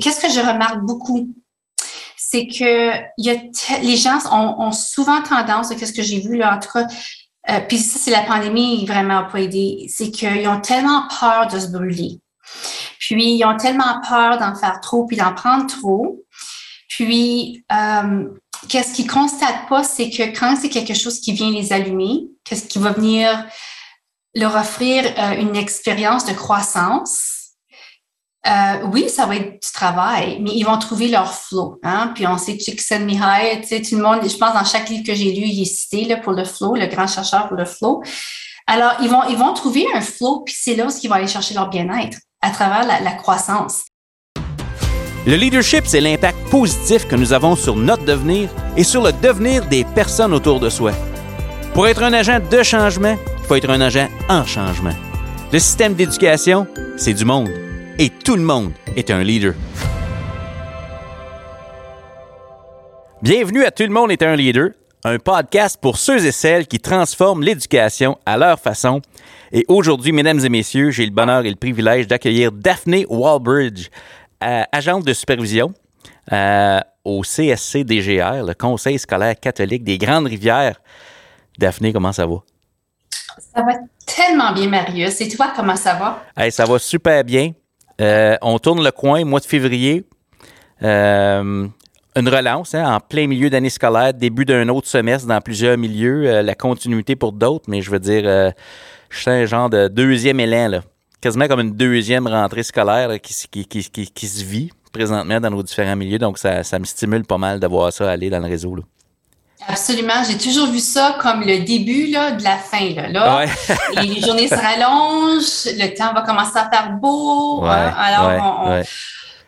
[0.00, 1.28] qu'est-ce que je remarque beaucoup?
[2.16, 6.86] C'est que les gens ont, souvent tendance, qu'est-ce que j'ai vu là, en tout cas,
[7.48, 11.58] euh, puis ça, c'est la pandémie vraiment pas aidé, c'est qu'ils ont tellement peur de
[11.58, 12.20] se brûler.
[12.98, 16.22] Puis, ils ont tellement peur d'en faire trop, puis d'en prendre trop.
[16.88, 18.28] Puis, euh,
[18.68, 22.66] qu'est-ce qu'ils constatent pas, c'est que quand c'est quelque chose qui vient les allumer, qu'est-ce
[22.66, 23.46] qui va venir
[24.34, 27.39] leur offrir euh, une expérience de croissance,
[28.46, 31.78] euh, oui, ça va être du travail, mais ils vont trouver leur flow.
[31.82, 32.12] Hein?
[32.14, 35.14] Puis on sait Csikszentmihalyi, tu sais, tout le monde, je pense dans chaque livre que
[35.14, 38.02] j'ai lu, il est cité là, pour le flow, le grand chercheur pour le flow.
[38.66, 41.26] Alors, ils vont, ils vont trouver un flow, puis c'est là où ils vont aller
[41.26, 43.82] chercher leur bien-être, à travers la, la croissance.
[45.26, 48.48] Le leadership, c'est l'impact positif que nous avons sur notre devenir
[48.78, 50.92] et sur le devenir des personnes autour de soi.
[51.74, 54.94] Pour être un agent de changement, il faut être un agent en changement.
[55.52, 57.50] Le système d'éducation, c'est du monde
[58.00, 59.52] et tout le monde est un leader.
[63.20, 64.70] Bienvenue à Tout le monde est un leader,
[65.04, 69.02] un podcast pour ceux et celles qui transforment l'éducation à leur façon.
[69.52, 73.90] Et aujourd'hui, mesdames et messieurs, j'ai le bonheur et le privilège d'accueillir Daphné Walbridge,
[74.42, 75.74] euh, agente de supervision
[76.32, 80.80] euh, au CSC DGR, le Conseil scolaire catholique des Grandes Rivières.
[81.58, 82.36] Daphné, comment ça va?
[83.54, 83.72] Ça va
[84.06, 85.20] tellement bien, Marius.
[85.20, 86.50] Et toi, comment ça va?
[86.50, 87.52] ça va super bien.
[88.00, 90.04] Euh, on tourne le coin, mois de février.
[90.82, 91.66] Euh,
[92.16, 96.26] une relance hein, en plein milieu d'année scolaire, début d'un autre semestre dans plusieurs milieux,
[96.26, 98.52] euh, la continuité pour d'autres, mais je veux dire,
[99.10, 100.80] je suis un genre de deuxième élan, là.
[101.20, 106.18] quasiment comme une deuxième rentrée scolaire qui, qui, se vit présentement dans nos différents milieux.
[106.18, 108.74] Donc, ça, ça me stimule pas mal de voir ça aller dans le réseau.
[108.74, 108.82] Là.
[109.68, 110.22] Absolument.
[110.26, 112.90] J'ai toujours vu ça comme le début là, de la fin.
[112.94, 113.44] Là, là.
[114.02, 117.62] les journées se rallongent, le temps va commencer à faire beau.
[117.64, 117.92] Hein.
[117.96, 118.82] Alors,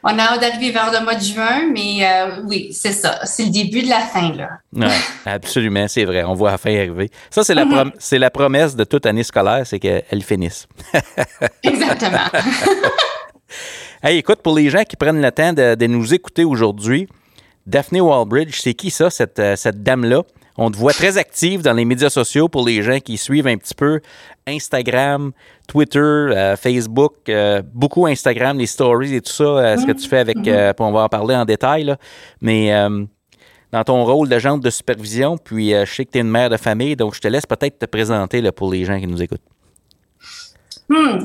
[0.04, 3.20] on, a hâte d'arriver vers le mois de juin, mais euh, oui, c'est ça.
[3.24, 4.32] C'est le début de la fin.
[4.34, 4.88] Là.
[5.24, 6.24] absolument, c'est vrai.
[6.24, 7.10] On voit la fin arriver.
[7.30, 7.92] Ça, c'est la, mm-hmm.
[7.98, 10.66] c'est la promesse de toute année scolaire, c'est qu'elle finisse.
[11.62, 12.18] Exactement.
[14.02, 17.08] hey, écoute, pour les gens qui prennent le temps de nous écouter aujourd'hui,
[17.66, 20.22] Daphne Walbridge, c'est qui ça, cette, euh, cette dame-là?
[20.58, 23.56] On te voit très active dans les médias sociaux pour les gens qui suivent un
[23.56, 24.00] petit peu
[24.46, 25.32] Instagram,
[25.66, 30.18] Twitter, euh, Facebook, euh, beaucoup Instagram, les stories et tout ça, ce que tu fais
[30.18, 30.74] avec, mm-hmm.
[30.80, 31.96] on va en parler en détail, là.
[32.42, 32.70] mais
[33.72, 36.58] dans ton rôle d'agente de supervision, puis je sais que tu es une mère de
[36.58, 39.40] famille, donc je te laisse peut-être te présenter là, pour les gens qui nous écoutent.
[40.90, 41.24] Hmm.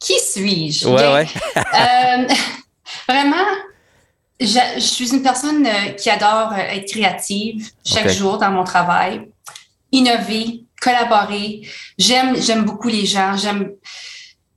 [0.00, 0.88] Qui suis-je?
[0.88, 1.26] Ouais, ouais.
[3.06, 3.44] vraiment,
[4.46, 9.28] je, suis une personne euh, qui adore euh, être créative chaque jour dans mon travail,
[9.90, 11.62] innover, collaborer.
[11.98, 13.36] J'aime, j'aime beaucoup les gens.
[13.36, 13.70] J'aime,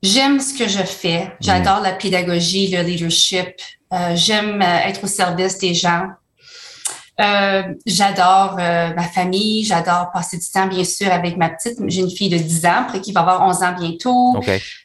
[0.01, 1.31] j'aime ce que je fais.
[1.39, 3.55] J'adore la pédagogie, le leadership.
[3.93, 6.07] Euh, j'aime être au service des gens.
[7.21, 11.77] Euh, j'adore euh, ma famille, j'adore passer du temps, bien sûr, avec ma petite.
[11.87, 14.35] J'ai une fille de 10 ans, après qui va avoir 11 ans bientôt.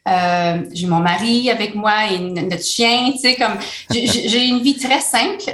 [0.09, 3.59] Euh, j'ai mon mari avec moi et notre chien, tu sais, comme
[3.91, 5.43] j'ai une vie très simple.
[5.45, 5.53] tu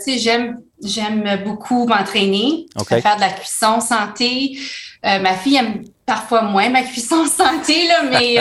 [0.00, 4.58] sais, j'aime j'aime beaucoup m'entraîner, faire de la cuisson santé.
[5.02, 8.38] ma fille aime parfois moins ma cuisson santé, là, mais,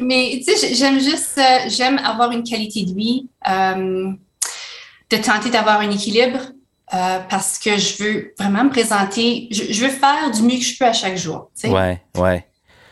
[0.00, 5.90] mais tu sais, j'aime juste, j'aime avoir une qualité de vie, de tenter d'avoir un
[5.90, 6.53] équilibre.
[6.92, 10.78] Euh, parce que je veux vraiment me présenter, je, veux faire du mieux que je
[10.78, 11.50] peux à chaque jour.
[11.64, 12.20] Oui, oui.
[12.20, 12.46] Ouais.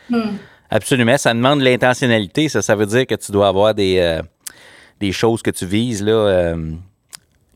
[0.09, 0.37] Hmm.
[0.71, 1.17] Absolument.
[1.17, 2.49] Ça demande de l'intentionnalité.
[2.49, 4.23] Ça, ça veut dire que tu dois avoir des, euh,
[4.99, 6.71] des choses que tu vises là, euh,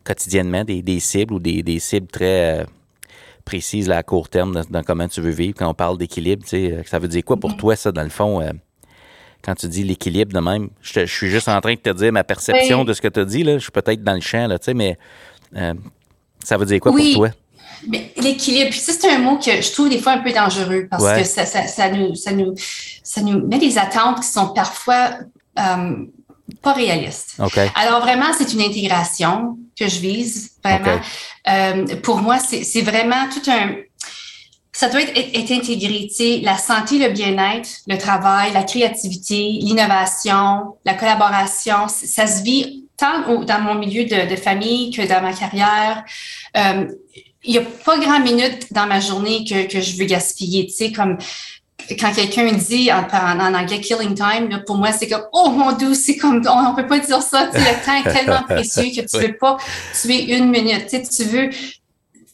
[0.04, 2.68] quotidiennement, des, des, cibles ou des, des cibles très
[3.44, 5.56] précises là, à court terme dans, comment tu veux vivre.
[5.58, 6.46] Quand on parle d'équilibre,
[6.86, 7.58] ça veut dire quoi pour hmm.
[7.58, 8.44] toi, ça, dans le fond?
[9.44, 12.24] quand tu dis l'équilibre de même, je, suis juste en train de te dire ma
[12.24, 13.44] perception de ce que tu as dit.
[13.44, 13.54] Là.
[13.54, 14.98] Je suis peut-être dans le champ, là, mais
[16.48, 17.30] ça veut dire quoi pour toi?
[18.18, 21.04] L'équilibre, puis ça, c'est un mot que je trouve des fois un peu dangereux parce
[21.04, 22.54] que ça, ça, ça, nous, ça, nous,
[23.04, 25.10] ça nous met des attentes qui sont parfois
[25.60, 26.06] euh,
[26.62, 27.36] pas réalistes.
[27.76, 31.00] Alors vraiment, c'est une intégration que je vise, vraiment.
[31.50, 33.76] Euh, pour moi, c'est vraiment tout un...
[34.72, 36.10] Ça doit être, être intégré,
[36.44, 43.44] la santé, le bien-être, le travail, la créativité, l'innovation, la collaboration, ça se vit tant
[43.44, 46.04] dans mon milieu de, famille que dans ma carrière,
[46.58, 46.88] euh,
[47.44, 50.66] il n'y a pas grand minute dans ma journée que, que je veux gaspiller.
[50.66, 51.18] Tu sais, comme
[51.96, 55.72] quand quelqu'un dit en, en, anglais killing time, là, pour moi, c'est comme oh mon
[55.74, 57.48] dieu, c'est comme on, ne peut pas dire ça.
[57.48, 59.58] Tu sais, le temps est tellement précieux que tu ne veux pas
[60.00, 60.88] tuer une minute.
[60.90, 61.58] Tu, sais, tu veux tu,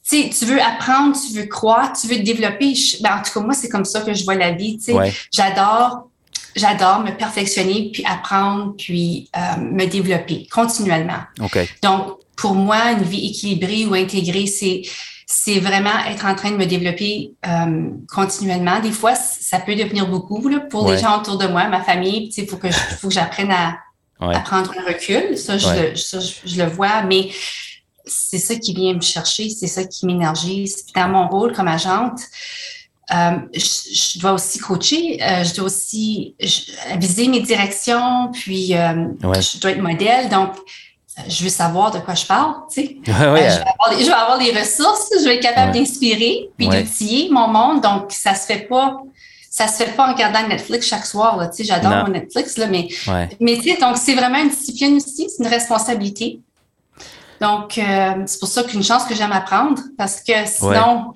[0.03, 2.73] sais, tu veux apprendre, tu veux croire, tu veux te développer.
[3.01, 4.77] Ben, en tout cas, moi, c'est comme ça que je vois la vie.
[4.77, 5.13] Tu sais.
[5.31, 6.07] J'adore
[6.55, 11.21] j'adore me perfectionner, puis apprendre, puis euh, me développer continuellement.
[11.41, 11.57] OK.
[11.81, 14.81] Donc, pour moi, une vie équilibrée ou intégrée, c'est
[15.25, 18.79] c'est vraiment être en train de me développer euh, continuellement.
[18.81, 22.29] Des fois, ça peut devenir beaucoup là, pour les gens autour de moi, ma famille.
[22.35, 23.77] Il faut que faut que j'apprenne à,
[24.19, 25.37] à, prendre un recul.
[25.37, 27.29] Ça, je, le, ça je, le vois, mais
[28.05, 30.85] c'est ça qui vient me chercher, c'est ça qui m'énergise.
[30.93, 32.19] Dans mon rôle comme agente,
[33.11, 36.35] euh, je, dois aussi coacher, euh, je dois aussi
[36.97, 40.29] viser mes directions, puis euh, je dois être modèle.
[40.29, 40.53] Donc,
[41.27, 42.97] je veux savoir de quoi je parle, tu sais.
[43.05, 47.81] je, vais avoir les ressources, je vais être capable d'inspirer, puis d'outiller mon monde.
[47.81, 49.01] Donc, ça se fait pas
[49.49, 51.37] ça se fait pas en regardant Netflix chaque soir.
[51.51, 52.87] Tu sais, j'adore mon Netflix, là, mais,
[53.39, 56.39] mais tu sais, donc c'est vraiment une discipline aussi, c'est une responsabilité.
[57.39, 57.73] Donc,
[58.25, 61.13] c'est pour ça qu'une chance que j'aime apprendre, parce que sinon,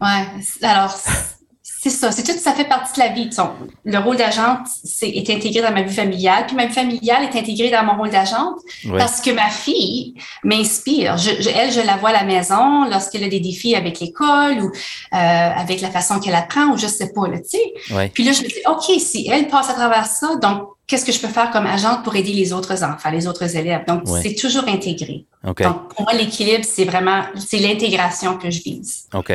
[0.00, 0.96] ouais, alors
[1.86, 3.30] c'est ça, c'est tout, ça fait partie de la vie.
[3.84, 4.66] Le rôle d'agente
[5.02, 8.10] est intégré dans ma vie familiale, puis ma vie familiale est intégrée dans mon rôle
[8.10, 8.58] d'agente
[8.90, 11.16] parce que ma fille m'inspire.
[11.54, 15.16] elle, je la vois à la maison lorsqu'elle a des défis avec l'école ou euh,
[15.16, 18.08] avec la façon qu'elle apprend ou je sais pas, tu sais.
[18.12, 21.12] Puis là, je me dis, OK, si elle passe à travers ça, donc qu'est-ce que
[21.12, 23.84] je peux faire comme agente pour aider les autres enfants, les autres élèves?
[23.86, 25.26] Donc, c'est toujours intégré.
[25.44, 29.06] Donc, pour moi, l'équilibre, c'est vraiment, c'est l'intégration que je vise.
[29.14, 29.32] OK.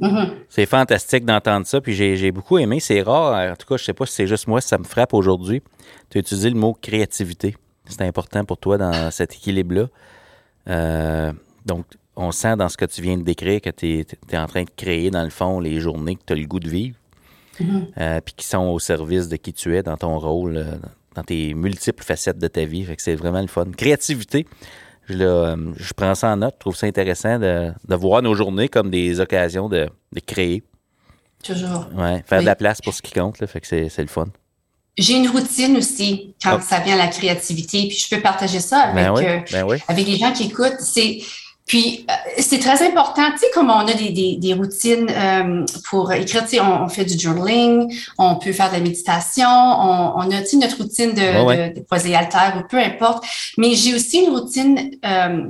[0.00, 0.30] Mm-hmm.
[0.48, 2.80] C'est fantastique d'entendre ça, puis j'ai beaucoup aimé.
[2.80, 5.14] C'est rare, en tout cas, je sais pas si c'est juste moi, ça me frappe
[5.14, 5.62] aujourd'hui.
[6.10, 7.54] Tu as utilisé le mot créativité.
[7.86, 9.88] C'est important pour toi dans cet équilibre-là.
[10.68, 11.32] Euh,
[11.66, 11.86] donc,
[12.16, 14.70] on sent dans ce que tu viens de décrire que tu es, en train de
[14.76, 16.96] créer, dans le fond, les journées que tu as le goût de vivre,
[17.60, 17.84] mm-hmm.
[17.98, 20.76] euh, puis qui sont au service de qui tu es dans ton rôle, euh,
[21.14, 22.84] dans tes multiples facettes de ta vie.
[22.84, 23.66] Fait que c'est vraiment le fun.
[23.76, 24.46] Créativité,
[25.10, 26.54] euh, je, prends ça en note.
[26.54, 29.88] Je trouve ça intéressant de, voir nos journées comme des occasions de,
[30.26, 30.62] créer.
[31.42, 31.88] Toujours.
[31.94, 33.40] Ouais, faire de la place pour ce qui compte.
[33.40, 34.28] Là, fait que c'est le fun.
[34.98, 36.60] J'ai une routine aussi quand ah.
[36.60, 40.06] ça vient à la créativité, puis je peux partager ça ben avec, euh, ben avec
[40.06, 40.80] les gens qui écoutent.
[40.80, 41.20] C'est
[41.66, 45.64] puis, euh, c'est très important, tu sais, comme on a des, des, des routines euh,
[45.88, 50.12] pour écrire, tu sais, on, fait du journaling, on peut faire de la méditation, on,
[50.16, 53.24] on a, tu sais, notre routine de, de, poser alter ou peu importe.
[53.58, 55.44] Mais j'ai aussi une routine euh,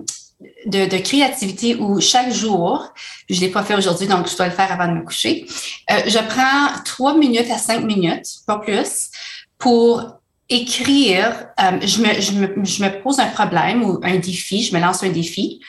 [0.66, 2.92] de, de, créativité où chaque jour,
[3.30, 5.46] je l'ai pas fait aujourd'hui, donc je dois le faire avant de me coucher,
[5.88, 9.10] je prends trois minutes à cinq minutes, pas plus,
[9.58, 10.04] pour
[10.48, 11.46] écrire.
[11.80, 15.02] je, me, je, me, je me pose un problème ou un défi, je me lance
[15.02, 15.60] un défi.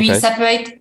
[0.00, 0.72] Puis ça peut être,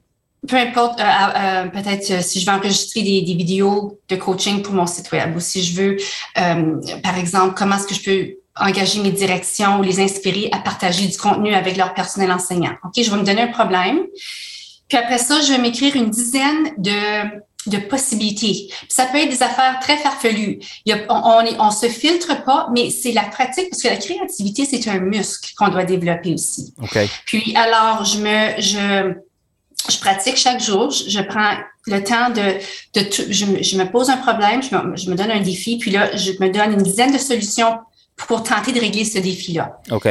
[0.47, 4.61] peu importe, euh, euh, peut-être euh, si je veux enregistrer des, des, vidéos de coaching
[4.61, 5.97] pour mon site web ou si je veux,
[6.35, 11.07] par exemple, comment est-ce que je peux engager mes directions ou les inspirer à partager
[11.07, 12.73] du contenu avec leur personnel enseignant.
[12.83, 13.99] OK, je vais me donner un problème.
[14.89, 16.91] Puis après ça, je vais m'écrire une dizaine de
[17.67, 18.69] de possibilités.
[18.89, 20.59] ça peut être des affaires très farfelues.
[20.85, 23.97] Il y a, on, on, se filtre pas, mais c'est la pratique parce que la
[23.97, 26.73] créativité c'est un muscle qu'on doit développer aussi.
[26.81, 27.07] Okay.
[27.25, 29.13] Puis alors je me je
[29.89, 30.91] je pratique chaque jour.
[30.91, 31.53] Je, prends
[31.87, 32.59] le temps de,
[32.99, 35.91] de je, je, me pose un problème, je me, je me, donne un défi, puis
[35.91, 37.79] là je me donne une dizaine de solutions
[38.15, 39.81] pour tenter de régler ce défi-là.
[39.91, 40.07] OK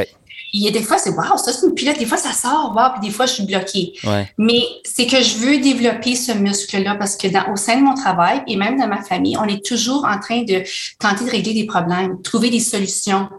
[0.53, 1.97] il y a des fois, c'est wow, ça c'est une pilote.
[1.97, 3.93] Des fois, ça sort, wow, puis des fois, je suis bloquée.
[4.37, 7.95] Mais c'est que je veux développer ce muscle-là parce que dans, au sein de mon
[7.95, 10.63] travail et même dans ma famille, on est toujours en train de
[10.99, 13.29] tenter de régler des problèmes, trouver des solutions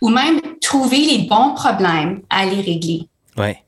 [0.00, 3.08] ou même trouver les bons problèmes à les régler.
[3.36, 3.64] Ouais.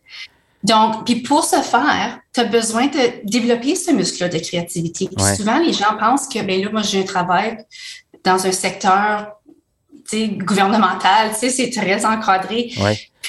[0.63, 5.09] Donc, puis pour ce faire, tu as besoin de développer ce muscle-là de créativité.
[5.37, 7.59] souvent, les gens pensent que, ben là, moi, j'ai un travail
[8.25, 9.29] dans un secteur
[10.15, 12.73] gouvernementale, c'est très encadré.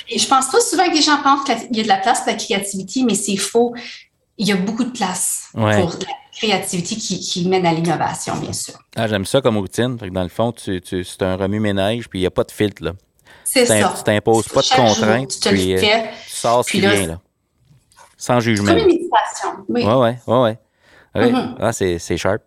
[0.10, 2.20] Et je pense pas souvent que les gens pensent qu'il y a de la place
[2.20, 3.74] pour la créativité, mais c'est faux.
[4.38, 5.88] Il y a beaucoup de place pour la
[6.32, 8.76] créativité qui, mène à l'innovation, bien sûr.
[8.96, 9.96] Ah, j'aime ça comme routine.
[9.96, 12.84] dans le fond, tu, c'est un remue-ménage, puis il n'y a pas de filtre.
[12.84, 12.94] Là.
[13.44, 13.94] C'est ça.
[13.98, 15.30] Tu t'imposes pas de contraintes.
[15.32, 15.94] tu te puis, le fais.
[15.94, 17.08] Euh, tu sors ce qui vient.
[17.08, 17.20] Là.
[18.18, 18.68] Sans jugement.
[18.68, 19.50] Comme une méditation.
[19.70, 20.34] Oui, oui, oui.
[20.36, 20.58] Ouais.
[21.16, 21.56] Mm-hmm.
[21.60, 22.42] Ah, c'est sharp.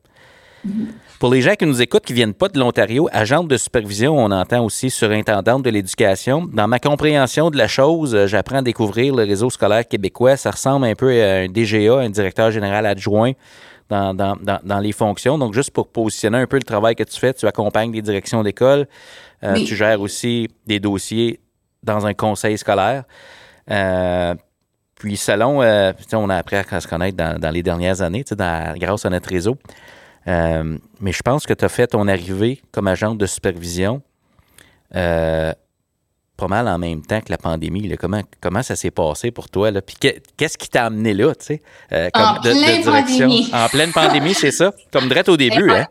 [0.66, 0.86] Mm-hmm.
[1.20, 4.30] Pour les gens qui nous écoutent, qui viennent pas de l'Ontario, agente de supervision, on
[4.30, 6.46] entend aussi surintendante de l'éducation.
[6.50, 10.38] Dans ma compréhension de la chose, euh, j'apprends à découvrir le réseau scolaire québécois.
[10.38, 13.32] Ça ressemble un peu à un DGA, un directeur général adjoint.
[13.90, 15.36] Dans, dans, dans, les fonctions.
[15.36, 18.44] Donc, juste pour positionner un peu le travail que tu fais, tu accompagnes des directions
[18.44, 18.86] d'école,
[19.42, 21.40] euh, tu gères aussi des dossiers
[21.82, 23.02] dans un conseil scolaire.
[23.68, 24.36] Euh,
[24.94, 28.24] puis, selon, on a appris à se connaître dans, les dernières années,
[28.76, 29.58] grâce à notre réseau.
[30.28, 34.02] Euh, mais je pense que tu as fait ton arrivée comme agente de supervision
[34.94, 35.52] euh,
[36.36, 37.86] pas mal en même temps que la pandémie.
[37.86, 37.96] Là.
[37.96, 39.70] Comment, comment ça s'est passé pour toi?
[39.70, 39.82] Là?
[39.82, 39.96] Puis
[40.36, 41.62] qu'est-ce qui t'a amené là, tu sais?
[41.92, 43.50] Euh, en pleine Pandémie.
[43.52, 44.72] En pleine pandémie, c'est ça?
[44.90, 45.86] Comme direct au début, hein?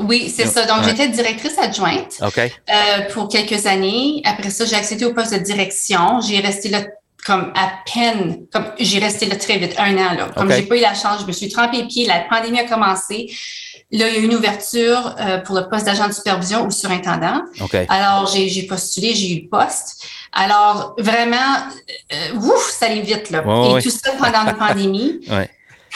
[0.00, 0.64] Oui, c'est ça.
[0.64, 4.22] Donc, j'étais directrice adjointe euh, pour quelques années.
[4.24, 6.20] Après ça, j'ai accédé au poste de direction.
[6.20, 6.82] J'ai resté là
[7.24, 10.14] comme à peine, comme j'ai resté là très vite, un an.
[10.14, 10.28] Là.
[10.36, 12.64] Comme j'ai pas eu la chance, je me suis trempé les pieds, la pandémie a
[12.64, 13.30] commencé.
[13.90, 16.70] Là, il y a eu une ouverture euh, pour le poste d'agent de supervision ou
[16.70, 17.42] surintendant.
[17.88, 20.06] Alors, j'ai postulé, j'ai eu le poste.
[20.32, 21.56] Alors, vraiment,
[22.12, 23.40] euh, ouf, ça allait vite, là.
[23.40, 25.20] Et tout ça pendant la pandémie.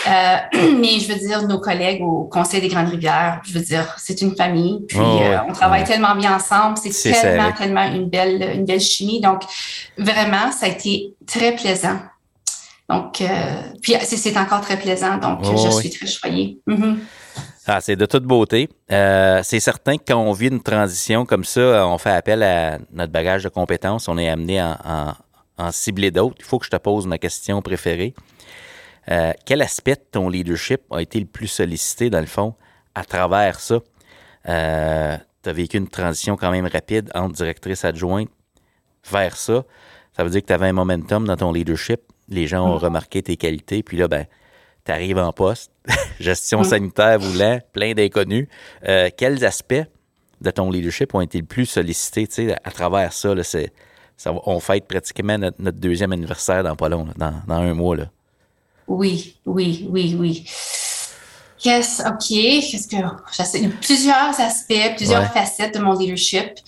[0.06, 0.36] Euh,
[0.80, 4.20] mais je veux dire, nos collègues au Conseil des Grandes Rivières, je veux dire, c'est
[4.22, 4.80] une famille.
[4.88, 6.78] Puis euh, on travaille tellement bien ensemble.
[6.78, 9.20] C'est tellement, tellement une belle, une belle chimie.
[9.20, 9.42] Donc,
[9.98, 11.98] vraiment, ça a été très plaisant.
[12.88, 13.26] Donc, euh,
[13.80, 15.16] puis c'est encore très plaisant.
[15.18, 16.58] Donc, je suis très choyée.
[16.68, 16.96] Mm-hmm.
[17.66, 18.68] Ah, c'est de toute beauté.
[18.88, 23.12] c'est certain que quand on vit une transition comme ça, on fait appel à notre
[23.12, 24.08] bagage de compétences.
[24.08, 25.16] On est amené à
[25.58, 26.36] en cibler d'autres.
[26.38, 28.14] Il faut que je te pose ma question préférée.
[29.10, 32.54] Euh, quel aspect de ton leadership a été le plus sollicité, dans le fond,
[32.94, 33.80] à travers ça?
[34.48, 38.30] Euh, tu as vécu une transition quand même rapide entre directrice adjointe
[39.10, 39.64] vers ça.
[40.16, 42.00] Ça veut dire que tu avais un momentum dans ton leadership.
[42.28, 42.84] Les gens ont mm.
[42.84, 43.82] remarqué tes qualités.
[43.82, 44.26] Puis là, ben,
[44.84, 45.72] tu arrives en poste,
[46.20, 46.64] gestion mm.
[46.64, 48.46] sanitaire voulant, plein d'inconnus.
[48.86, 49.82] Euh, quels aspects
[50.40, 53.34] de ton leadership ont été le plus sollicités à travers ça?
[53.34, 53.58] Là, ça
[54.26, 57.96] on fête pratiquement notre, deuxième anniversaire dans pas long, dans, dans un mois.
[57.96, 58.06] Là.
[58.86, 60.44] Oui, oui, oui, oui.
[61.62, 66.58] Qu'est-ce, OK, qu'est-ce que, plusieurs aspects, plusieurs facettes de mon leadership.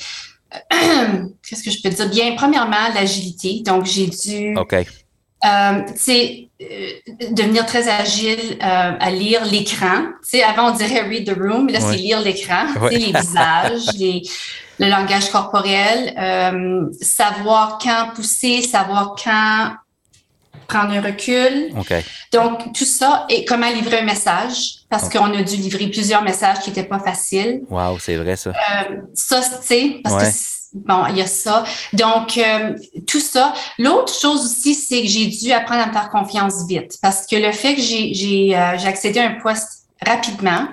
[0.71, 2.09] qu'est-ce que je peux dire?
[2.09, 3.63] Bien, premièrement, l'agilité.
[3.65, 4.57] Donc, j'ai dû.
[4.57, 4.75] OK.
[4.75, 6.91] Euh, tu euh,
[7.33, 10.05] devenir très agile euh, à lire l'écran.
[10.23, 13.93] Tu sais, avant, on dirait read the room, mais là, c'est lire l'écran, les visages,
[13.99, 14.23] les,
[14.79, 19.73] le langage corporel, euh, savoir quand pousser, savoir quand
[20.67, 21.73] prendre un recul.
[22.33, 26.61] Donc, tout ça, et comment livrer un message, parce qu'on a dû livrer plusieurs messages
[26.61, 27.63] qui n'étaient pas faciles.
[27.69, 28.51] Wow, c'est vrai ça.
[28.51, 31.65] Euh, ça, tu sais, parce que, bon, il y a ça.
[31.93, 32.75] Donc, euh,
[33.07, 33.55] tout ça.
[33.79, 37.37] L'autre chose aussi, c'est que j'ai dû apprendre à me faire confiance vite, parce que
[37.37, 40.67] le fait que j'ai euh, accédé à un poste rapidement,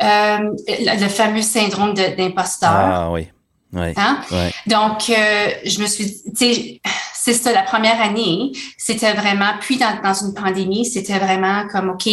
[0.00, 2.70] le, fameux syndrome d'imposteur.
[2.70, 3.28] Ah oui.
[3.74, 4.20] Hein?
[4.66, 6.80] Donc, je me suis dit, tu sais,
[7.14, 11.90] c'est ça, la première année, c'était vraiment, puis dans, dans une pandémie, c'était vraiment comme,
[11.90, 12.08] OK,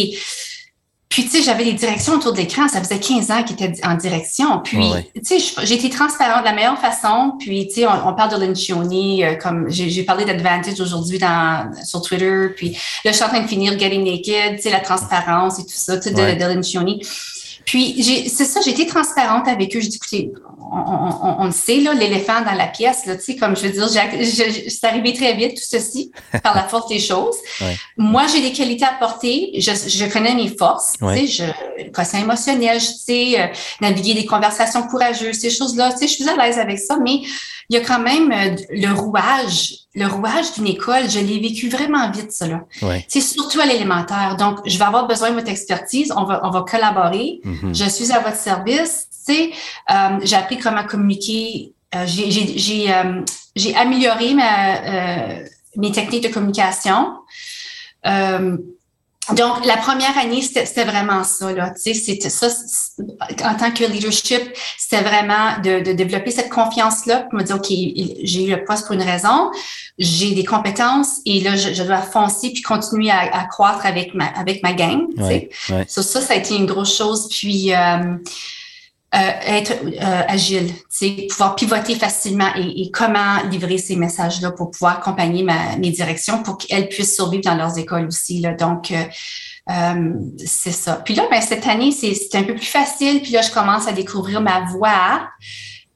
[1.16, 2.68] puis, tu sais, j'avais des directions autour de l'écran.
[2.68, 4.58] Ça faisait 15 ans qu'ils étaient en direction.
[4.58, 7.32] Puis, tu sais, j'ai été transparente de la meilleure façon.
[7.38, 11.18] Puis, tu sais, on, parle de Lencioni, euh, comme j'ai parlé d'Advantage aujourd'hui
[11.84, 12.48] sur Twitter.
[12.54, 12.72] Puis,
[13.02, 15.70] là, je suis en train de finir Getting Naked, tu sais, la transparence et tout
[15.70, 17.00] ça, tout de, de Lencioni.
[17.66, 19.80] Puis, c'est ça, j'ai été transparente avec eux.
[19.80, 20.30] J'ai dit, écoutez,
[20.70, 23.88] on, le sait, là, l'éléphant dans la pièce, là, tu sais, comme je veux dire,
[23.88, 26.12] c'est arrivé très vite, tout ceci,
[26.44, 27.36] par la force des choses.
[27.96, 29.50] Moi, j'ai des qualités à porter.
[29.58, 33.46] Je, je connais mes forces, tu sais, je, quotient émotionnel, je sais, euh,
[33.80, 37.20] naviguer des conversations courageuses, ces choses-là, tu sais, je suis à l'aise avec ça, mais
[37.68, 41.68] il y a quand même euh, le rouage, le rouage d'une école, je l'ai vécu
[41.68, 42.64] vraiment vite, ça, là.
[43.08, 44.36] C'est surtout à l'élémentaire.
[44.36, 47.40] Donc, je vais avoir besoin de votre expertise, on va, on va collaborer.
[47.44, 47.74] Mm-hmm.
[47.74, 51.72] Je suis à votre service euh, j'ai appris comment communiquer.
[51.94, 54.80] Euh, euh, j'ai amélioré ma,
[55.76, 57.14] mes techniques de communication.
[59.34, 61.52] Donc, la première année, c'était vraiment ça.
[61.52, 62.48] Là, c'était ça
[63.44, 64.42] en tant que leadership,
[64.78, 68.94] c'était vraiment de, de, développer cette confiance-là, me dire, OK, j'ai eu le poste pour
[68.94, 69.50] une raison,
[69.98, 74.26] j'ai des compétences et là, je, dois foncer puis continuer à, à, croître avec ma,
[74.26, 75.06] avec ma gang.
[75.88, 77.28] Ça, ça, ça a été une grosse chose.
[77.28, 78.16] Puis, euh,
[79.12, 80.72] être euh, agile,
[81.30, 86.58] pouvoir pivoter facilement et, comment livrer ces messages-là pour pouvoir accompagner ma, mes directions pour
[86.58, 88.40] qu'elles puissent survivre dans leurs écoles aussi.
[88.40, 88.54] Là.
[88.54, 90.12] Donc, euh,
[90.44, 91.00] c'est ça.
[91.04, 93.22] Puis là, ben, cette année, c'est un peu plus facile.
[93.22, 95.28] Puis là, je commence à découvrir ma voix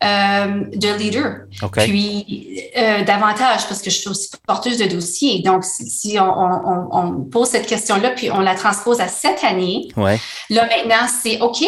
[0.03, 1.43] de leader.
[1.73, 2.63] Puis
[3.07, 5.43] davantage, parce que je suis aussi porteuse de dossiers.
[5.43, 9.89] Donc, si, on, on, on, pose cette question-là, puis on la transpose à cette année,
[9.97, 11.63] là maintenant, c'est OK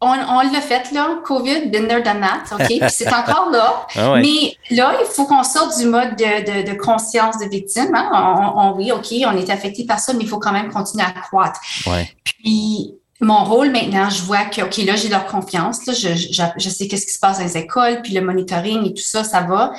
[0.00, 2.82] on, on l'a fait, là, COVID, there, done that, OK?
[2.88, 3.86] c'est encore là.
[3.96, 7.92] Ah Mais là, il faut qu'on sorte du mode de, de, de conscience de victime.
[7.94, 8.52] Hein?
[8.56, 11.10] On, oui, OK, on est affecté par ça, mais il faut quand même continuer à
[11.10, 11.60] croître.
[12.24, 15.84] Puis, mon rôle maintenant, je vois que, OK, là, j'ai leur confiance.
[15.86, 18.88] Là, je, je, je sais qu'est-ce qui se passe dans les écoles, puis le monitoring
[18.88, 19.72] et tout ça, ça va.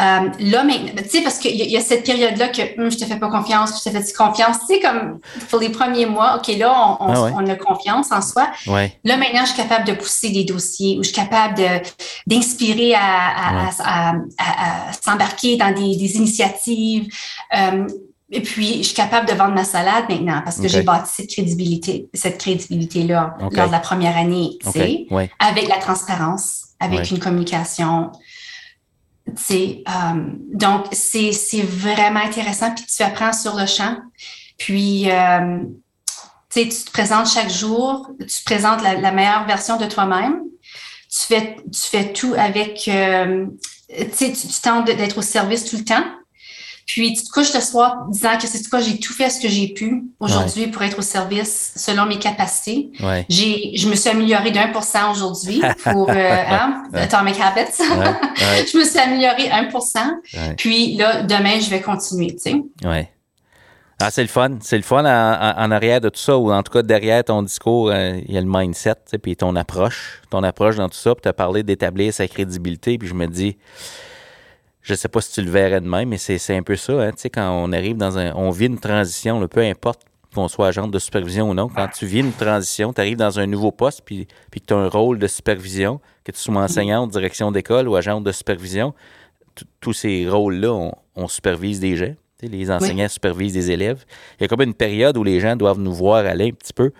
[0.00, 2.98] Euh, là, maintenant, tu sais, parce qu'il y, y, a cette période-là que hum, je
[2.98, 4.56] te fais pas confiance, je te fais confiance?
[4.60, 5.20] Tu sais, comme
[5.50, 8.48] pour les premiers mois, OK, là, on, on, ah on a confiance en soi.
[8.66, 8.98] Ouais.
[9.04, 11.62] Là, maintenant, je suis capable de pousser des dossiers ou je suis capable
[12.26, 17.06] d'inspirer à, à, à, à s'embarquer dans des, des initiatives.
[17.56, 17.86] Euh,
[18.32, 20.70] et puis, je suis capable de vendre ma salade maintenant parce que okay.
[20.70, 23.56] j'ai bâti cette crédibilité, cette crédibilité-là okay.
[23.58, 25.30] lors de la première année, tu sais, ouais.
[25.38, 28.10] avec la transparence, avec une communication
[29.28, 29.84] euh,
[30.52, 33.96] donc, c'est, vraiment intéressant, puis tu apprends sur le champ.
[34.58, 35.58] Puis, euh,
[36.50, 40.40] tu te présentes chaque jour, tu présentes la, la, meilleure version de toi-même.
[41.10, 43.46] Tu fais, tu fais tout avec, euh,
[43.88, 46.04] tu, tu tentes d'être au service tout le temps.
[46.86, 49.48] Puis tu te couches le soir disant que c'est quoi, j'ai tout fait ce que
[49.48, 50.70] j'ai pu aujourd'hui ouais.
[50.70, 52.90] pour être au service selon mes capacités.
[53.00, 53.24] Ouais.
[53.28, 57.80] J'ai, je me suis améliorée d'un pour cent aujourd'hui pour euh, hein, Atomic Habits.
[57.80, 58.66] Ouais.
[58.72, 60.10] je me suis améliorée un pour cent.
[60.56, 62.54] Puis là, demain, je vais continuer, tu sais.
[62.84, 63.10] Ouais.
[64.00, 64.58] Ah, c'est le fun.
[64.60, 67.22] C'est le fun en, en, en, arrière de tout ça, ou en tout cas derrière
[67.24, 70.20] ton discours, euh, il y a le mindset, puis ton approche.
[70.30, 73.26] Ton approche dans tout ça, puis tu as parlé d'établir sa crédibilité, puis je me
[73.26, 73.56] dis,
[74.84, 77.10] je sais pas si tu le verrais de même, mais c'est un peu ça, hein,
[77.12, 80.02] tu sais, quand on arrive dans un, on vit une transition, là, peu importe
[80.34, 83.38] qu'on soit agent de supervision ou non, quand tu vis une transition, tu arrives dans
[83.38, 86.56] un nouveau poste, puis, puis que tu as un rôle de supervision, que tu sois
[86.56, 88.92] enseignant, direction d'école ou agent de supervision,
[89.80, 92.14] tous ces rôles-là, on, on, supervise des gens.
[92.42, 93.10] Les enseignants oui.
[93.10, 94.04] supervisent des élèves.
[94.38, 96.74] Il y a comme une période où les gens doivent nous voir aller un petit
[96.74, 96.92] peu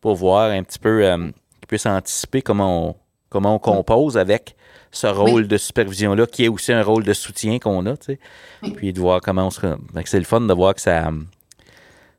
[0.00, 1.16] pour voir un petit peu, euh,
[1.60, 2.96] qu'ils puissent anticiper comment on,
[3.28, 4.56] comment on compose avec
[4.94, 5.48] ce rôle oui.
[5.48, 8.18] de supervision-là, qui est aussi un rôle de soutien qu'on a, tu sais.
[8.62, 8.70] Oui.
[8.76, 9.60] Puis de voir comment on se...
[10.04, 11.10] C'est le fun de voir que ça,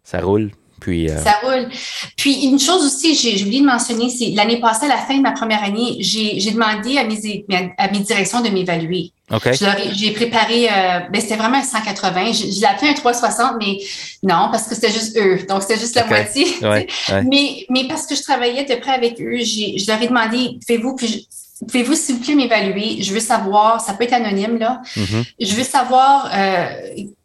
[0.03, 0.51] ça roule.
[0.81, 1.23] Puis, euh...
[1.23, 1.69] Ça roule.
[2.17, 5.21] Puis une chose aussi, j'ai oublié de mentionner, c'est l'année passée, à la fin de
[5.21, 7.45] ma première année, j'ai demandé à mes,
[7.77, 9.11] à mes directions de m'évaluer.
[9.31, 9.53] Okay.
[9.93, 12.33] J'ai préparé, euh, ben c'était vraiment un 180.
[12.33, 13.77] Je, l'ai appelé un 360, mais
[14.21, 15.39] non, parce que c'était juste eux.
[15.49, 16.13] Donc, c'était juste la okay.
[16.13, 16.45] moitié.
[16.61, 17.23] Ouais, ouais.
[17.23, 20.95] Mais, mais parce que je travaillais de près avec eux, je leur ai demandé, faites-vous,
[20.95, 21.27] puis
[21.61, 23.01] Pouvez-vous, s'il vous plaît, m'évaluer?
[23.01, 24.81] Je veux savoir, ça peut être anonyme, là.
[24.95, 25.23] Mm -hmm.
[25.39, 26.67] Je veux savoir euh,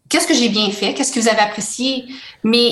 [0.09, 2.05] qu'est-ce que j'ai bien fait, qu'est-ce que vous avez apprécié,
[2.45, 2.69] mais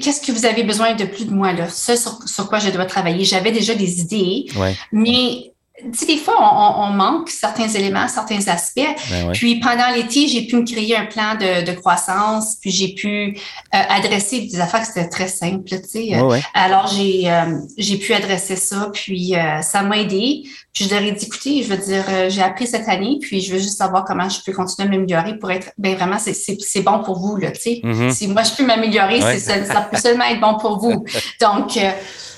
[0.00, 1.68] qu'est-ce que vous avez besoin de plus de moi, là?
[1.68, 3.24] Ce sur, sur quoi je dois travailler.
[3.24, 4.74] J'avais déjà des idées, ouais.
[4.92, 8.80] mais tu sais, des fois, on, on, manque certains éléments, certains aspects.
[9.10, 9.32] Ben ouais.
[9.32, 13.36] Puis pendant l'été, j'ai pu me créer un plan de, de croissance, puis j'ai pu
[13.74, 16.20] euh, adresser des affaires qui étaient très simples, tu sais.
[16.20, 20.44] Ouais, Alors, j'ai euh, j'ai pu adresser ça, puis euh, ça m'a aidé.
[20.74, 23.40] Puis je leur ai dit, écoutez, je veux dire, euh, j'ai appris cette année, puis
[23.40, 26.82] je veux juste savoir comment je peux continuer à m'améliorer pour être, ben vraiment, c'est
[26.82, 27.80] bon pour vous, là, tu sais.
[27.82, 28.10] Mm -hmm.
[28.12, 31.04] Si moi, je peux m'améliorer, ça, ça peut seulement être bon pour vous.
[31.40, 31.90] Donc, euh,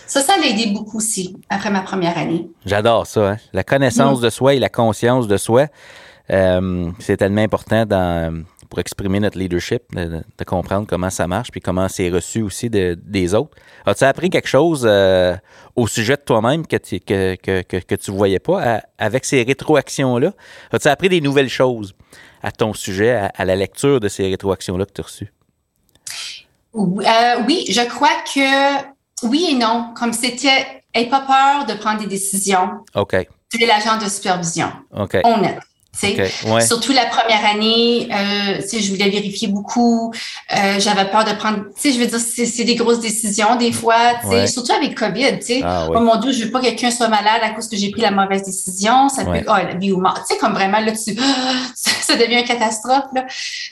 [0.07, 2.49] ça, ça l'a aidé beaucoup aussi après ma première année.
[2.64, 3.31] J'adore ça.
[3.31, 3.37] Hein?
[3.53, 4.25] La connaissance mmh.
[4.25, 5.66] de soi et la conscience de soi,
[6.31, 11.51] euh, c'est tellement important dans, pour exprimer notre leadership, de, de, comprendre comment ça marche
[11.51, 13.57] puis comment c'est reçu aussi de, des autres.
[13.85, 15.37] As-tu appris quelque chose euh,
[15.77, 19.25] au sujet de toi-même que tu que, que, que, que tu voyais pas à, avec
[19.25, 20.33] ces rétroactions-là?
[20.73, 21.95] As-tu appris des nouvelles choses
[22.42, 25.33] à ton sujet, à, à la lecture de ces rétroactions-là que tu as reçues?
[26.75, 29.92] Euh, oui, je crois que oui et non.
[29.94, 32.70] Comme c'était, n'aie pas peur de prendre des décisions.
[32.94, 33.16] OK.
[33.50, 34.70] Tu es l'agent de supervision.
[34.92, 35.18] OK.
[35.24, 35.61] Honnête.
[36.02, 36.31] Okay.
[36.46, 36.61] Ouais.
[36.61, 40.12] Surtout la première année, euh, je voulais vérifier beaucoup.
[40.55, 44.46] Euh, J'avais peur de prendre, je veux dire, c'est des grosses décisions des fois, ouais.
[44.46, 45.38] surtout avec COVID.
[45.62, 45.96] Ah, oui.
[45.96, 48.02] Oh mon Dieu, je veux pas que quelqu'un soit malade à cause que j'ai pris
[48.02, 49.09] la mauvaise décision.
[49.09, 49.40] Ça ouais.
[49.40, 50.22] peut, oh, la vie ou mort.
[50.26, 51.16] Tu sais, comme vraiment, là, tu,
[51.74, 53.07] ça devient une catastrophe.
[53.14, 53.26] Là.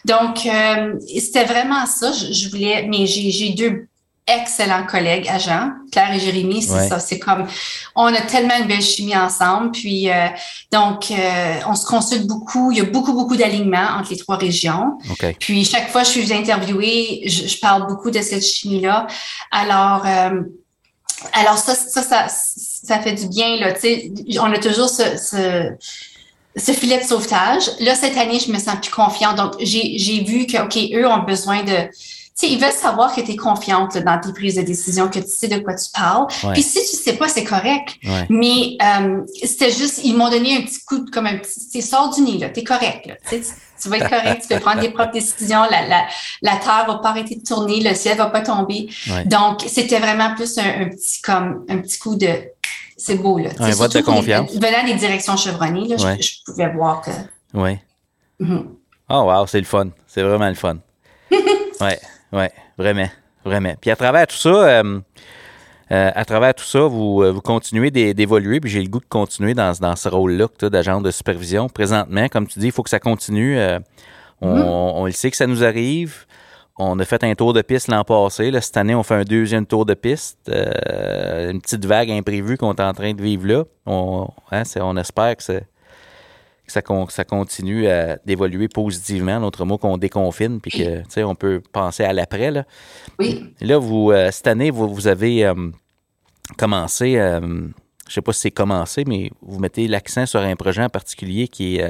[0.04, 2.12] Donc, euh, c'était vraiment ça.
[2.12, 3.87] Je, je voulais, mais j'ai deux
[4.26, 6.88] excellents collègues agents, Claire et Jérémy, c'est ouais.
[6.88, 6.98] ça.
[6.98, 7.46] C'est comme,
[7.94, 9.72] on a tellement une belle chimie ensemble.
[9.72, 10.28] Puis, euh,
[10.72, 12.72] donc, euh, on se consulte beaucoup.
[12.72, 14.98] Il y a beaucoup, beaucoup d'alignements entre les trois régions.
[15.12, 15.37] Okay.
[15.38, 19.06] Puis, chaque fois que je suis interviewée, je, je parle beaucoup de cette chimie-là.
[19.50, 20.40] Alors, euh,
[21.34, 23.72] alors ça, ça, ça, ça fait du bien, là.
[23.72, 25.70] Tu sais, on a toujours ce, ce
[26.56, 27.68] ce filet de sauvetage.
[27.80, 29.37] Là, cette année, je me sens plus confiante.
[29.37, 31.88] Donc, j'ai vu que, OK, eux ont besoin de,
[32.35, 35.20] sais, ils veulent savoir que tu es confiante là, dans tes prises de décision, que
[35.20, 36.27] tu sais de quoi tu parles.
[36.42, 36.53] Ouais.
[36.53, 37.97] Puis si tu sais pas, c'est correct.
[38.05, 38.27] Ouais.
[38.29, 41.81] Mais euh, c'était juste, ils m'ont donné un petit coup de, comme un petit, tu
[41.81, 43.07] sors du nid, là, t'es correct.
[43.07, 43.40] Là, tu,
[43.81, 46.07] tu vas être correct, tu peux prendre tes propres décisions, la, la,
[46.42, 48.88] la terre va pas arrêter de tourner, le ciel va pas tomber.
[49.09, 49.25] Ouais.
[49.27, 52.29] Donc, c'était vraiment plus un, un, petit comme un petit coup de
[52.97, 53.51] c'est beau là.
[53.59, 54.51] Un vote de confiance.
[54.53, 57.11] Les, venant des directions chevronnées, là, je, je, pouvais voir que.
[57.53, 57.79] Oui.
[58.40, 58.64] Mm -hmm.
[59.11, 59.90] Oh wow, c'est le fun.
[60.07, 60.79] C'est vraiment le fun.
[61.81, 61.99] ouais.
[62.35, 63.09] Oui, vraiment,
[63.44, 63.75] vraiment.
[63.81, 65.01] Puis à travers tout ça, euh,
[65.92, 69.53] Euh, à travers tout ça, vous, vous continuez d'évoluer, puis j'ai le goût de continuer
[69.53, 71.68] dans, dans ce rôle-là d'agent de supervision.
[71.68, 73.59] Présentement, comme tu dis, il faut que ça continue.
[74.40, 74.62] on, mm-hmm.
[74.66, 76.25] on, le sait que ça nous arrive.
[76.77, 78.51] On a fait un tour de piste l'an passé.
[78.61, 80.38] cette année, on fait un deuxième tour de piste.
[80.49, 83.64] Euh, une petite vague imprévue qu'on est en train de vivre là.
[83.87, 85.61] On, hein, on espère que,
[86.66, 87.87] ça, ça, continue
[88.24, 89.38] d'évoluer positivement.
[89.38, 92.50] L'autre mot, qu'on déconfine puis que on peut penser à l'après.
[92.50, 92.64] Là.
[93.18, 93.55] Oui.
[93.61, 95.55] Là, vous, euh, cette année, vous, avez euh,
[96.57, 97.72] commencé, je ne
[98.09, 101.77] sais pas si c'est commencé, mais vous mettez l'accent sur un projet en particulier qui
[101.77, 101.88] est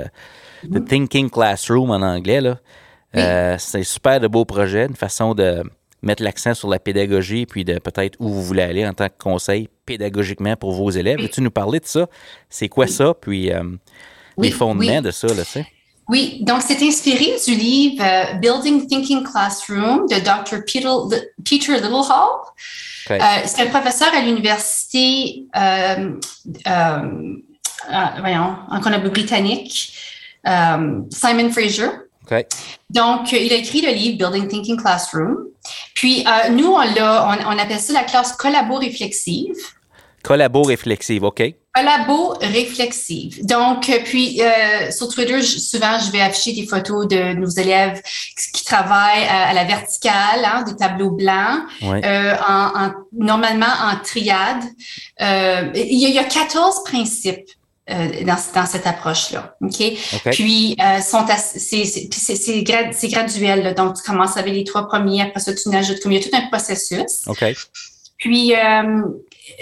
[0.65, 0.85] The mm-hmm.
[0.85, 2.41] Thinking Classroom en anglais.
[2.41, 2.59] Là.
[3.17, 5.63] Euh, c'est super de beaux projets, une façon de
[6.03, 9.17] mettre l'accent sur la pédagogie puis de peut-être où vous voulez aller en tant que
[9.19, 11.21] conseil pédagogiquement pour vos élèves.
[11.21, 12.09] Veux-tu nous parler de ça?
[12.51, 13.15] C'est quoi ça?
[13.15, 13.63] Puis euh,
[14.39, 15.67] les fondements de ça, là, tu sais?
[16.07, 20.63] Oui, donc c'est inspiré du livre euh, Building Thinking Classroom de Dr.
[20.67, 20.91] Peter,
[21.43, 22.05] Peter Littlehall.
[23.47, 25.47] c'est un professeur à l'université
[28.21, 29.95] voyons, en Colombie-Britannique,
[30.45, 31.89] Simon Fraser.
[32.91, 35.37] Donc, il a écrit le livre Building Thinking Classroom.
[35.95, 39.55] Puis, euh, nous, on, on, appelle ça la classe collabo-réflexive.
[40.25, 41.43] Collabo-réflexive, OK?
[41.75, 43.45] Collabo-réflexive.
[43.47, 48.01] Donc, euh, puis, euh, sur Twitter, souvent, je vais afficher des photos de nos élèves
[48.53, 54.65] qui travaillent à, la verticale, hein, des tableaux blancs, en, normalement en triade.
[55.21, 57.51] il y a 14 principes
[57.91, 59.57] euh, dans, dans, cette approche-là.
[59.61, 59.93] OK?
[60.33, 63.75] Puis, euh, sont c'est graduel.
[63.75, 66.27] Donc, tu commences avec les trois premiers, après ça, tu n'ajoutes comme il y a
[66.27, 67.27] tout un processus.
[67.27, 67.45] OK.
[68.17, 69.03] Puis, euh,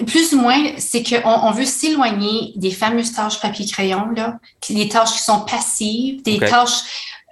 [0.06, 5.12] plus ou moins, c'est qu'on on veut s'éloigner des fameuses tâches papier-crayon, là, des tâches
[5.12, 6.82] qui sont passives, des tâches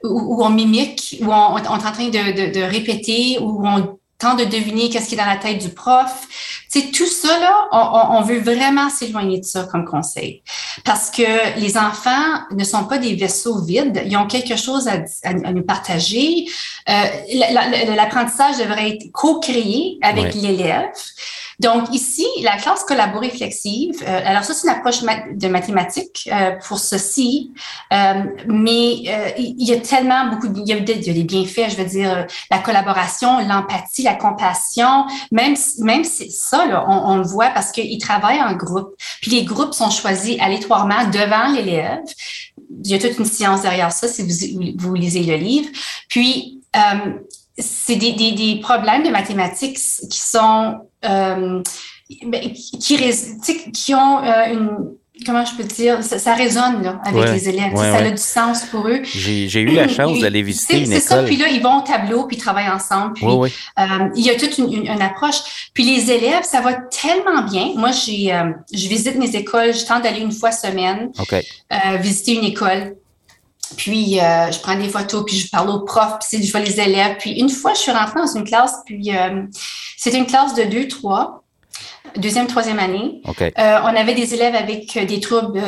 [0.02, 3.98] où, on mimique, où on, on, est en train de, de, de répéter, où on
[4.18, 6.28] tente de deviner qu'est-ce qui est dans la tête du prof.
[6.68, 10.42] C'est tout ça là, on, on veut vraiment s'éloigner de ça comme conseil,
[10.84, 14.98] parce que les enfants ne sont pas des vaisseaux vides, ils ont quelque chose à,
[15.24, 16.46] à, nous partager.
[16.88, 20.90] Euh, L'apprentissage devrait être co-créé avec l'élève.
[21.60, 26.78] Donc ici, la classe collaborée-flexive, euh, alors ça c'est une approche de mathématiques euh, pour
[26.78, 27.52] ceci,
[27.92, 28.94] euh, mais
[29.36, 32.58] il y a tellement beaucoup, de, il y a des bienfaits, je veux dire, la
[32.60, 38.42] collaboration, l'empathie, la compassion, même même ça, là, on, on le voit parce qu'ils travaillent
[38.42, 42.00] en groupe, puis les groupes sont choisis aléatoirement devant l'élève.
[42.84, 45.68] Il y a toute une science derrière ça si vous, vous lisez le livre.
[46.08, 46.62] Puis,
[47.58, 51.62] c'est des, des, des, problèmes de mathématiques qui sont euh,
[52.26, 57.48] ben, qui, qui ont euh, une comment je peux dire, ça, résonne là, avec les
[57.48, 57.74] élèves.
[57.74, 59.00] ça a du sens pour eux.
[59.04, 60.94] J'ai eu la chance d'aller visiter une école.
[60.94, 63.14] C'est ça, puis là, ils vont au tableau, puis ils travaillent ensemble.
[63.14, 63.48] Puis, euh,
[64.16, 65.70] il y a toute une, une, approche.
[65.74, 67.72] Puis les élèves, ça va tellement bien.
[67.76, 72.34] Moi, j'ai, euh, je visite mes écoles, je tente d'aller une fois semaine euh, visiter
[72.34, 72.96] une école.
[73.76, 76.80] Puis euh, je prends des photos, puis je parle aux profs, puis je vois les
[76.80, 77.16] élèves.
[77.18, 79.42] Puis une fois, je suis rentrée dans une classe, puis euh,
[79.96, 81.44] c'était une classe de deux, trois,
[82.16, 83.22] deuxième, troisième année.
[83.40, 85.60] Euh, on avait des élèves avec des troubles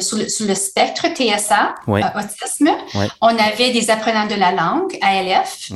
[0.00, 2.70] sur, le, spectre TSA, autisme.
[3.20, 5.70] On avait des apprenants de la langue, ALF.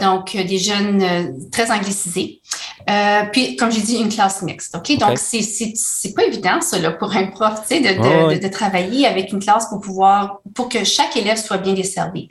[0.00, 2.40] donc des jeunes très anglicisés.
[2.90, 4.74] Euh, puis, comme j'ai dit, une classe mixte.
[4.74, 9.40] Donc, c'est, c'est, pas évident, ça, là, pour un prof, de, de, travailler avec une
[9.40, 12.28] classe pour pouvoir, pour que chaque élève soit bien desservi.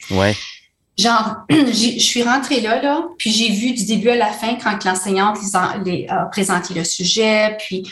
[0.97, 4.83] Genre, je suis rentrée là, là, puis j'ai vu du début à la fin quand
[4.85, 5.37] l'enseignante
[5.83, 7.83] les, les a présenté le sujet, puis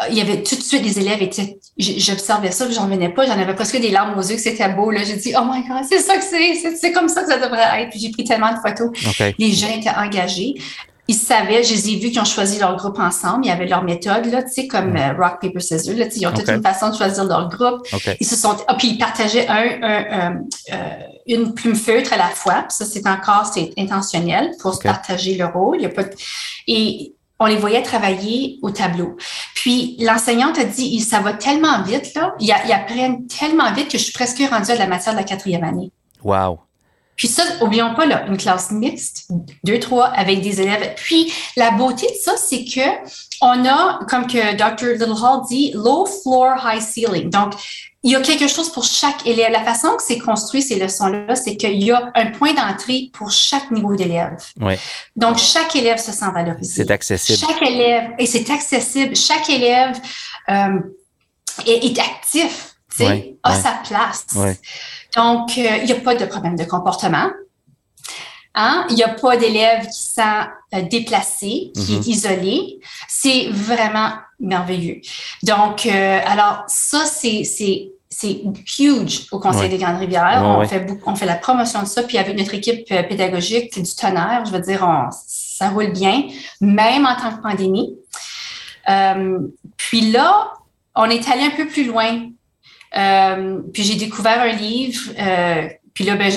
[0.00, 3.26] euh, il y avait tout de suite des élèves étaient j'observais ça j'en venais pas
[3.26, 5.02] j'en avais presque des larmes aux yeux que c'était beau là.
[5.02, 7.82] J'ai dit oh my god c'est ça que c'est c'est comme ça que ça devrait
[7.82, 8.90] être puis j'ai pris tellement de photos.
[9.38, 10.54] Les gens étaient engagés
[11.08, 13.46] ils savaient, je les ai vus qui ont choisi leur groupe ensemble.
[13.46, 15.96] Il y avait leur méthode, là, tu sais, comme euh, rock, paper, scissors.
[15.96, 17.86] Là, ils ont toute une façon de choisir leur groupe.
[18.20, 20.36] Ils se sont, ah, puis ils partageaient un, un,
[20.72, 20.76] euh,
[21.26, 22.66] une plume feutre à la fois.
[22.68, 25.78] ça, c'est encore, c'est intentionnel pour se partager le rôle.
[25.78, 26.04] Il y a pas
[26.66, 29.16] et on les voyait travailler au tableau.
[29.54, 33.96] Puis l'enseignante a dit, ça va tellement vite, là, ils, ils apprennent tellement vite que
[33.96, 35.90] je suis presque rendue à la matière de la quatrième année.
[36.22, 36.58] Wow.
[37.18, 39.28] Puis ça, oublions pas, là, une classe mixte,
[39.64, 40.94] deux, trois, avec des élèves.
[40.96, 42.80] Puis la beauté de ça, c'est que
[43.42, 44.92] on a, comme que Dr.
[44.92, 47.28] Littlehall dit, low floor, high ceiling.
[47.28, 47.54] Donc,
[48.04, 49.50] il y a quelque chose pour chaque élève.
[49.50, 53.32] La façon que c'est construit, ces leçons-là, c'est qu'il y a un point d'entrée pour
[53.32, 54.36] chaque niveau d'élève.
[54.60, 54.74] Oui.
[55.16, 56.84] Donc, chaque élève se sent valorisé.
[56.84, 57.38] C'est accessible.
[57.38, 59.16] Chaque élève, et c'est accessible.
[59.16, 59.98] Chaque élève
[60.48, 60.78] euh,
[61.66, 64.26] est, est, actif, tu sais, a sa place.
[64.36, 64.50] Oui.
[65.18, 67.28] Donc, euh, il n'y a pas de problème de comportement.
[68.54, 68.86] Hein?
[68.90, 72.12] Il n'y a pas d'élève qui sent euh, déplacé, qui est mhm.
[72.14, 72.80] isolé.
[73.08, 75.00] C'est vraiment merveilleux.
[75.42, 77.42] Donc, euh, alors, ça, c'est
[78.10, 78.42] c'est
[78.78, 80.42] huge au Conseil des Grandes Rivières.
[80.44, 82.02] on, fait on fait la promotion de ça.
[82.02, 84.44] Puis avec notre équipe euh, pédagogique, c'est du tonnerre.
[84.46, 84.84] Je veux dire,
[85.26, 86.24] ça roule bien,
[86.60, 87.94] même en temps de pandémie.
[88.88, 89.38] Euh,
[89.76, 90.52] puis là,
[90.96, 92.30] on est allé un peu plus loin.
[92.96, 95.12] Euh, puis j'ai découvert un livre.
[95.94, 96.30] puis là, ben,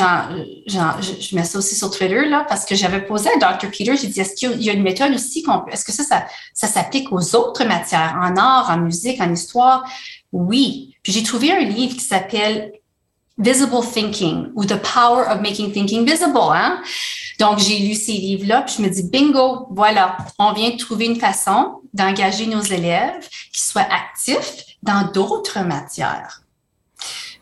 [0.68, 3.70] je mets ça aussi sur Twitter là, parce que j'avais posé à Dr.
[3.70, 6.26] Peter, j'ai dit, est-ce qu'il y a une méthode aussi qu'on est-ce que ça, ça,
[6.54, 9.84] ça s'applique aux autres matières, en art, en musique, en histoire?
[10.32, 10.96] Oui.
[11.04, 12.72] Puis j'ai trouvé un livre qui s'appelle
[13.38, 16.52] Visible Thinking ou The Power of Making Thinking Visible.
[16.54, 16.82] Hein?
[17.40, 21.06] Donc, j'ai lu ces livres-là, puis je me dis, bingo, voilà, on vient de trouver
[21.06, 26.41] une façon d'engager nos élèves qui soient actifs dans d'autres matières.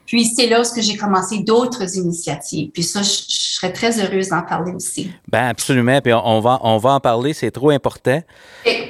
[0.10, 2.72] Puis c'est là où j'ai commencé d'autres initiatives.
[2.72, 5.12] Puis ça, je, serais très heureuse d'en parler aussi.
[5.28, 6.02] Ben absolument.
[6.02, 8.20] Puis on va, on va en parler, c'est trop important.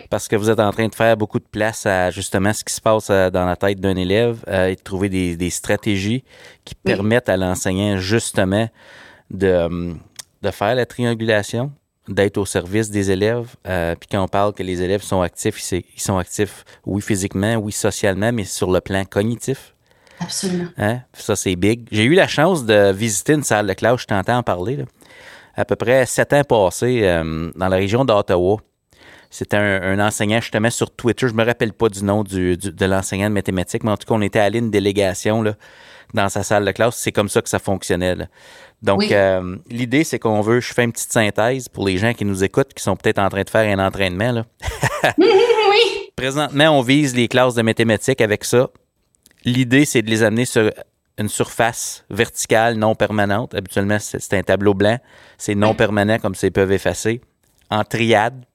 [0.09, 2.73] Parce que vous êtes en train de faire beaucoup de place à justement ce qui
[2.73, 6.23] se passe euh, dans la tête d'un élève euh, et de trouver des, stratégies
[6.63, 8.69] qui permettent à l'enseignant justement
[9.29, 9.93] de,
[10.41, 11.69] de faire la triangulation,
[12.07, 13.57] d'être au service des élèves.
[13.67, 17.55] Euh, puis quand on parle que les élèves sont actifs, ils sont actifs, oui, physiquement,
[17.55, 19.73] oui, socialement, mais sur le plan cognitif.
[20.19, 20.69] Absolument.
[20.77, 20.99] Hein?
[21.13, 21.87] Ça, c'est big.
[21.91, 24.85] J'ai eu la chance de visiter une salle de classe, je t'entends en parler,
[25.55, 28.57] à peu près sept ans passés euh, dans la région d'Ottawa.
[29.31, 31.27] C'était un, enseignant, justement, sur Twitter.
[31.27, 34.15] Je me rappelle pas du nom du, de l'enseignant de mathématiques, mais en tout cas,
[34.15, 35.53] on était allé une délégation là,
[36.15, 36.97] dans sa salle de classe.
[36.97, 38.15] C'est comme ça que ça fonctionnait.
[38.81, 42.25] Donc, euh, l'idée, c'est qu'on veut, je fais une petite synthèse pour les gens qui
[42.25, 44.31] nous écoutent, qui sont peut-être en train de faire un entraînement.
[44.31, 44.45] Là.
[45.17, 46.09] oui.
[46.15, 48.69] Présentement, on vise les classes de mathématiques avec ça.
[49.45, 50.71] L'idée, c'est de les amener sur
[51.17, 53.53] une surface verticale non permanente.
[53.53, 54.97] Habituellement, c'est un tableau blanc.
[55.37, 57.21] C'est non permanent, comme ça, ils peuvent effacer.
[57.69, 58.45] En triade.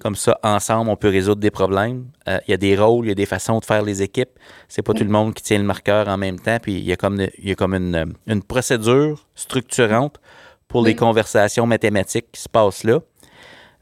[0.00, 2.06] Comme ça, ensemble, on peut résoudre des problèmes.
[2.28, 4.30] Euh, il y a des rôles, il y a des façons de faire les équipes.
[4.68, 6.58] C'est pas tout le monde qui tient le marqueur en même temps.
[6.62, 10.18] Puis il y a comme, il y a comme une, une procédure structurante
[10.66, 13.00] pour les conversations mathématiques qui se passent là.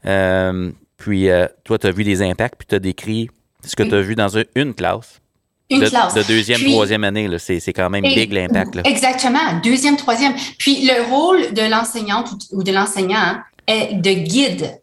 [0.05, 3.29] Euh, puis euh, toi, tu as vu des impacts, puis tu as décrit
[3.63, 5.21] ce que tu as vu dans une classe.
[5.69, 6.13] Une de, classe.
[6.13, 8.79] De deuxième, troisième année, c'est, quand même big l'impact.
[8.85, 10.33] Exactement, deuxième, troisième.
[10.59, 14.81] Puis le rôle de l'enseignante ou de l'enseignant est de guide.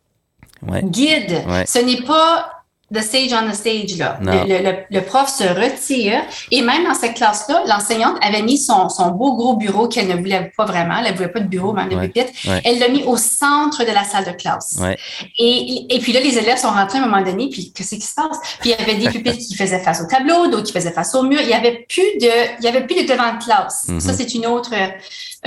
[0.84, 1.44] Guide.
[1.66, 2.61] Ce n'est pas
[2.92, 3.96] the stage on the stage.
[3.96, 4.18] Là.
[4.20, 9.34] Le, prof se retire et même dans cette classe-là, l'enseignante avait mis son, son, beau
[9.34, 10.98] gros bureau qu'elle ne voulait pas vraiment.
[11.04, 12.32] Elle ne voulait pas de bureau, même de pupitre.
[12.64, 14.78] Elle l'a mis au centre de la salle de classe.
[15.38, 18.00] Et, et, puis là, les élèves sont rentrés à un moment donné, puis qu'est-ce qui
[18.00, 18.38] se passe?
[18.60, 21.14] Puis il y avait des pupitres qui faisaient face au tableau, d'autres qui faisaient face
[21.14, 21.40] au mur.
[21.42, 23.86] Il y avait plus de, il y avait plus de devant de classe.
[23.88, 24.00] Mm-hmm.
[24.00, 24.72] Ça, c'est une autre.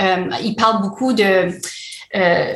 [0.00, 1.50] Euh, il parle beaucoup de.
[2.14, 2.54] Euh,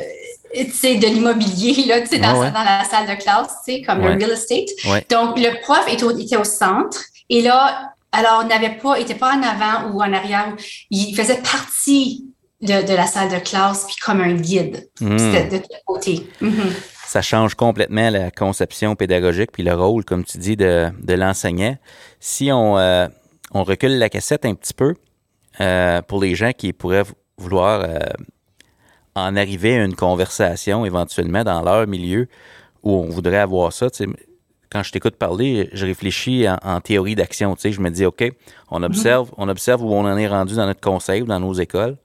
[0.53, 4.09] de l'immobilier là, tu sais, dans, dans, la salle de classe, tu sais, comme le
[4.09, 4.69] real estate.
[5.09, 9.33] Donc, le prof était au, était au centre et là, alors, n'avait pas, était pas
[9.35, 10.53] en avant ou en arrière.
[10.89, 12.25] Il faisait partie
[12.61, 14.89] de, de la salle de classe, puis comme un guide.
[14.99, 15.17] Hmm.
[15.17, 16.27] C'était de tous côtés.
[16.41, 16.73] Mm-hmm.
[17.07, 21.77] Ça change complètement la conception pédagogique puis le rôle, comme tu dis, de, de l'enseignant.
[22.19, 23.07] Si on, euh,
[23.53, 24.93] on recule la cassette un petit peu,
[25.59, 27.03] euh, pour les gens qui pourraient
[27.37, 27.99] vouloir euh,
[29.15, 32.27] en arriver à une conversation éventuellement dans leur milieu
[32.83, 33.87] où on voudrait avoir ça.
[34.71, 37.55] Quand je t'écoute parler, je réfléchis en, théorie d'action.
[37.61, 38.23] Je me dis, OK,
[38.69, 41.53] on observe, on observe où on en est rendu dans notre conseil ou dans nos
[41.53, 41.97] écoles.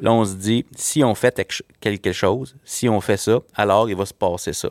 [0.00, 3.96] Là, on se dit, si on fait quelque chose, si on fait ça, alors il
[3.96, 4.70] va se passer ça.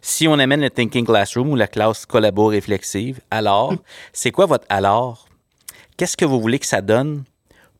[0.00, 3.74] Si on amène le Thinking Classroom ou la classe collabo réflexive, alors,
[4.12, 5.28] c'est quoi votre alors?
[5.96, 7.24] Qu'est-ce que vous voulez que ça donne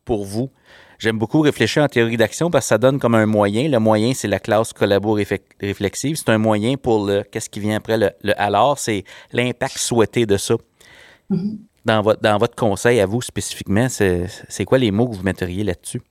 [0.05, 0.51] pour vous?
[0.99, 3.69] J'aime beaucoup réfléchir en théorie d'action parce que ça donne comme un moyen.
[3.69, 6.15] Le moyen, c'est la classe collabo-réflexive.
[6.15, 10.37] C'est un moyen pour le qu'est-ce qui vient après le, alors, c'est l'impact souhaité de
[10.37, 10.55] ça.
[11.29, 11.57] Mm-hmm.
[11.85, 15.63] Dans, votre, dans votre conseil à vous spécifiquement, c'est quoi les mots que vous metteriez
[15.63, 16.01] là-dessus?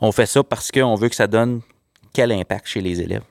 [0.00, 1.60] On fait ça parce qu'on veut que ça donne
[2.12, 3.24] quel impact chez les élèves?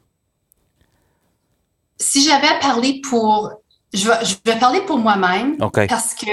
[1.98, 3.52] Si j'avais à parler pour.
[3.94, 5.58] Je vais, je vais parler pour moi-même.
[5.58, 6.26] Parce que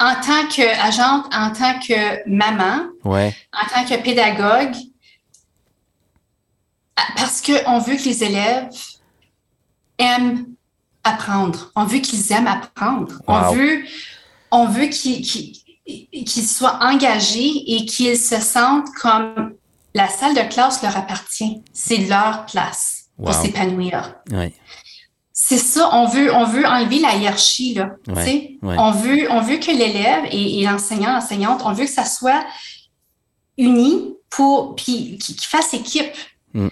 [0.00, 4.74] en tant qu'agente, en tant que maman, en tant que pédagogue,
[7.16, 8.70] parce qu'on veut que les élèves
[9.98, 10.46] aiment
[11.04, 11.72] apprendre.
[11.74, 13.20] On veut qu'ils aiment apprendre.
[13.26, 13.84] On veut,
[14.50, 19.54] on veut qu'ils soient engagés et qu'ils se sentent comme
[19.94, 21.62] la salle de classe leur appartient.
[21.72, 24.14] C'est leur place pour s'épanouir.
[24.30, 24.52] Oui
[25.40, 27.92] c'est ça, on veut, on veut enlever la hiérarchie, là.
[28.08, 32.44] On, veut, on veut que l'élève et, l'enseignant, l'enseignante, on veut que ça soit
[33.56, 36.12] uni pour, puis qui, fasse équipe.
[36.54, 36.68] Mm.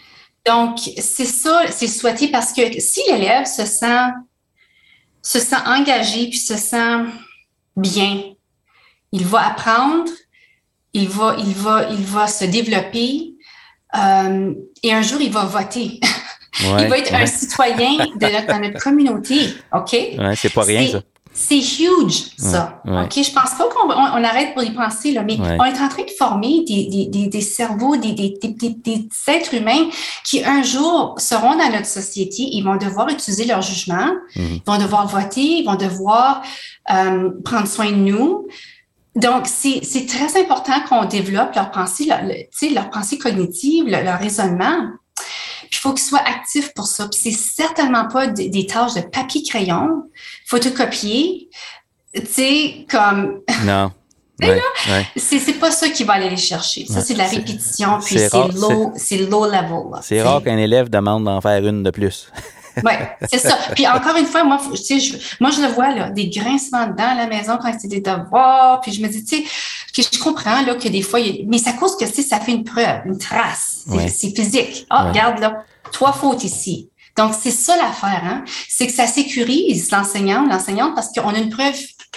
[0.47, 4.09] Donc, c'est ça, c'est souhaité parce que si l'élève se sent,
[5.23, 7.05] se sent engagé puis se sent
[7.77, 8.21] bien,
[9.13, 10.11] il va apprendre,
[10.93, 13.33] il va, il va, il va se développer
[13.97, 16.01] euh, et un jour, il va voter.
[16.61, 19.55] il va être un citoyen de notre, notre communauté.
[19.73, 19.93] OK?
[19.93, 21.03] Ouais, c'est pas rien, ça.
[21.39, 22.81] C'est huge, ça.
[22.87, 23.13] OK?
[23.15, 26.05] Je pense pas qu'on on, arrête pour y penser, là, mais on est en train
[26.05, 29.91] de former des, des, des, cerveaux, des, des, des, êtres humains
[30.25, 32.43] qui, un jour, seront dans notre société.
[32.53, 34.47] Ils vont devoir utiliser leur jugement, mhm.
[34.55, 36.41] ils vont devoir voter, ils vont devoir
[36.91, 38.47] euh, prendre soin de nous.
[39.15, 42.21] Donc, c'est très important qu'on développe leur pensée, leur,
[42.73, 44.89] leur pensée cognitive, leur raisonnement
[45.77, 47.09] il faut qu'il soit actif pour ça.
[47.09, 50.05] Puis c'est certainement pas des, tâches de papier-crayon,
[50.47, 51.49] photocopier,
[52.15, 53.41] tu sais, comme...
[53.65, 53.93] Non.
[55.17, 56.85] C'est pas ça qui va aller les chercher.
[56.87, 58.93] Ça, c'est de la répétition, puis c'est low,
[59.31, 59.99] low level.
[60.03, 62.31] C'est rare qu'un élève demande d'en faire une de plus.
[62.85, 62.93] Oui,
[63.31, 63.57] c'est ça.
[63.75, 66.87] Puis encore une fois, moi, tu sais, je, moi, je le vois, là, des grincements
[66.87, 68.81] dans la maison quand c'est des devoirs.
[68.81, 69.45] Puis je me dis, tu sais,
[69.95, 72.15] que je comprends, là, que des fois, il y a, mais ça cause que, tu
[72.15, 73.85] sais, ça fait une preuve, une trace.
[74.09, 74.87] C'est physique.
[74.91, 76.91] Ah, regarde, là, trois fautes ici.
[77.17, 78.45] Donc, c'est ça l'affaire, hein?
[78.69, 81.75] C'est que ça sécurise l'enseignant, l'enseignante, parce qu'on a une preuve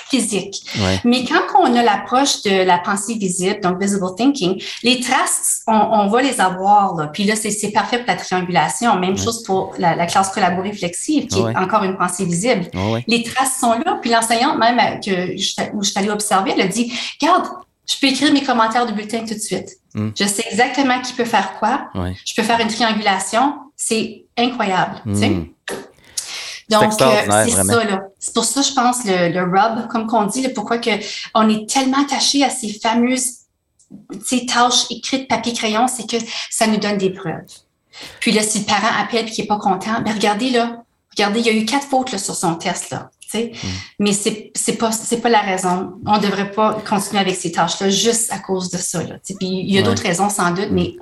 [0.10, 0.64] physique.
[1.04, 6.08] Mais quand on a l'approche de la pensée visible, donc visible thinking, les traces, on,
[6.08, 6.96] va les avoir.
[6.96, 7.08] Là.
[7.08, 8.98] Puis là, c'est parfait pour la triangulation.
[9.00, 12.66] Même chose pour la, classe collaborée flexive, qui est encore une pensée visible.
[13.08, 14.00] Les traces sont là.
[14.02, 16.92] Puis l'enseignante, même euh, que je, où je suis allée observer, elle a dit,
[17.22, 17.48] regarde,
[17.86, 19.70] je peux écrire mes commentaires de bulletin tout de suite.
[19.94, 20.10] Hmm.
[20.18, 21.90] Je sais exactement qui peut faire quoi.
[22.26, 23.56] Je peux faire une triangulation.
[23.76, 25.02] C'est incroyable.
[25.06, 25.32] Tu sais?
[26.70, 28.04] Donc, euh, c'est ça, là.
[28.20, 30.92] C'est pour ça, je pense, le, le rub, comme qu'on dit, pourquoi que
[31.34, 33.40] on est tellement attaché à ces fameuses
[34.24, 37.42] ces tâches écrites papier-crayon, c'est que ça nous donne des preuves.
[38.20, 41.40] Puis là, si le parent appelle et qu'il n'est pas content, ben regardez là, regardez,
[41.40, 43.10] il y a eu quatre fautes là, sur son test, là.
[43.34, 43.50] Mm.
[44.00, 44.90] Mais c'est c'est pas
[45.22, 45.94] pas la raison.
[46.06, 49.04] On ne devrait pas continuer avec ces tâches-là juste à cause de ça.
[49.04, 50.96] Là, Puis il y a d'autres raisons sans doute, mais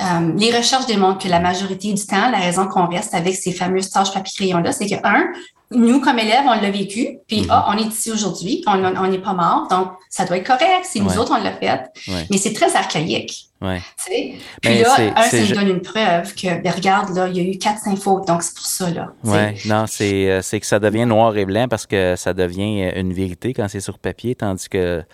[0.00, 3.52] euh, les recherches démontrent que la majorité du temps, la raison qu'on reste avec ces
[3.52, 5.26] fameuses tâches papier-crayon-là, c'est que, un,
[5.72, 9.34] nous, comme élèves, on l'a vécu, puis, ah, on est ici aujourd'hui, on n'est pas
[9.34, 11.82] mort, donc ça doit être correct, si nous autres, on l'a fait.
[12.30, 13.46] Mais c'est très archaïque.
[13.60, 13.80] Ouais.
[14.06, 17.40] Puis ben, là, un, ça nous donne une preuve que, ben, regarde, là, il y
[17.40, 19.12] a eu quatre, cinq fautes, donc c'est pour ça, là.
[19.22, 23.00] Oui, non, euh, c'est que ça devient noir et blanc parce que ça devient euh,
[23.00, 25.04] une vérité quand c'est sur papier, tandis que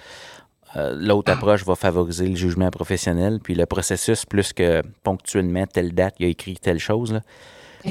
[0.77, 5.95] euh, l'autre approche va favoriser le jugement professionnel, puis le processus, plus que ponctuellement, telle
[5.95, 7.21] date, il a écrit telle chose.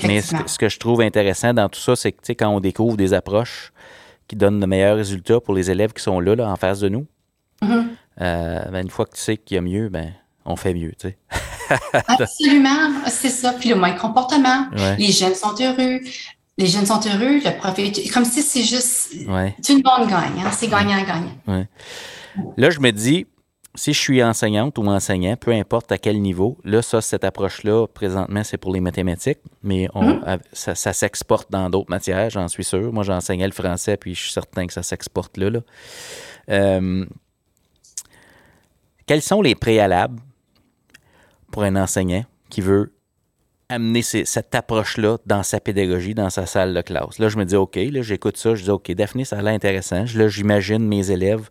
[0.03, 3.13] Mais ce, que je trouve intéressant dans tout ça, c'est que quand on découvre des
[3.13, 3.71] approches
[4.27, 6.89] qui donnent de meilleurs résultats pour les élèves qui sont là, là en face de
[6.89, 7.07] nous,
[7.61, 7.87] mm-hmm.
[8.21, 10.11] euh, ben, une fois que tu sais qu'il y a mieux, ben,
[10.43, 10.91] on fait mieux.
[10.99, 11.17] Tu sais.
[12.07, 13.53] Absolument, c'est ça.
[13.53, 14.67] Puis le moins comportement,
[14.97, 16.01] les jeunes sont heureux,
[16.57, 19.13] les jeunes sont heureux, le profit, comme si c'est juste
[19.61, 20.51] c'est une bonne gagne, hein?
[20.51, 21.65] c'est gagnant-gagnant.
[22.57, 23.27] Là, je me dis,
[23.75, 27.87] si je suis enseignante ou enseignant, peu importe à quel niveau, là, ça, cette approche-là,
[27.87, 30.39] présentement, c'est pour les mathématiques, mais on, hum.
[30.53, 32.91] ça, s'exporte dans d'autres matières, j'en suis sûr.
[32.93, 35.49] Moi, j'enseignais le français, puis je suis certain que ça s'exporte là.
[36.49, 37.05] Euh,
[39.05, 40.19] quels sont les préalables
[41.51, 42.94] pour un enseignant qui veut
[43.69, 47.19] amener cette approche-là dans sa pédagogie, dans sa salle de classe.
[47.19, 49.53] Là, je me dis, OK, là, j'écoute ça, je dis, OK, Daphné, ça a l'air
[49.53, 50.05] intéressant.
[50.15, 51.49] Là, j'imagine mes élèves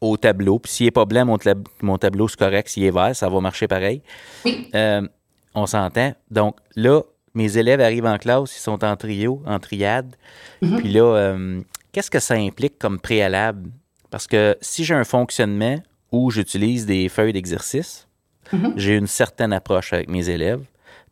[0.00, 0.58] au tableau.
[0.58, 1.38] Puis s'il est pas blanc, mon,
[1.82, 2.68] mon tableau, c'est correct.
[2.68, 4.02] S'il est vert, ça va marcher pareil.
[4.44, 4.68] Oui.
[4.74, 5.06] Euh,
[5.54, 6.12] on s'entend.
[6.30, 7.02] Donc là,
[7.34, 10.16] mes élèves arrivent en classe, ils sont en trio, en triade.
[10.62, 10.76] Mm-hmm.
[10.78, 11.60] Puis là, euh,
[11.92, 13.70] qu'est-ce que ça implique comme préalable?
[14.10, 15.76] Parce que si j'ai un fonctionnement
[16.10, 18.08] où j'utilise des feuilles d'exercice,
[18.52, 18.72] mm-hmm.
[18.76, 20.62] j'ai une certaine approche avec mes élèves.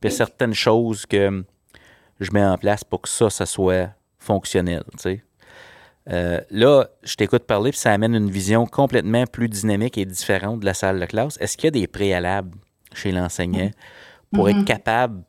[0.01, 1.45] Puis il y a certaines choses que
[2.21, 4.83] je mets en place pour que ça, ça soit fonctionnel.
[6.09, 10.61] Euh, là, je t'écoute parler, puis ça amène une vision complètement plus dynamique et différente
[10.61, 11.37] de la salle de classe.
[11.41, 12.57] Est-ce qu'il y a des préalables
[12.95, 13.71] chez l'enseignant
[14.33, 14.65] pour être mm-hmm.
[14.65, 15.23] capable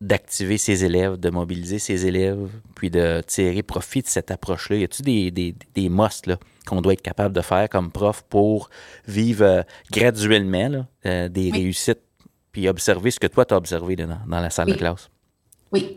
[0.00, 4.76] d'activer ses élèves, de mobiliser ses élèves, puis de tirer profit de cette approche-là?
[4.76, 6.30] Y a-t-il des, des, des musts
[6.64, 8.70] qu'on doit être capable de faire comme prof pour
[9.08, 12.02] vivre euh, graduellement euh, des réussites
[12.58, 15.08] puis observer ce que toi, tu as observé dans, dans la salle de classe.
[15.70, 15.96] Oui.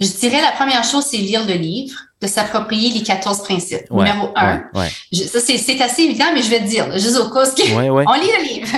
[0.00, 3.90] Je dirais la première chose, c'est lire le livre, de s'approprier les 14 principes.
[3.90, 4.64] Numéro un.
[4.74, 8.54] ça, c'est assez évident, mais je vais te dire, juste au cas on lit le
[8.54, 8.68] livre.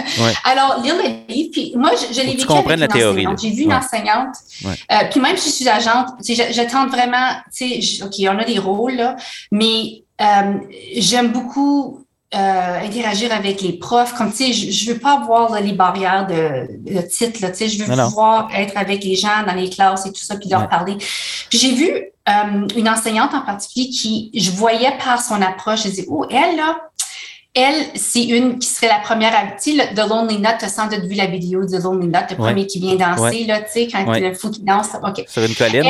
[0.44, 3.26] Alors, lire le livre, puis moi, je, je l'ai vécu avec la théorie.
[3.42, 6.10] J'ai vu une enseignante, euh, puis même si je suis agente,
[6.50, 9.16] j'attends vraiment, tu sais, OK, on a des rôles, là,
[9.50, 10.54] mais euh,
[10.96, 14.14] j'aime beaucoup euh, interagir avec les profs.
[14.14, 17.40] Comme tu sais, je, je veux pas avoir les barrières de, de titre.
[17.40, 20.20] Là, tu sais, je veux pouvoir être avec les gens dans les classes et tout
[20.20, 20.96] ça, puis leur parler.
[21.48, 25.88] Puis j'ai vu euh, une enseignante en particulier qui, je voyais par son approche, je
[25.88, 26.76] disais, oh, elle là,
[27.54, 29.46] elle, c'est une qui serait la première à.
[29.52, 32.08] Tu sais, The Lonely Nut, tu as sans doute vu la vidéo de The Lonely
[32.08, 34.88] Nut, le premier qui vient danser, là, tu sais, quand il faut qu'il danse.
[35.02, 35.24] OK.
[35.26, 35.84] Sur une colline.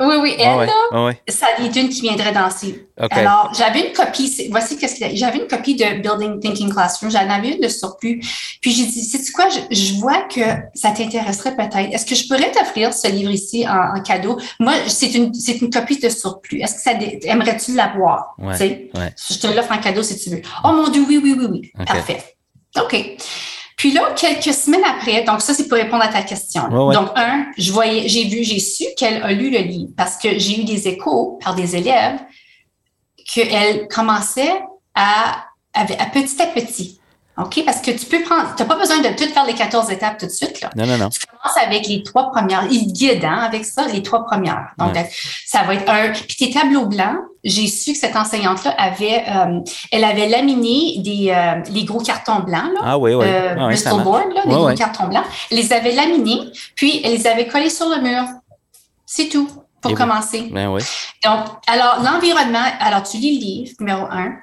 [0.00, 2.88] Oui, oui, elle, là, ça est une qui viendrait danser.
[3.10, 7.28] Alors, j'avais une copie, voici qu'est-ce qu'il J'avais une copie de Building Thinking Classroom, j'en
[7.28, 8.20] avais une de surplus.
[8.60, 10.40] Puis j'ai dit, sais-tu quoi, je, vois que
[10.74, 11.92] ça t'intéresserait peut-être.
[11.92, 14.38] Est-ce que je pourrais t'offrir ce livre ici en, cadeau?
[14.58, 16.60] Moi, c'est une, c'est une copie de surplus.
[16.60, 18.34] Est-ce que ça, aimerais-tu l'avoir?
[18.38, 18.56] Ouais,
[18.94, 19.14] ouais.
[19.30, 20.42] Je te l'offre en cadeau si tu veux.
[20.64, 21.84] Oh mon Dieu, oui, oui, oui, oui.
[21.86, 22.22] Parfait.
[22.76, 23.16] OK.
[23.80, 26.68] Puis là, quelques semaines après, donc ça, c'est pour répondre à ta question.
[26.68, 30.38] Donc, un, je voyais, j'ai vu, j'ai su qu'elle a lu le livre parce que
[30.38, 32.18] j'ai eu des échos par des élèves
[33.24, 34.60] qu'elle commençait
[34.94, 36.99] à, à, à petit à petit
[37.38, 37.62] OK?
[37.64, 40.18] Parce que tu peux prendre, tu n'as pas besoin de tout faire les 14 étapes
[40.18, 40.60] tout de suite.
[40.60, 40.70] Là.
[40.76, 41.08] Non, non, non.
[41.08, 42.66] Tu commences avec les trois premières.
[42.70, 44.72] Il guide hein, avec ça, les trois premières.
[44.78, 44.94] Donc,
[45.46, 46.10] ça va être un.
[46.10, 49.60] Puis tes tableaux blancs, j'ai su que cette enseignante-là avait, euh,
[49.92, 52.80] elle avait laminé des, euh, les gros cartons blancs, là.
[52.82, 53.24] Ah oui, oui.
[53.26, 55.24] Euh, ah, oui board, là, les gros cartons blancs.
[55.50, 58.24] Elle les avait laminés, puis elle les avait collés sur le mur.
[59.06, 59.48] C'est tout
[59.80, 60.48] pour commencer.
[60.52, 60.82] Ben oui.
[61.24, 64.34] Donc, alors, l'environnement, alors tu lis le livre, numéro un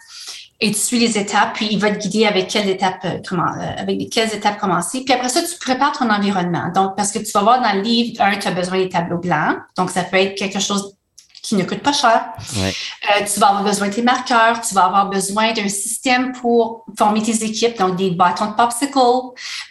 [0.59, 3.43] et tu suis les étapes, puis il va te guider avec quelles étapes euh, comment,
[3.43, 5.03] euh, avec quelles étapes commencer.
[5.05, 6.71] Puis après ça, tu prépares ton environnement.
[6.73, 9.19] Donc, parce que tu vas voir dans le livre, un, tu as besoin des tableaux
[9.19, 9.57] blancs.
[9.77, 10.95] Donc, ça peut être quelque chose
[11.43, 12.25] qui ne coûte pas cher.
[12.57, 16.85] Euh, tu vas avoir besoin de tes marqueurs, tu vas avoir besoin d'un système pour
[16.97, 18.97] former tes équipes, donc des bâtons de popsicle.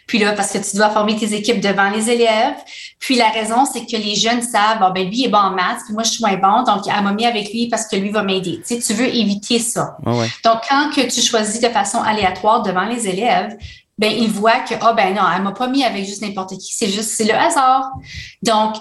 [0.07, 2.55] Puis là, parce que tu dois former tes équipes devant les élèves.
[2.99, 5.81] Puis la raison, c'est que les jeunes savent, bon, ben lui est bon en maths,
[5.85, 8.11] puis moi je suis moins bon, donc elle m'a mis avec lui parce que lui
[8.11, 8.63] va m'aider.
[8.67, 9.97] Tu sais, tu veux éviter ça.
[10.45, 13.57] Donc quand que tu choisis de façon aléatoire devant les élèves,
[13.99, 16.73] ben ils voient que ah ben non, elle m'a pas mis avec juste n'importe qui,
[16.75, 17.91] c'est juste c'est le hasard.
[18.43, 18.77] Donc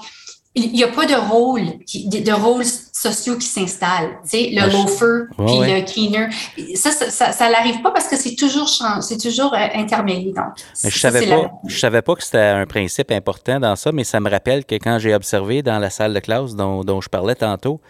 [0.55, 4.17] il n'y a pas de rôle, de, rôles sociaux qui s'installent.
[4.23, 6.29] Tu sais, le ah, loafer puis le cleaner.
[6.75, 8.69] Ça, ça, ça, n'arrive pas parce que c'est toujours
[9.01, 10.33] c'est toujours euh, intermédiaire.
[10.33, 10.53] Donc,
[10.83, 14.05] mais je savais pas, je savais pas que c'était un principe important dans ça, mais
[14.05, 17.09] ça me rappelle que quand j'ai observé dans la salle de classe dont, dont je
[17.09, 17.81] parlais tantôt,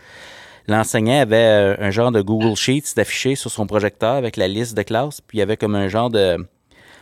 [0.68, 4.76] l'enseignant avait euh, un genre de Google Sheets d'affiché sur son projecteur avec la liste
[4.76, 6.38] de classe, puis il y avait comme un genre de,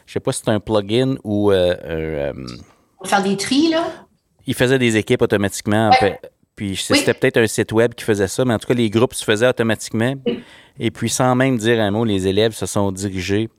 [0.06, 2.34] je sais pas si c'est un plugin ou euh, euh
[3.06, 3.84] faire des tris, là?
[4.46, 5.92] Il faisait des équipes automatiquement.
[6.56, 9.14] Puis c'était peut-être un site web qui faisait ça, mais en tout cas, les groupes
[9.14, 10.14] se faisaient automatiquement.
[10.80, 13.50] Et puis, sans même dire un mot, les élèves se sont dirigés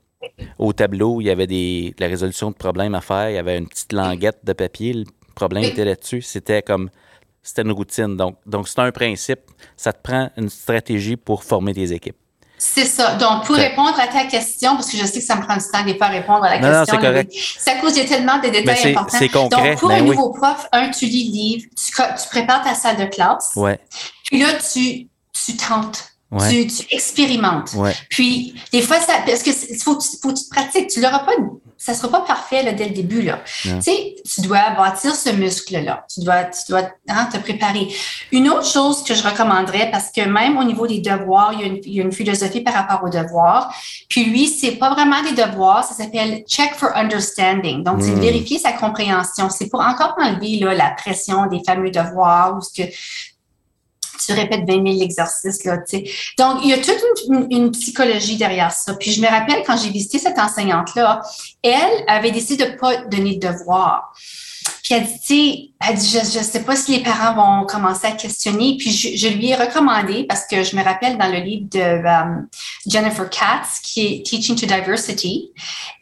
[0.57, 1.21] au tableau.
[1.21, 3.29] Il y avait des, la résolution de problèmes à faire.
[3.29, 4.93] Il y avait une petite languette de papier.
[4.93, 5.05] Le
[5.35, 6.21] problème était là-dessus.
[6.21, 6.89] C'était comme.
[7.41, 8.17] C'était une routine.
[8.17, 9.41] Donc, donc c'est un principe.
[9.77, 12.17] Ça te prend une stratégie pour former des équipes.
[12.57, 13.15] C'est ça.
[13.15, 15.63] Donc, pour répondre à ta question, parce que je sais que ça me prend du
[15.71, 16.79] temps des fois à répondre à la question.
[16.79, 17.33] Non, c'est correct.
[17.59, 19.17] Ça cause tellement de détails importants.
[19.17, 19.71] C'est concret.
[19.71, 22.73] Donc, pour ben un nouveau prof, un, tu lis le livre, tu, tu, prépares ta
[22.73, 23.51] salle de classe.
[23.55, 23.79] Ouais.
[24.25, 26.14] Puis là, tu, tu tentes.
[26.49, 27.75] Tu, tu, expérimentes.
[28.09, 30.87] Puis, des fois, ça, parce que faut, faut que tu te pratiques.
[30.87, 31.31] Tu l'auras pas,
[31.77, 33.21] ça sera pas parfait là, dès le début.
[33.21, 33.39] Là.
[33.61, 36.03] Tu sais, tu dois bâtir ce muscle-là.
[36.11, 37.87] Tu dois, tu dois hein, te préparer.
[38.31, 41.63] Une autre chose que je recommanderais, parce que même au niveau des devoirs, il y
[41.63, 43.71] a une, il y a une philosophie par rapport aux devoirs.
[44.09, 47.83] Puis lui, c'est pas vraiment des devoirs, ça s'appelle check for understanding.
[47.83, 48.19] Donc, c'est hmm.
[48.19, 49.49] vérifier sa compréhension.
[49.49, 52.89] C'est pour encore enlever là, la pression des fameux devoirs ou ce que
[54.23, 55.63] tu répètes 20 000 exercices.
[55.63, 56.03] Là, sais.
[56.37, 56.95] Donc, il y a toute
[57.49, 58.93] une, psychologie derrière ça.
[58.93, 61.21] Puis je me rappelle quand j'ai visité cette enseignante-là,
[61.63, 64.13] elle avait décidé de ne pas donner de devoir.
[64.83, 68.11] Puis elle dit, elle dit, je ne sais pas si les parents vont commencer à
[68.11, 68.77] questionner.
[68.77, 72.41] Puis je, lui ai recommandé, parce que je me rappelle dans le livre de euh,
[72.85, 75.51] Jennifer Katz, qui est Teaching to Diversity,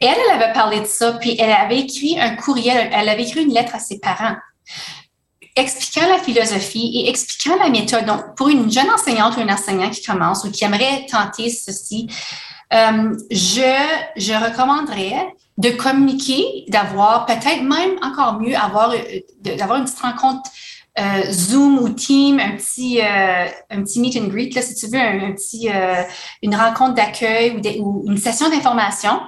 [0.00, 3.42] elle, elle avait parlé de ça, puis elle avait écrit un courriel, elle avait écrit
[3.42, 4.36] une lettre à ses parents
[5.56, 8.06] expliquant la philosophie et expliquant la méthode.
[8.06, 12.08] Donc, pour une jeune enseignante ou un enseignant qui commence ou qui aimerait tenter ceci,
[12.72, 19.84] euh, je, je recommanderais de communiquer, d'avoir peut-être même encore mieux, avoir euh, d'avoir une
[19.84, 20.50] petite rencontre
[20.96, 24.86] euh, Zoom ou Team, un petit, euh, un petit meet and greet, là, si tu
[24.86, 26.02] veux, un, petit, euh,
[26.40, 27.50] une rencontre d'accueil
[27.80, 29.20] ou, ou, une session d'information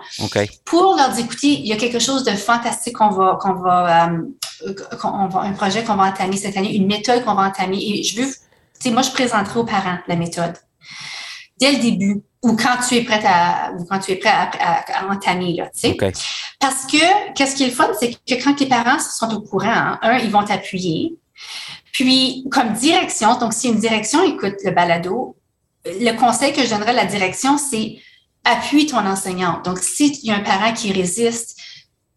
[0.64, 4.10] pour leur dire, écoutez, il y a quelque chose de fantastique qu'on va, qu'on va,
[5.00, 7.78] qu'on va, un projet qu'on va entamer cette année, une méthode qu'on va entamer.
[7.78, 8.34] Et je veux, tu
[8.80, 10.54] sais, moi, je présenterai aux parents la méthode
[11.58, 14.50] dès le début ou quand tu es prête à ou quand tu es prêt à,
[14.60, 15.96] à, entamer là, tu sais.
[16.60, 19.68] Parce que qu'est-ce qui est le fun, c'est que quand les parents sont au courant,
[19.68, 21.14] hein, un, ils vont t'appuyer.
[21.92, 25.36] Puis, comme direction, donc si une direction écoute le balado,
[25.84, 27.98] le conseil que je donnerais à la direction, c'est
[28.44, 29.64] appuie ton enseignante.
[29.64, 31.55] Donc, s'il y a un parent qui résiste,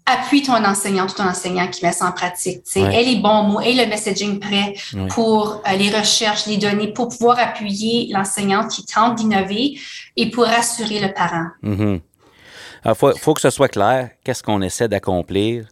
[0.09, 2.63] appuie ton enseignant, ton enseignant qui met ça en pratique.
[2.63, 4.73] Tu sais, les bons mots, et le messaging prêt
[5.09, 9.79] pour euh, les recherches, les données, pour pouvoir appuyer l'enseignante qui tente d'innover
[10.15, 11.47] et pour rassurer le parent.
[11.63, 13.15] Il mm-hmm.
[13.17, 15.65] faut, que ce soit clair, qu'est-ce qu'on essaie d'accomplir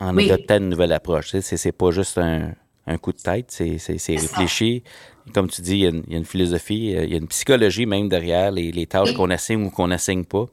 [0.00, 1.30] en adoptant une nouvelle approche.
[1.30, 2.52] Tu sais, c'est pas juste un,
[2.98, 3.78] coup de tête, c'est
[4.08, 4.82] réfléchi.
[5.34, 8.52] Comme tu dis, il y, a une, philosophie, il y a une psychologie même derrière
[8.52, 10.46] les, les tâches qu'on assigne ou qu'on n'assigne pas.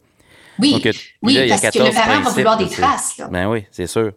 [0.60, 0.82] Oui,
[1.22, 3.18] oui parce que le parent va vouloir des traces.
[3.18, 3.28] Là.
[3.32, 4.12] Ben oui, c'est sûr.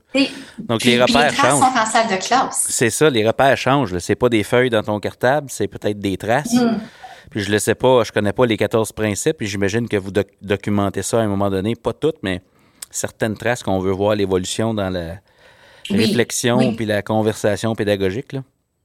[0.59, 1.73] Donc, les repères les traces changent.
[1.73, 2.67] sont en salle de classe.
[2.69, 3.99] C'est ça, les repères changent.
[3.99, 6.53] C'est pas des feuilles dans ton cartable, c'est peut-être des traces.
[6.53, 6.79] Hmm.
[7.31, 10.13] Puis je ne sais pas, je connais pas les 14 principes, et j'imagine que vous
[10.43, 12.41] documentez ça à un moment donné, pas toutes, mais
[12.91, 15.17] certaines traces qu'on veut voir l'évolution dans la
[15.91, 18.33] réflexion puis la conversation pédagogique.
[18.33, 18.43] Là.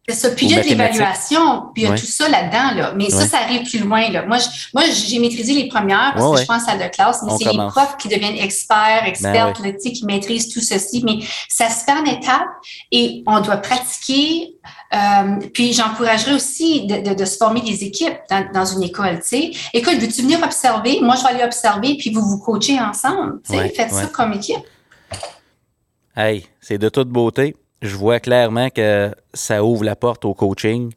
[0.10, 0.32] Ça.
[0.32, 2.76] Puis il y a de l'évaluation, puis il y a tout ça là-dedans.
[2.76, 2.94] Là.
[2.98, 4.10] Mais ça, ça arrive plus loin.
[4.10, 4.26] Là.
[4.26, 4.40] Moi,
[4.74, 7.58] moi, j'ai maîtrisé les premières parce que je pense à de classe, mais c'est les
[7.58, 11.04] profs qui deviennent experts, expertes, ben qui maîtrisent tout ceci.
[11.06, 12.50] Mais ça se fait en étapes
[12.92, 14.56] et on doit pratiquer.
[14.94, 19.20] Euh, puis j'encouragerais aussi de, de, se former des équipes dans, dans une école.
[19.24, 19.52] sais.
[19.74, 21.00] Écoute, veux-tu venir observer?
[21.02, 23.40] Moi, je vais aller observer, puis vous vous coachez ensemble.
[23.46, 24.66] Faites ça comme équipe.
[26.16, 30.92] Hey, c'est de toute beauté je vois clairement que ça ouvre la porte au coaching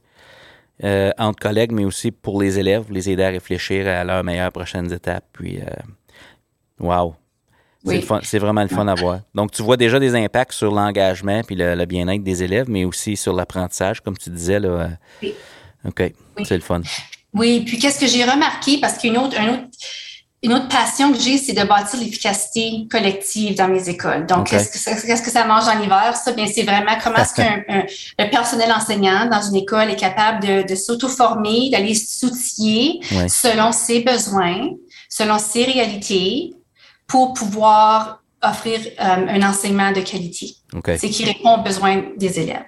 [0.82, 4.52] euh, entre collègues, mais aussi pour les élèves, les aider à réfléchir à leurs meilleures
[4.52, 5.24] prochaines étapes.
[5.32, 5.64] Puis, euh,
[6.80, 7.14] wow!
[8.22, 9.20] C'est vraiment le fun à voir.
[9.34, 13.14] Donc, tu vois déjà des impacts sur l'engagement puis le, bien-être des élèves, mais aussi
[13.14, 14.58] sur l'apprentissage, comme tu disais.
[14.58, 14.88] Là.
[15.22, 15.34] Oui.
[15.86, 16.12] OK,
[16.44, 16.80] c'est le fun.
[17.34, 19.68] Oui, puis qu'est-ce que j'ai remarqué, parce qu'une autre, un autre
[20.44, 24.26] une autre passion que j'ai, c'est de bâtir l'efficacité collective dans mes écoles.
[24.26, 26.14] Donc, qu'est-ce que, ça mange en hiver?
[26.22, 30.68] Ça, bien, c'est vraiment comment est-ce qu'un personnel enseignant dans une école est capable de,
[30.68, 34.68] de s'auto-former, d'aller s'outiller selon ses besoins,
[35.08, 36.52] selon ses réalités,
[37.06, 40.56] pour pouvoir offrir euh, un enseignement de qualité.
[40.98, 42.66] C'est qui répond aux besoins des élèves.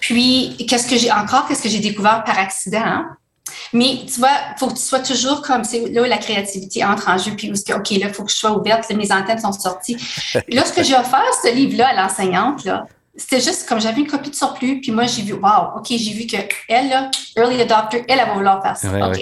[0.00, 3.04] Puis, qu'est-ce que j'ai encore, qu'est-ce que j'ai découvert par accident?
[3.72, 6.84] Mais tu vois, il faut que tu sois toujours comme, c'est là où la créativité
[6.84, 9.40] entre en jeu, puis où, OK, là, il faut que je sois ouverte, mes antennes
[9.40, 9.96] sont sorties.
[10.48, 12.86] Lorsque j'ai offert ce livre-là à l'enseignante, là,
[13.16, 16.12] c'était juste comme j'avais une copie de surplus, puis moi, j'ai vu, wow, OK, j'ai
[16.12, 16.36] vu que
[16.68, 19.08] elle, là, early adopter, elle, elle va vouloir faire ça.
[19.08, 19.20] OK.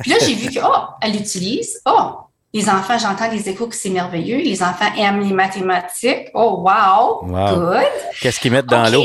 [0.00, 1.80] Puis là, j'ai vu que, oh, elle l'utilise.
[1.86, 2.18] Oh,
[2.54, 4.36] les enfants, j'entends des échos que c'est merveilleux.
[4.36, 6.28] Les enfants aiment les mathématiques.
[6.34, 7.82] Oh, wow, good.
[8.20, 9.04] Qu'est-ce qu'ils mettent dans l'eau?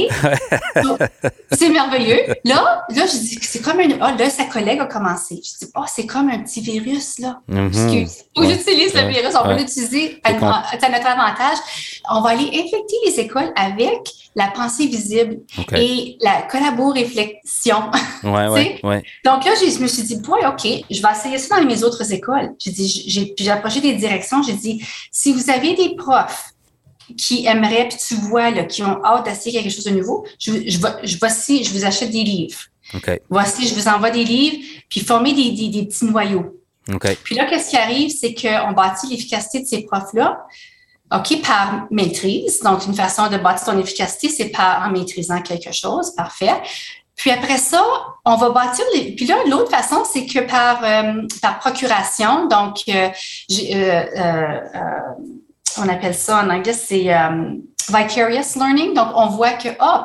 [1.53, 2.19] c'est merveilleux.
[2.43, 3.89] Là, là, je dis que c'est comme un.
[4.01, 5.35] Oh, là, sa collègue a commencé.
[5.35, 7.39] Je dis, oh, c'est comme un petit virus, là.
[7.47, 8.31] Mm -hmm.
[8.35, 9.33] Que j'utilise le virus.
[9.39, 11.57] On peut l'utiliser à, notre avantage.
[12.11, 14.01] On va aller infecter les écoles avec
[14.35, 15.39] la pensée visible
[15.75, 17.81] et la collabo-réflexion.
[18.23, 19.03] Ouais, ouais, ouais.
[19.23, 22.05] Donc là, je me suis dit, boy, OK, je vais essayer ça dans mes autres
[22.11, 22.49] écoles.
[22.59, 26.53] J'ai dit, j'ai approché des directions, j'ai dit, si vous avez des profs
[27.17, 30.51] qui aimeraient, puis tu vois, là, qui ont hâte d'essayer quelque chose de nouveau, je,
[30.67, 32.59] je, je, voici, je vous achète des livres.
[32.93, 33.21] Okay.
[33.29, 34.57] Voici, je vous envoie des livres,
[34.89, 36.61] puis former des, des, des petits noyaux.
[36.93, 37.17] Okay.
[37.23, 40.45] Puis là, qu'est-ce qui arrive, c'est qu'on bâtit l'efficacité de ces profs-là.
[41.13, 42.59] OK, par maîtrise.
[42.61, 46.13] Donc, une façon de bâtir ton efficacité, c'est par en maîtrisant quelque chose.
[46.15, 46.61] Parfait.
[47.17, 47.83] Puis après ça,
[48.25, 49.15] on va bâtir les.
[49.15, 52.45] Puis là, l'autre façon, c'est que par, euh, par procuration.
[52.45, 53.09] Donc, euh,
[53.51, 54.59] euh,
[55.79, 57.11] on appelle ça en anglais, c'est
[57.89, 58.93] vicarious learning.
[58.93, 60.03] Donc, on voit que, oh,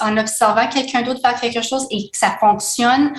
[0.00, 3.12] en observant quelqu'un d'autre faire quelque chose et que ça fonctionne,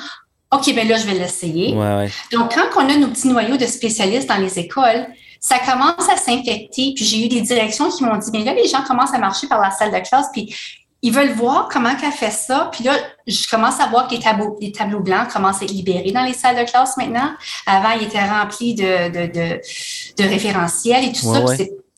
[0.54, 1.74] OK, bien là, je vais l'essayer.
[1.74, 2.12] Ouais, ouais.
[2.32, 5.08] Donc, quand on a nos petits noyaux de spécialistes dans les écoles,
[5.40, 6.94] ça commence à s'infecter.
[6.96, 9.48] Puis j'ai eu des directions qui m'ont dit, mais là, les gens commencent à marcher
[9.48, 10.56] par la salle de classe, puis
[11.04, 12.70] ils veulent voir comment qu'elle fait ça.
[12.72, 12.94] Puis là,
[13.28, 16.24] je commence à voir que les tableaux, les tableaux blancs commencent à être libérés dans
[16.24, 17.34] les salles de classe maintenant.
[17.68, 21.44] Avant, ils étaient remplis de, de, de, de référentiels et tout ça.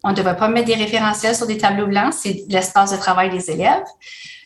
[0.03, 3.29] On ne devrait pas mettre des référentiels sur des tableaux blancs, c'est l'espace de travail
[3.29, 3.83] des élèves.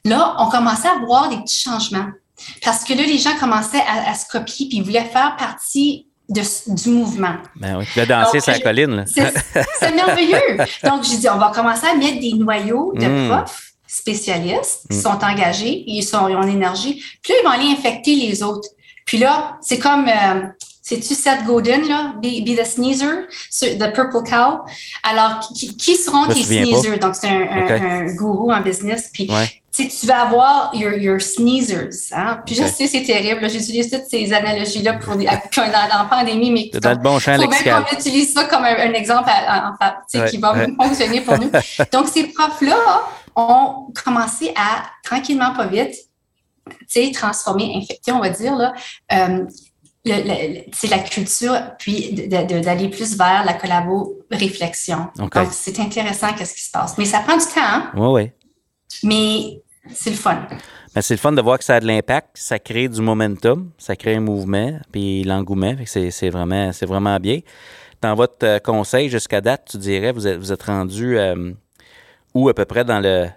[0.05, 2.07] Là, on commençait à voir des petits changements.
[2.63, 6.07] Parce que là, les gens commençaient à, à se copier, puis ils voulaient faire partie
[6.29, 6.41] de,
[6.73, 7.35] du mouvement.
[7.55, 9.05] Ben oui, tu danser sur la colline.
[9.07, 10.57] C'est merveilleux.
[10.83, 13.29] Donc, j'ai dit, on va commencer à mettre des noyaux de hmm.
[13.29, 15.01] profs spécialistes qui hmm.
[15.01, 17.03] sont engagés, ils, sont, ils ont l'énergie.
[17.23, 18.69] Puis là, ils vont aller infecter les autres.
[19.03, 20.41] Puis là, c'est comme, euh,
[20.83, 22.13] c'est-tu Seth Godin, là?
[22.21, 23.27] Be, the Sneezer,
[23.59, 24.59] The Purple Cow.
[25.03, 26.99] Alors, qui, qui seront tes sneezers?
[26.99, 29.09] Donc, c'est un, un, gourou en business.
[29.11, 29.27] Puis,
[29.71, 32.11] tu vas avoir your, your sneezers.
[32.11, 32.41] Hein?
[32.45, 33.49] Puis je sais, c'est terrible.
[33.49, 37.85] J'utilise toutes ces analogies-là pour dans, dans, pandémie, mais le bon champ lexical.
[37.89, 41.51] On utilise ça comme un, exemple en, qui va fonctionner pour nous.
[41.91, 42.77] Donc, ces profs-là
[43.39, 45.95] ont commencé à, tranquillement, pas vite,
[47.13, 48.73] transformer, infecter, on va dire, là,
[49.13, 49.45] euh,
[50.71, 55.07] c'est la culture, puis d'aller plus vers la collabo-réflexion.
[55.15, 56.97] Donc, c'est intéressant qu'est-ce qui se passe.
[56.97, 57.61] Mais ça prend du temps.
[57.61, 57.91] Hein?
[57.95, 58.31] Oui, oui.
[59.03, 59.61] Mais
[59.93, 60.47] c'est le fun.
[60.95, 63.69] Ben, c'est le fun de voir que ça a de l'impact, ça crée du momentum,
[63.77, 65.75] ça crée un mouvement, puis l'engouement.
[65.85, 67.39] C'est vraiment, vraiment bien.
[68.01, 71.51] Dans votre euh, conseil jusqu'à date, tu dirais, vous êtes, vous êtes rendu euh,
[72.33, 73.27] où à peu près dans le,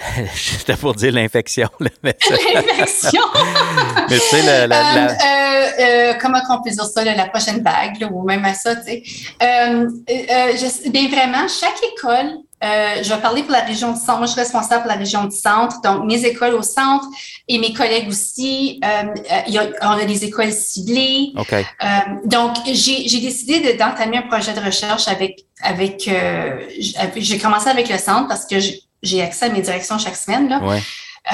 [0.34, 1.68] J'étais pour dire l'infection.
[1.80, 3.22] L'infection!
[4.10, 8.08] mais tu sais, la, euh, euh, euh, comment on peut dire ça, la prochaine vague,
[8.10, 9.02] ou même à ça, tu sais.
[10.90, 14.18] bien vraiment, chaque école, je vais parler pour la région du centre.
[14.18, 15.80] Moi, je suis responsable pour la région du centre.
[15.82, 17.06] Donc, mes écoles au centre
[17.48, 21.32] et mes collègues aussi, y a, on a des écoles ciblées.
[22.24, 26.10] Donc, j'ai décidé d'entamer un projet de recherche avec, avec
[27.16, 28.80] j'ai commencé avec le centre parce que j'ai
[29.20, 30.48] accès à mes directions chaque semaine.
[30.48, 30.60] Là.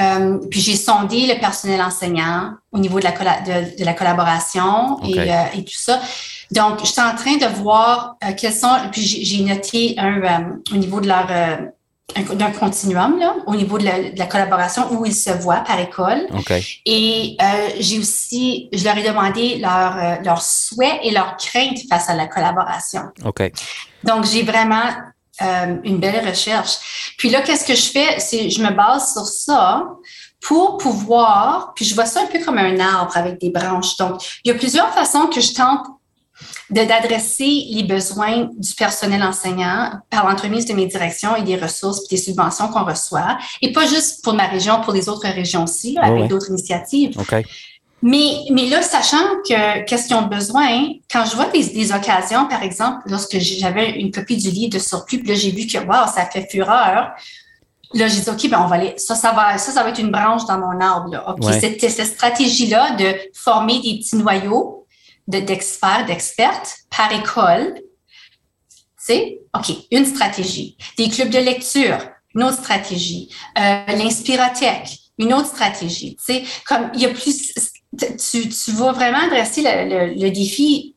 [0.01, 5.19] Euh, puis j'ai sondé le personnel enseignant au niveau de la, de, la collaboration et,
[5.19, 6.01] euh, et, tout ça.
[6.51, 8.77] Donc, je suis en train de voir euh, quels sont.
[8.93, 11.29] Puis j'ai noté un au niveau de leur
[12.35, 15.81] d'un continuum là, au niveau de la, de la, collaboration où ils se voient par
[15.81, 16.29] école.
[16.39, 16.65] Okay.
[16.87, 17.37] Et
[17.81, 22.27] j'ai aussi, je leur ai demandé leurs leur souhaits et leurs craintes face à la
[22.29, 23.03] collaboration.
[24.05, 24.85] Donc, j'ai vraiment
[25.43, 27.15] euh, une belle recherche.
[27.19, 28.19] Puis là, qu'est-ce que je fais?
[28.19, 29.85] C'est je me base sur ça
[30.41, 33.97] pour pouvoir, puis je vois ça un peu comme un arbre avec des branches.
[33.97, 35.87] Donc, il y a plusieurs façons que je tente
[36.69, 42.17] d'adresser les besoins du personnel enseignant par l'entremise de mes directions et des ressources et
[42.17, 43.39] des subventions qu'on reçoit.
[43.63, 47.19] Et pas juste pour ma région, pour les autres régions aussi, avec d'autres initiatives.
[47.19, 47.45] Okay.
[48.07, 52.47] Mais, mais là, sachant que qu'est-ce qu'ils ont besoin, quand je vois des, des occasions,
[52.47, 55.79] par exemple, lorsque j'avais une copie du livre de surplus, puis là, j'ai vu que,
[55.79, 57.11] wow, ça fait fureur.
[57.95, 59.99] Là, j'ai dit, OK, ben, on va aller, ça, ça va, ça, ça va être
[59.99, 61.29] une branche dans mon arbre, là.
[61.29, 64.87] OK, cette, cette stratégie-là de former des petits noyaux
[65.27, 67.75] d'experts, d'expertes par école,
[68.97, 70.77] c'est, OK, une stratégie.
[70.97, 71.99] Des clubs de lecture,
[72.37, 73.31] une autre stratégie.
[73.59, 73.83] Euh,
[75.19, 76.17] une autre stratégie.
[76.17, 77.53] Tu sais, comme il y a plus,
[77.97, 80.95] tu, tu vas vraiment adresser le, le, défi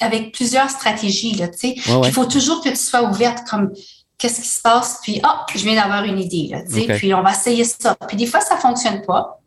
[0.00, 1.34] avec plusieurs stratégies.
[1.34, 1.48] Là.
[1.62, 3.72] Il faut toujours que tu sois ouverte comme
[4.18, 6.48] qu'est-ce qui se passe, puis ah, je viens d'avoir une idée.
[6.50, 6.62] Là,
[6.96, 7.94] Puis on va essayer ça.
[8.08, 9.40] Puis des fois, ça ne fonctionne pas.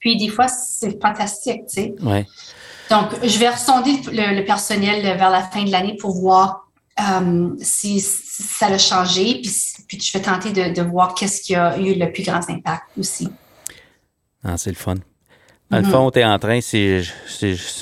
[0.00, 1.66] Puis des fois, c'est fantastique.
[1.68, 1.94] Tu sais.
[2.02, 2.26] Ouais.
[2.90, 6.68] Donc, je vais ressonder le, le, personnel vers la fin de l'année pour voir
[7.00, 9.52] euh, si, ça a changé, puis,
[9.88, 12.84] puis je vais tenter de, de voir qu'est-ce qui a eu le plus grand impact
[12.98, 13.28] aussi.
[14.44, 14.96] Ah, c'est le fun.
[15.74, 17.00] Dans le fond, tu es en train, si,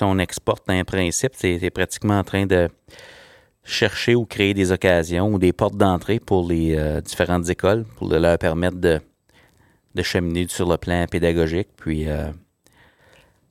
[0.00, 2.70] on exporte un principe, tu es, pratiquement en train de
[3.64, 8.08] chercher ou créer des occasions ou des portes d'entrée pour les euh, différentes écoles pour
[8.08, 8.98] leur permettre de,
[9.94, 11.68] de cheminer sur le plan pédagogique.
[11.76, 12.30] Puis, euh,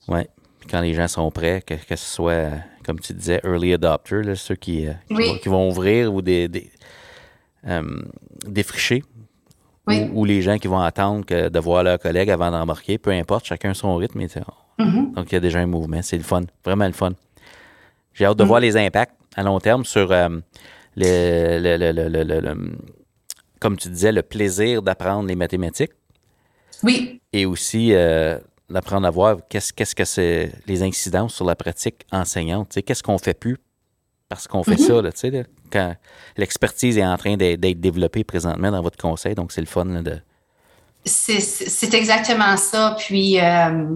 [0.07, 0.27] ouais,
[0.69, 2.49] quand les gens sont prêts, que, ce soit,
[2.83, 6.71] comme tu disais, early adopter, ceux qui, euh, qui, vont, ouvrir ou des, des
[8.47, 9.03] défricher
[9.87, 13.45] ou, les gens qui vont attendre que de voir leurs collègues avant d'embarquer, peu importe,
[13.45, 14.21] chacun son rythme.
[14.21, 15.13] Mm-hmm.
[15.13, 16.01] Donc, il y a déjà un mouvement.
[16.01, 17.13] C'est le fun, vraiment le fun.
[18.13, 18.47] J'ai hâte de mm.
[18.47, 20.29] voir les impacts à long terme sur euh,
[20.95, 22.53] le,
[23.59, 25.93] comme tu disais, le plaisir d'apprendre les mathématiques.
[26.83, 27.21] Oui.
[27.33, 28.37] Et aussi euh,
[28.69, 32.77] d'apprendre à voir qu'est-ce, qu'est-ce que c'est les incidences sur la pratique enseignante.
[32.85, 33.57] Qu'est-ce qu'on fait plus
[34.29, 35.03] parce qu'on fait mm-hmm.
[35.03, 35.95] ça, tu sais, quand
[36.37, 40.19] l'expertise est en train d'être développée présentement dans votre conseil, donc c'est le fun de.
[41.03, 42.95] C'est exactement ça.
[42.99, 43.87] Puis, euh,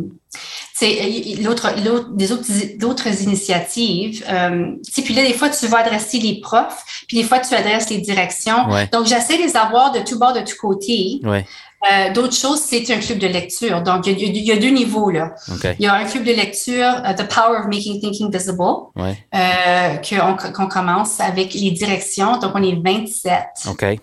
[1.43, 1.76] l'autre,
[2.15, 2.43] des autres,
[2.80, 4.26] d'autres initiatives.
[4.28, 4.71] Euh,
[5.03, 7.99] puis là, des fois, tu vas adresser les profs, puis des fois, tu adresses les
[7.99, 8.67] directions.
[8.91, 11.19] Donc, j'essaie de les avoir de tout bord, de tous côtés.
[11.23, 11.45] Ouais.
[11.91, 13.81] Euh, d'autres choses, c'est un club de lecture.
[13.81, 15.09] Donc, il y, a, deux niveaux.
[15.11, 15.36] Là.
[15.79, 20.38] Il y a un club de lecture, uh, The Power of Making Thinking Visible, euh,
[20.53, 22.38] qu'on commence avec les directions.
[22.39, 23.43] Donc, on est 27.
[23.69, 23.99] OK.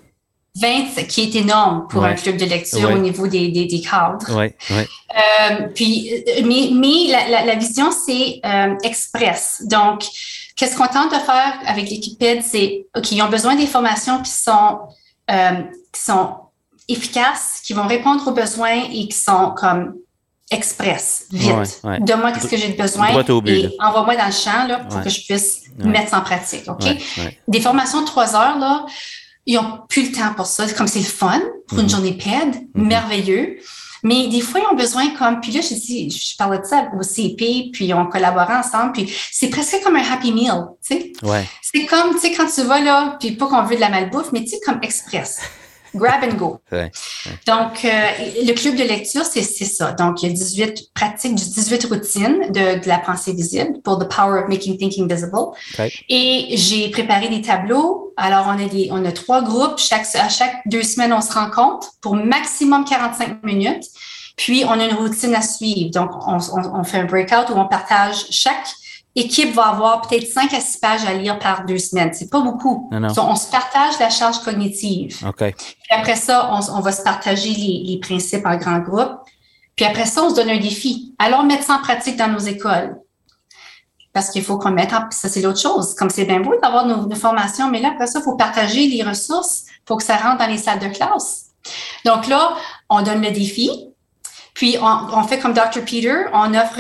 [0.55, 4.37] 20, qui est énorme pour un club de lecture au niveau des, des, des cadres.
[4.37, 4.55] Ouais.
[4.70, 9.62] Euh, puis, euh, mais, mais la, la, vision, c'est euh, express.
[9.64, 10.05] Donc,
[10.57, 14.20] qu'est-ce qu'on tente de faire avec l'équipe PED, c'est, OK, ils ont besoin des formations
[14.20, 14.80] qui sont,
[15.30, 16.37] euh, qui sont
[16.89, 19.95] efficaces, qui vont répondre aux besoins et qui sont comme
[20.51, 21.80] express, vite.
[22.01, 23.09] Donne-moi qu'est-ce que j'ai besoin
[23.47, 26.68] et envoie-moi dans le champ là, pour que je puisse mettre ça en pratique.
[26.68, 26.85] OK?
[27.49, 28.85] Des formations de trois heures, là,
[29.47, 30.70] ils n'ont plus le temps pour ça.
[30.72, 31.91] Comme c'est le fun pour une mm-hmm.
[31.91, 32.64] journée PED, mm-hmm.
[32.74, 33.59] merveilleux.
[34.05, 36.89] Mais des fois, ils ont besoin comme, puis là, je dis, je parlais de ça
[36.99, 41.12] au CP, puis on collaborait ensemble, puis c'est presque comme un happy meal, tu sais?
[41.22, 41.49] Ouais.
[41.62, 44.33] C'est comme, tu sais, quand tu vas là, puis pas qu'on veut de la malbouffe,
[44.33, 45.41] mais tu sais, comme express.
[45.95, 46.61] Grab and go.
[47.47, 47.88] Donc, euh,
[48.45, 49.93] le club de lecture, c'est ça.
[49.93, 54.09] Donc, il y a 18 pratiques, 18 routines de, de, la pensée visible pour The
[54.09, 55.53] Power of Making Thinking Visible.
[56.09, 58.12] Et j'ai préparé des tableaux.
[58.16, 59.78] Alors, on a, des, on a trois groupes.
[59.78, 63.84] Chaque, à chaque deux semaines, on se rencontre pour maximum 45 minutes.
[64.36, 65.90] Puis, on a une routine à suivre.
[65.90, 68.74] Donc, on, on, on fait un breakout où on partage chaque
[69.15, 72.13] équipe va avoir peut-être 5 à 6 pages à lire par deux semaines.
[72.13, 72.91] C'est pas beaucoup.
[72.93, 75.19] On se partage la charge cognitive.
[75.37, 75.55] Puis
[75.91, 79.19] après ça, on, va se partager les, les, principes en grand groupe.
[79.77, 81.15] Puis après ça, on se donne un défi.
[81.19, 82.97] Alors, mettre ça en pratique dans nos écoles.
[84.13, 85.11] Parce qu'il faut qu'on mette en...
[85.11, 85.95] Ça, c'est l'autre chose.
[85.95, 88.87] Comme c'est bien beau d'avoir nos, nos, formations, mais là, après ça, il faut partager
[88.87, 89.65] les ressources.
[89.69, 91.47] Il faut que ça rentre dans les salles de classe.
[92.05, 92.55] Donc là,
[92.91, 93.71] on donne le défi.
[94.53, 95.83] Puis, on, on fait comme Dr.
[95.87, 96.25] Peter.
[96.35, 96.79] On offre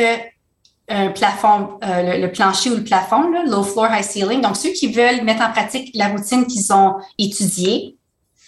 [0.88, 4.40] un plafond, euh, le, plancher ou le plafond, low floor, high ceiling.
[4.40, 7.96] Donc, ceux qui veulent mettre en pratique la routine qu'ils ont étudiée,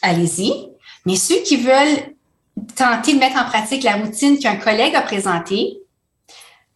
[0.02, 0.52] allez-y.
[1.06, 2.14] Mais ceux qui veulent
[2.76, 5.78] tenter de mettre en pratique la routine qu'un collègue a présentée,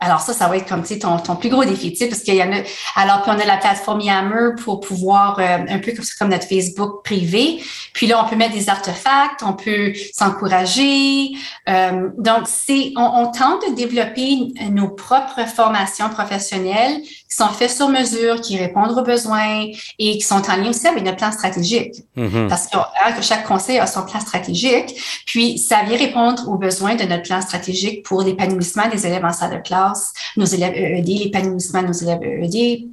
[0.00, 2.52] alors ça, ça va être comme ton, ton plus gros défi, parce qu'il y en
[2.52, 2.58] a.
[2.94, 6.46] Alors puis on a la plateforme Yammer pour pouvoir euh, un peu comme, comme notre
[6.46, 7.60] Facebook privé.
[7.94, 11.30] Puis là, on peut mettre des artefacts, on peut s'encourager.
[11.68, 14.38] Euh, donc c'est, on, on, tente de développer
[14.70, 19.66] nos propres formations professionnelles qui sont faites sur mesure, qui répondent aux besoins
[19.98, 22.02] et qui sont en lien aussi avec notre plan stratégique.
[22.16, 22.48] Mm-hmm.
[22.48, 24.94] Parce hein, que, chaque conseil a son plan stratégique.
[25.26, 29.32] Puis ça vient répondre aux besoins de notre plan stratégique pour l'épanouissement des élèves en
[29.32, 32.88] salle de classe nos élèves EED, l'épanouissement de nos élèves EED.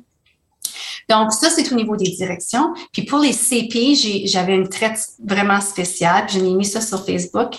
[1.10, 2.74] Donc, ça, c'est au niveau des directions.
[2.92, 6.26] Puis pour les CP, j'avais une traite vraiment spéciale.
[6.28, 7.58] Je l'ai mis ça sur Facebook.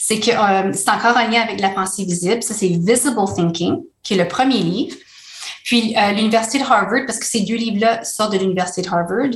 [0.00, 2.42] C'est que euh, c'est encore en lien avec la pensée visible.
[2.42, 4.96] Ça, c'est Visible Thinking, qui est le premier livre.
[5.68, 9.28] Puis euh, l'Université de Harvard, parce que ces deux livres-là sortent de l'Université de Harvard.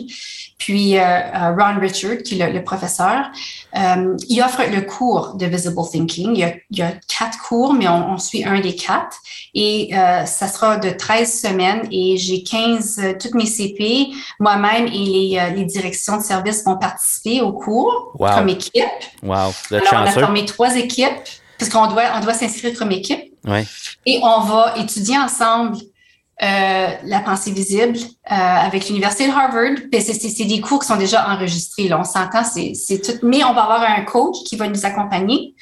[0.57, 3.30] Puis euh, euh, Ron Richard, qui est le, professeur,
[3.76, 6.35] euh, il offre le cours de Visible Thinking.
[6.70, 9.18] Il y a, quatre cours, mais on, suit un des quatre.
[9.53, 14.09] Et ça sera de 13 semaines et j'ai 15, toutes mes CP,
[14.41, 18.85] moi-même et les, directions de service vont participer au cours comme équipe.
[19.22, 21.11] Wow, Alors, on a formé trois équipes
[21.59, 23.33] parce qu'on doit, on doit s'inscrire comme équipe.
[23.47, 23.66] Ouais.
[24.07, 25.76] Et on va étudier ensemble
[26.43, 29.76] euh, la pensée visible euh, avec l'université de Harvard.
[29.93, 31.89] C'est des cours qui sont déjà enregistrés.
[31.89, 33.26] Là, on s'entend, c'est tout.
[33.26, 35.55] Mais on va avoir un coach qui va nous accompagner.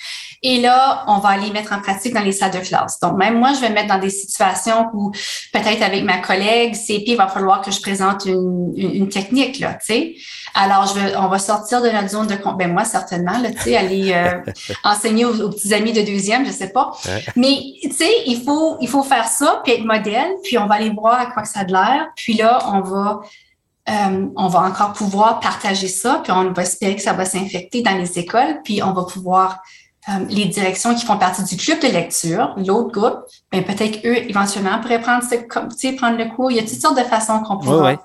[0.43, 2.99] Et là, on va aller mettre en pratique dans les salles de classe.
[3.01, 5.11] Donc, même moi, je vais mettre dans des situations où
[5.53, 9.75] peut-être avec ma collègue CP, il va falloir que je présente une, une, technique, là,
[9.75, 10.15] tu sais.
[10.55, 13.61] Alors, je vais, on va sortir de notre zone de ben moi certainement, là, tu
[13.61, 14.41] sais, aller euh,
[14.85, 16.93] enseigner aux, petits amis de deuxième, je sais pas.
[17.37, 20.77] Mais tu sais, il faut, il faut faire ça puis être modèle, puis on va
[20.77, 22.09] aller voir à quoi que ça a de l'air.
[22.17, 23.21] Puis là, on va
[23.89, 27.83] euh, on va encore pouvoir partager ça, puis on va espérer que ça va s'infecter
[27.83, 29.63] dans les écoles, puis on va pouvoir
[30.09, 34.17] euh, les directions qui font partie du club de lecture, l'autre groupe, ben peut-être eux
[34.17, 36.51] éventuellement pourraient prendre ce, prendre le cours.
[36.51, 37.97] Il y a toutes sortes de façons qu'on pourra.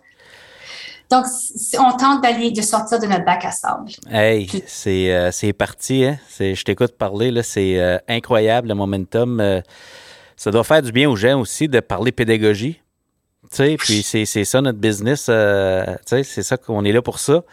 [1.12, 1.26] Donc,
[1.78, 3.92] on tente d'aller, de sortir de notre bac à sable.
[4.10, 6.18] Hey, c'est, euh, c'est parti, hein?
[6.40, 9.62] je t'écoute parler, là, c'est incroyable le momentum.
[10.36, 12.82] ça doit faire du bien aux gens aussi de parler pédagogie
[13.78, 15.28] puis c'est ça notre business.
[15.30, 17.44] Euh, c'est ça qu'on est là pour ça.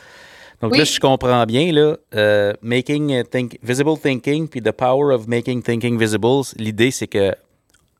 [0.63, 5.27] Donc là, je comprends bien, là, euh, making think, visible thinking, puis the power of
[5.27, 7.35] making thinking visible, l'idée, c'est que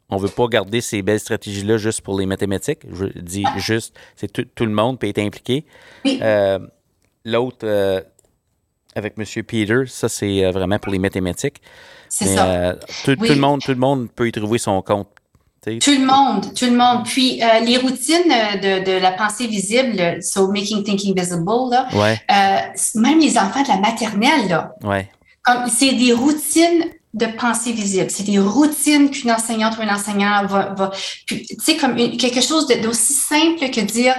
[0.09, 2.81] on veut pas garder ces belles stratégies-là juste pour les mathématiques.
[2.93, 3.59] Je dis ah.
[3.59, 5.65] juste, c'est tout, le monde peut être impliqué.
[6.07, 6.59] Euh,
[7.25, 7.67] l'autre,
[8.95, 9.25] avec M.
[9.45, 11.61] Peter, ça, c'est vraiment pour les mathématiques.
[12.09, 12.77] C'est ça.
[13.05, 15.09] Tout, tout, le monde, tout le monde peut y trouver son compte
[15.63, 17.05] tout le monde, tout le monde.
[17.05, 23.01] Puis euh, les routines de, de, la pensée visible, so making thinking visible, là, euh,
[23.01, 25.09] même les enfants de la maternelle, là, ouais.
[25.69, 28.11] c'est des routines de pensée visible.
[28.11, 30.91] C'est des routines qu'une enseignante ou un enseignant va, va
[31.27, 34.17] tu sais, comme quelque chose d'aussi simple que dire,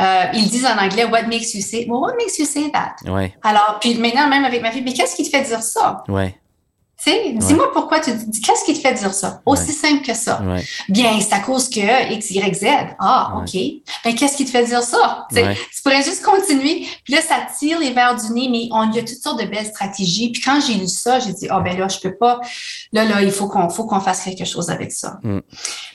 [0.00, 1.86] euh, ils disent en anglais What makes you say?
[1.86, 2.94] Well, what makes you say that?
[3.10, 3.34] Ouais.
[3.42, 6.02] Alors, puis maintenant, même avec ma fille, mais qu'est-ce qui te fait dire ça?
[6.08, 6.34] Ouais
[7.04, 9.40] dis-moi pourquoi tu dis, qu'est-ce qui te fait dire ça?
[9.46, 10.40] Aussi simple que ça.
[10.88, 12.66] Bien, c'est à cause que X, Y, Z.
[12.98, 13.54] Ah, OK.
[14.04, 15.26] Mais qu'est-ce qui te fait dire ça?
[15.30, 16.86] Tu pourrais juste continuer.
[17.04, 19.46] Puis là, ça tire les verres du nez, mais on y a toutes sortes de
[19.46, 20.30] belles stratégies.
[20.30, 22.40] Puis quand j'ai lu ça, j'ai dit, ah, oh, ben là, je peux pas.
[22.92, 25.18] Là, là, il faut qu'on, faut qu'on fasse quelque chose avec ça.
[25.22, 25.40] Mm.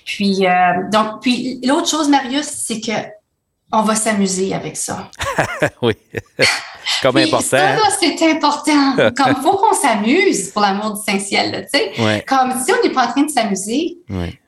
[0.05, 0.51] Puis, euh,
[0.91, 2.91] donc, puis l'autre chose, Marius, c'est que
[3.72, 5.11] on va s'amuser avec ça.
[5.82, 5.93] oui.
[7.01, 7.41] Comme important.
[7.41, 7.80] Ça, hein?
[7.99, 8.95] c'est important.
[9.15, 12.24] Comme il faut qu'on s'amuse pour l'amour du Saint-Ciel, tu sais.
[12.26, 13.97] Comme si on n'est pas en train de s'amuser,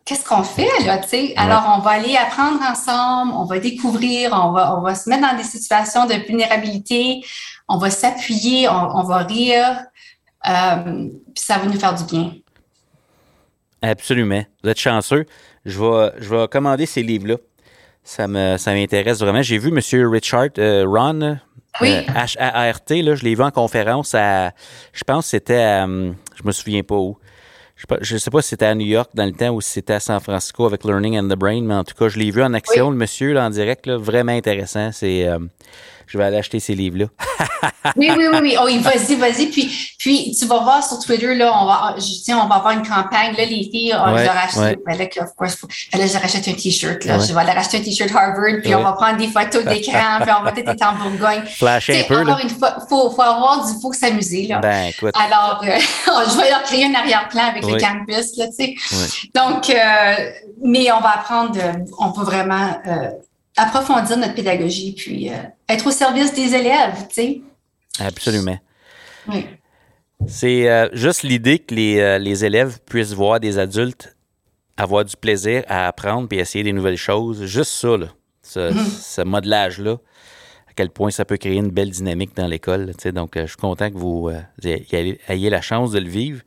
[0.05, 1.33] qu'est-ce qu'on fait là, tu sais?
[1.35, 5.29] Alors, on va aller apprendre ensemble, on va découvrir, on va, on va se mettre
[5.29, 7.21] dans des situations de vulnérabilité,
[7.67, 9.83] on va s'appuyer, on, va rire,
[10.47, 12.33] euh, puis ça va nous faire du bien.
[13.81, 14.43] Absolument.
[14.63, 15.25] Vous êtes chanceux.
[15.65, 17.35] Je vais, je vais commander ces livres-là.
[18.09, 19.43] Ça me, ça m'intéresse vraiment.
[19.43, 20.09] J'ai vu M.
[20.11, 21.37] Richard euh, Ron,
[21.79, 21.89] oui.
[22.07, 24.51] H-A-R-T, là, je l'ai vu en conférence à,
[24.93, 27.19] je pense que c'était à, hum, je me souviens pas où.
[28.01, 29.93] Je ne sais pas si c'était à New York dans le temps ou si c'était
[29.93, 32.41] à San Francisco avec Learning and the Brain, mais en tout cas, je l'ai vu
[32.41, 34.91] en action, le monsieur, là, en direct, là, vraiment intéressant.
[34.91, 35.37] C'est, euh,
[36.09, 37.05] je vais aller acheter ces livres-là.
[37.95, 38.55] oui, oui, oui, oui.
[38.59, 39.45] Oh, vas-y, vas-y.
[39.47, 42.87] Puis, puis, tu vas voir sur Twitter, là, on va, je, on va avoir une
[42.87, 43.35] campagne.
[43.37, 44.79] Là, les filles, on ouais, leur achète, ouais.
[44.85, 45.61] ben là, of course,
[45.93, 47.05] là, je leur achète un T-shirt.
[47.05, 47.17] Là.
[47.17, 47.25] Ouais.
[47.27, 50.31] Je vais leur acheter un T-shirt Harvard, puis on va prendre des photos d'écran, puis
[50.39, 51.43] on va peut-être être en Bourgogne.
[51.45, 52.21] Flasher un peu.
[52.21, 54.59] Encore une fois, il faut, faut avoir du, faut s'amuser, là.
[54.59, 55.13] Ben, écoute.
[55.15, 55.77] Alors, euh,
[56.31, 58.75] je vais leur créer un arrière-plan avec le campus, là, tu sais.
[59.35, 60.31] Donc, euh,
[60.63, 61.55] mais on va apprendre,
[61.99, 63.11] on peut vraiment, euh,
[63.59, 65.35] approfondir notre pédagogie, puis euh,
[65.67, 67.41] être au service des élèves, tu sais.
[67.99, 68.57] Absolument.
[69.27, 69.45] Oui.
[70.27, 74.15] C'est euh, juste l'idée que les, euh, les, élèves puissent voir des adultes
[74.77, 77.43] avoir du plaisir à apprendre puis essayer des nouvelles choses.
[77.45, 78.07] Juste ça, là,
[78.41, 78.85] ce, mm.
[78.85, 79.97] ce modelage-là,
[80.69, 82.93] à quel point ça peut créer une belle dynamique dans l'école.
[83.13, 84.31] Donc, je suis content que vous
[84.63, 86.41] ayez la chance de le vivre.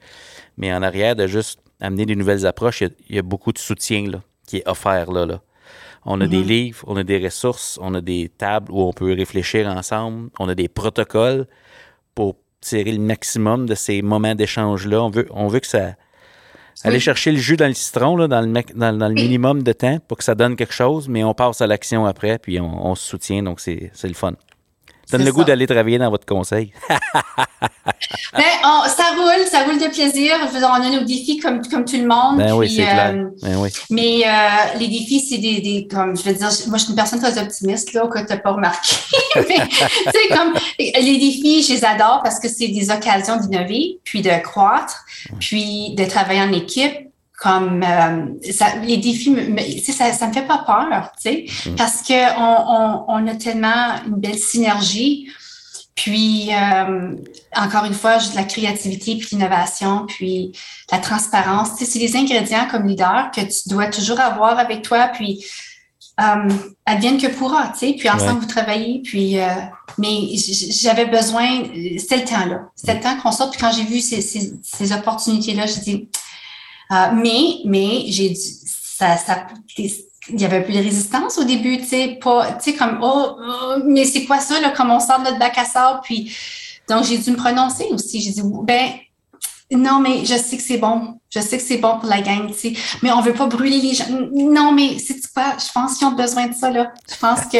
[0.56, 3.58] Mais en arrière, de juste amener des nouvelles approches, il y, y, a beaucoup de
[3.58, 5.26] soutien là, qui est offert là.
[5.26, 5.42] là.
[6.04, 9.12] On a des livres, on a des ressources, on a des tables où on peut
[9.12, 11.46] réfléchir ensemble, on a des protocoles
[12.14, 15.02] pour tirer le maximum de ces moments d'échange-là.
[15.02, 15.94] On veut, on veut que ça.
[16.84, 19.72] Aller chercher le jus dans le citron, là, dans, le, dans, dans, le minimum de
[19.72, 22.86] temps pour que ça donne quelque chose, mais on passe à l'action après, puis on,
[22.86, 24.32] on se soutient, donc c'est le fun
[25.12, 26.72] donne le goût d'aller travailler dans votre conseil.
[26.88, 30.34] ben, on, ça roule, ça roule de plaisir.
[30.54, 32.38] On a nos défis comme, comme tout le monde.
[32.38, 33.14] Ben oui, c'est clair.
[33.14, 33.70] Euh, ben oui.
[33.90, 36.96] Mais euh, les défis, c'est des, des, comme je veux dire, moi je suis une
[36.96, 38.96] personne très optimiste, là, que tu n'as pas remarqué.
[39.36, 43.98] mais tu sais, comme les défis, je les adore parce que c'est des occasions d'innover,
[44.04, 45.04] puis de croître,
[45.38, 47.11] puis de travailler en équipe
[47.42, 49.36] comme euh, ça, les défis,
[49.92, 51.74] ça, ça me fait pas peur, tu sais, mm.
[51.74, 55.28] parce que on, on, a tellement une belle synergie.
[55.96, 57.16] Puis euh,
[57.56, 60.52] encore une fois, juste la créativité, puis l'innovation, puis
[60.92, 61.76] la transparence.
[61.76, 65.08] Tu sais, c'est des ingrédients comme leader que tu dois toujours avoir avec toi.
[65.08, 65.44] Puis
[66.20, 66.48] euh,
[66.86, 67.96] advienne que pourra, tu sais.
[67.98, 69.02] Puis ensemble vous travaillez.
[69.02, 69.48] Puis euh,
[69.98, 70.28] mais
[70.80, 71.64] j'avais besoin,
[71.98, 73.50] c'était le temps là, c'était le temps qu'on sorte.
[73.50, 76.08] Puis quand j'ai vu ces, ces, ces opportunités là, j'ai dit
[76.92, 81.44] euh, mais, mais j'ai dit, ça, ça, il y avait un peu de résistance au
[81.44, 84.90] début, tu sais, pas, tu sais, comme, oh, oh, mais c'est quoi ça, là, comme
[84.90, 86.34] on sort de notre bac à sable, puis,
[86.88, 88.20] donc j'ai dû me prononcer aussi.
[88.20, 88.92] J'ai dit, ben,
[89.76, 91.18] non, mais je sais que c'est bon.
[91.30, 92.72] Je sais que c'est bon pour la gang, tu sais.
[93.02, 94.04] Mais on veut pas brûler les gens.
[94.32, 95.56] Non, mais c'est quoi?
[95.58, 96.92] Je pense qu'ils ont besoin de ça, là.
[97.10, 97.58] Je pense que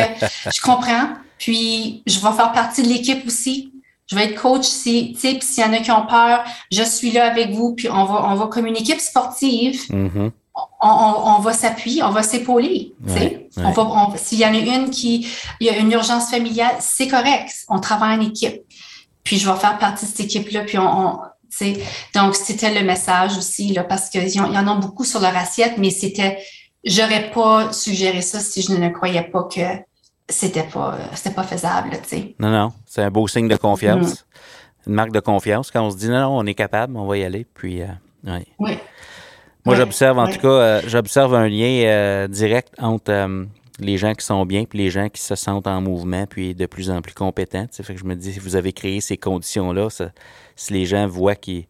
[0.53, 1.09] je comprends.
[1.39, 3.72] Puis, je vais faire partie de l'équipe aussi.
[4.13, 6.83] Je vais être coach si, tu sais, s'il y en a qui ont peur, je
[6.83, 9.81] suis là avec vous, puis on va, on va comme une équipe sportive.
[9.89, 10.31] Mm-hmm.
[10.55, 12.93] On, on, on, va s'appuyer, on va s'épauler.
[13.09, 14.19] Ouais, ouais.
[14.19, 15.27] S'il y en a une qui,
[15.61, 17.55] il y a une urgence familiale, c'est correct.
[17.71, 18.61] On travaille en équipe.
[19.25, 20.65] Puis je vais faire partie de cette équipe-là.
[20.65, 21.19] Puis on, on
[22.15, 25.75] donc c'était le message aussi là, parce qu'il y en a beaucoup sur leur assiette,
[25.79, 26.39] mais c'était,
[26.85, 29.61] j'aurais pas suggéré ça si je ne croyais pas que
[30.29, 32.35] c'était pas, c'était pas faisable, tu sais.
[32.39, 34.25] Non, non, c'est un beau signe de confiance.
[34.87, 34.89] Mm.
[34.89, 35.71] Une marque de confiance.
[35.71, 37.47] Quand on se dit non, non, on est capable, on va y aller.
[37.55, 37.87] Puis, euh,
[38.25, 38.47] ouais.
[38.59, 38.79] oui.
[39.65, 39.81] Moi, ouais.
[39.81, 40.35] j'observe, en ouais.
[40.35, 43.45] tout cas, euh, j'observe un lien euh, direct entre euh,
[43.79, 46.67] les gens qui sont bien puis les gens qui se sentent en mouvement puis de
[46.67, 47.67] plus en plus compétents.
[47.71, 49.89] Fait que je me dis, si vous avez créé ces conditions-là,
[50.57, 51.67] si les gens voient qu'ils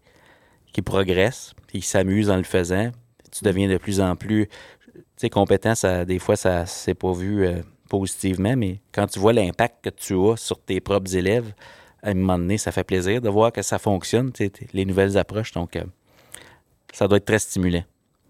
[0.73, 2.91] qu'ils progressent, qu'ils s'amusent en le faisant,
[3.31, 4.49] tu deviens de plus en plus,
[4.95, 7.61] tu sais, compétent, ça, des fois, ça c'est pas vu euh,
[7.93, 11.53] positivement, mais quand tu vois l'impact que tu as sur tes propres élèves,
[12.03, 14.33] à un moment donné, ça fait plaisir de voir que ça fonctionne,
[14.73, 15.53] les nouvelles approches.
[15.53, 15.85] Donc, euh,
[16.91, 17.85] ça doit être très stimulant.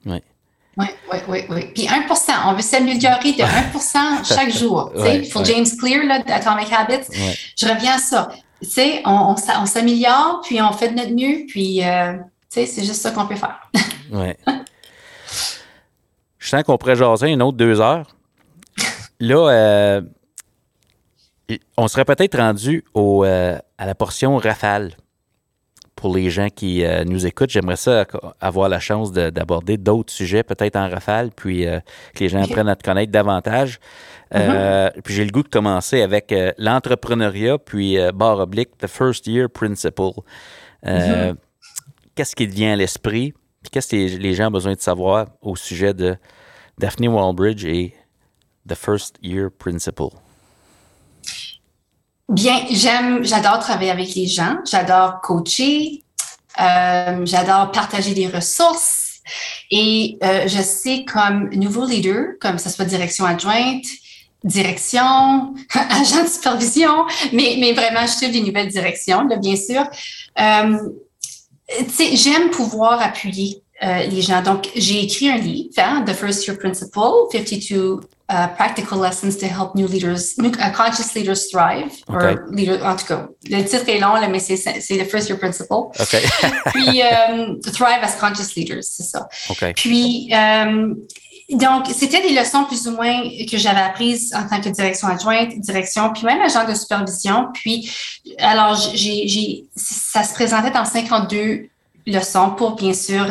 [0.05, 0.21] Oui.
[0.77, 1.65] Oui, oui, oui, oui.
[1.75, 4.91] Puis 1% on veut s'améliorer de 1% chaque jour.
[4.97, 5.47] ouais, pour ouais.
[5.47, 7.35] James Clear, là, d'Atomic Habits, ouais.
[7.57, 8.31] je reviens à ça.
[8.61, 12.15] Tu sais, on, s'améliore, puis on fait de notre mieux, puis euh,
[12.49, 13.71] c'est juste ça qu'on peut faire.
[14.11, 14.33] oui.
[16.39, 18.17] Je sens qu'on pourrait jaser une autre deux heures.
[19.23, 20.01] Là, euh,
[21.77, 24.97] on serait peut-être rendu au, euh, à la portion rafale.
[25.95, 28.05] Pour les gens qui euh, nous écoutent, j'aimerais ça
[28.41, 31.64] avoir la chance d'aborder d'autres sujets, peut-être en rafale, puis
[32.14, 33.79] que les gens apprennent à te connaître davantage.
[34.35, 35.03] Mm -hmm.
[35.05, 40.14] Puis j'ai le goût de commencer avec l'entrepreneuriat, puis barre oblique, the first year principle.
[40.83, 41.37] Mm -hmm.
[42.16, 43.33] Qu'est-ce qui te vient à l'esprit?
[43.70, 46.16] Qu'est-ce que les gens ont besoin de savoir au sujet de
[46.79, 47.95] Daphne Walbridge et
[48.67, 50.11] The First Year Principle?
[52.29, 56.03] Bien, j'aime, j'adore travailler avec les gens, j'adore coacher,
[56.61, 59.21] euh, j'adore partager des ressources
[59.71, 63.85] et euh, je sais comme nouveau leader, comme ce soit direction adjointe,
[64.45, 69.85] direction, agent de supervision, mais, mais vraiment, je suis des nouvelles directions, là, bien sûr.
[70.41, 70.79] Euh,
[72.15, 74.43] j'aime pouvoir appuyer euh, les gens.
[74.43, 78.01] Donc, j'ai écrit un livre, hein, The First Year Principle, 52
[78.33, 81.93] uh, Practical Lessons to Help New Leaders, new, uh, Conscious Leaders Thrive.
[82.09, 82.35] Okay.
[82.35, 85.39] Or leader, en tout cas, le titre est long, là, mais c'est The First Year
[85.39, 85.93] Principle.
[86.01, 86.22] Okay.
[86.72, 89.28] Puis, um, Thrive as Conscious Leaders, c'est ça.
[89.51, 89.74] Okay.
[89.74, 90.97] Puis, um,
[91.51, 95.59] donc, c'était des leçons plus ou moins que j'avais apprises en tant que direction adjointe,
[95.59, 97.49] direction, puis même agent de supervision.
[97.53, 97.91] Puis,
[98.39, 101.68] alors, j'ai, j'ai, ça se présentait dans 52
[102.07, 103.26] leçons pour, bien sûr,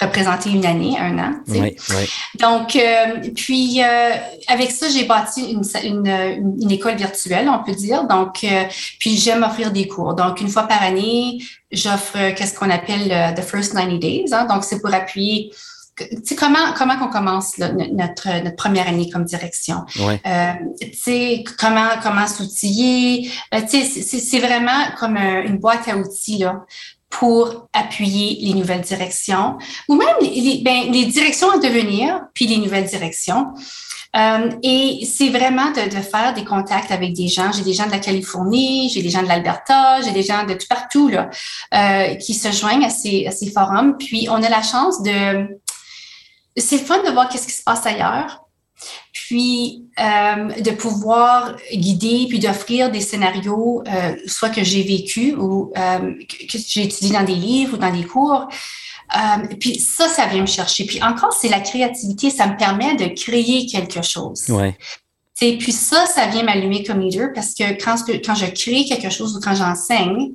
[0.00, 1.32] représenter une année, un an.
[1.48, 2.10] Oui, oui.
[2.40, 4.10] Donc, euh, puis euh,
[4.48, 8.04] avec ça, j'ai bâti une, une, une, école virtuelle, on peut dire.
[8.04, 8.64] Donc, euh,
[8.98, 10.14] puis j'aime offrir des cours.
[10.14, 11.38] Donc, une fois par année,
[11.72, 14.24] j'offre qu'est-ce qu'on appelle euh, the first 90 days.
[14.32, 14.46] Hein?
[14.46, 15.50] Donc, c'est pour appuyer
[15.98, 20.20] tu sais, comment comment qu'on commence là, notre notre première année comme direction ouais.
[20.26, 25.88] euh, tu sais comment comment s'outiller euh, tu sais c'est, c'est vraiment comme une boîte
[25.88, 26.66] à outils là
[27.18, 29.56] pour appuyer les nouvelles directions
[29.88, 33.54] ou même les, ben, les directions à devenir, puis les nouvelles directions.
[34.14, 37.52] Euh, et c'est vraiment de, de, faire des contacts avec des gens.
[37.52, 40.54] J'ai des gens de la Californie, j'ai des gens de l'Alberta, j'ai des gens de
[40.54, 41.30] tout partout là,
[41.74, 43.96] euh, qui se joignent à ces, à ces forums.
[43.98, 45.58] Puis on a la chance de...
[46.56, 48.45] C'est fun de voir qu'est-ce qui se passe ailleurs
[49.28, 55.72] puis euh, de pouvoir guider puis d'offrir des scénarios, euh, soit que j'ai vécu ou
[55.76, 56.14] euh,
[56.48, 58.46] que j'ai étudié dans des livres ou dans des cours.
[59.58, 60.86] Puis ça, ça vient me chercher.
[60.86, 64.48] Puis encore, c'est la créativité, ça me permet de créer quelque chose.
[64.48, 64.78] Ouais.
[65.40, 69.10] Et puis ça, ça vient m'allumer comme leader parce que quand, quand je crée quelque
[69.10, 70.34] chose ou quand j'enseigne,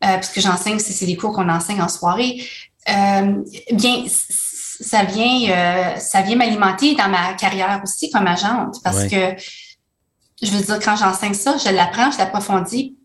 [0.00, 2.44] puisque j'enseigne, c'est des cours qu'on enseigne en soirée,
[2.86, 4.04] bien,
[4.80, 9.08] ça vient, euh, ça vient m'alimenter dans ma carrière aussi comme agente parce Ouais.
[9.36, 9.42] que
[10.46, 12.96] je veux dire, quand j'enseigne ça, je l'apprends, je l'approfondis,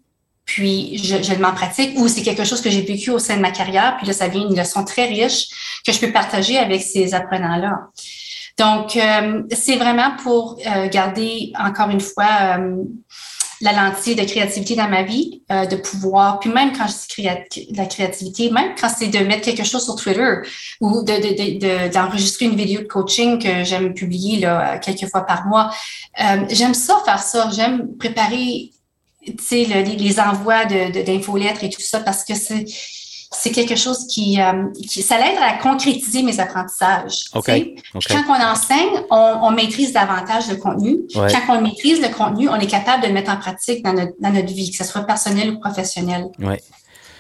[0.46, 3.20] puis je, je le mets en pratique ou c'est quelque chose que j'ai vécu au
[3.20, 5.48] sein de ma carrière, puis là, ça vient une leçon très riche
[5.86, 7.90] que je peux partager avec ces apprenants-là.
[8.58, 12.58] Donc, euh, c'est vraiment pour euh, garder, encore une fois,
[13.62, 17.08] la lentille de créativité dans ma vie, euh, de pouvoir, puis même quand je dis
[17.10, 17.38] créa
[17.76, 20.36] la créativité, même quand c'est de mettre quelque chose sur Twitter
[20.80, 25.22] ou de, de, de, d'enregistrer une vidéo de coaching que j'aime publier là, quelques fois
[25.22, 25.72] par mois,
[26.22, 27.50] euh, j'aime ça, faire ça.
[27.54, 28.72] J'aime préparer
[29.28, 32.66] le, les, les envois d'infolettres et tout ça parce que c'est
[33.40, 37.24] c'est quelque chose qui, euh, qui ça l'aide à concrétiser mes apprentissages.
[37.34, 37.46] OK.
[37.46, 37.76] tu sais.
[37.94, 38.04] OK.
[38.10, 40.98] Quand on enseigne, on, on maîtrise davantage le contenu.
[41.16, 41.32] Ouais.
[41.32, 44.12] Quand on maîtrise le contenu, on est capable de le mettre en pratique dans notre,
[44.20, 46.26] dans notre vie, que ce soit personnel ou professionnel.
[46.40, 46.62] Ouais.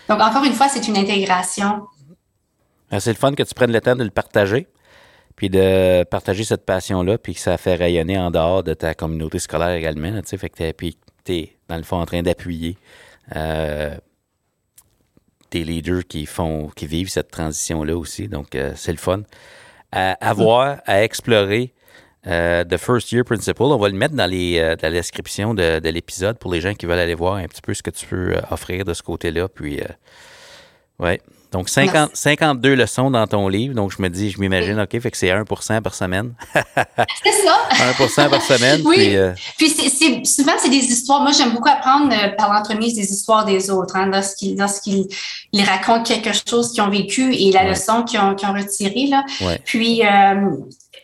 [0.09, 1.83] Donc, encore une fois, c'est une intégration.
[2.91, 4.67] Ah, C'est le fun que tu prennes le temps de le partager,
[5.37, 9.39] puis de partager cette passion-là, puis que ça fait rayonner en dehors de ta communauté
[9.39, 10.09] scolaire également.
[10.11, 12.77] là, tu sais, fait que puis t'es, dans le fond, en train d'appuyer
[13.37, 13.95] euh,
[15.49, 18.27] tes leaders qui font, qui vivent cette transition-là aussi.
[18.27, 19.23] Donc, euh, c'est le fun.
[19.91, 21.73] À, à voir, à explorer
[22.27, 23.63] euh, The First Year Principle.
[23.63, 26.61] On va le mettre dans, les, euh, dans la description de, de l'épisode pour les
[26.61, 29.01] gens qui veulent aller voir un petit peu ce que tu peux offrir de ce
[29.01, 29.47] côté-là.
[29.47, 29.81] Puis,
[30.99, 31.19] ouais.
[31.51, 32.11] Donc, 50, Merci.
[32.15, 33.73] 52 leçons dans ton livre.
[33.73, 36.33] Donc, je me dis, je m'imagine, OK, fait que c'est 1% par semaine.
[37.23, 37.67] C'est ça.
[38.25, 38.81] 1 par semaine.
[38.85, 38.95] Oui.
[38.97, 39.69] Puis, euh, Puis
[40.25, 41.21] souvent, c'est des histoires.
[41.21, 43.95] Moi, j'aime beaucoup apprendre euh, par l'entremise des histoires des autres.
[43.95, 45.07] Hein, lorsqu'ils,
[45.51, 47.69] ils racontent quelque chose qu'ils ont vécu et la Ouais.
[47.69, 49.07] leçon qu'ils ont, qu'ils ont retirée.
[49.07, 49.23] Là.
[49.41, 49.59] ouais.
[49.65, 50.51] Puis, euh,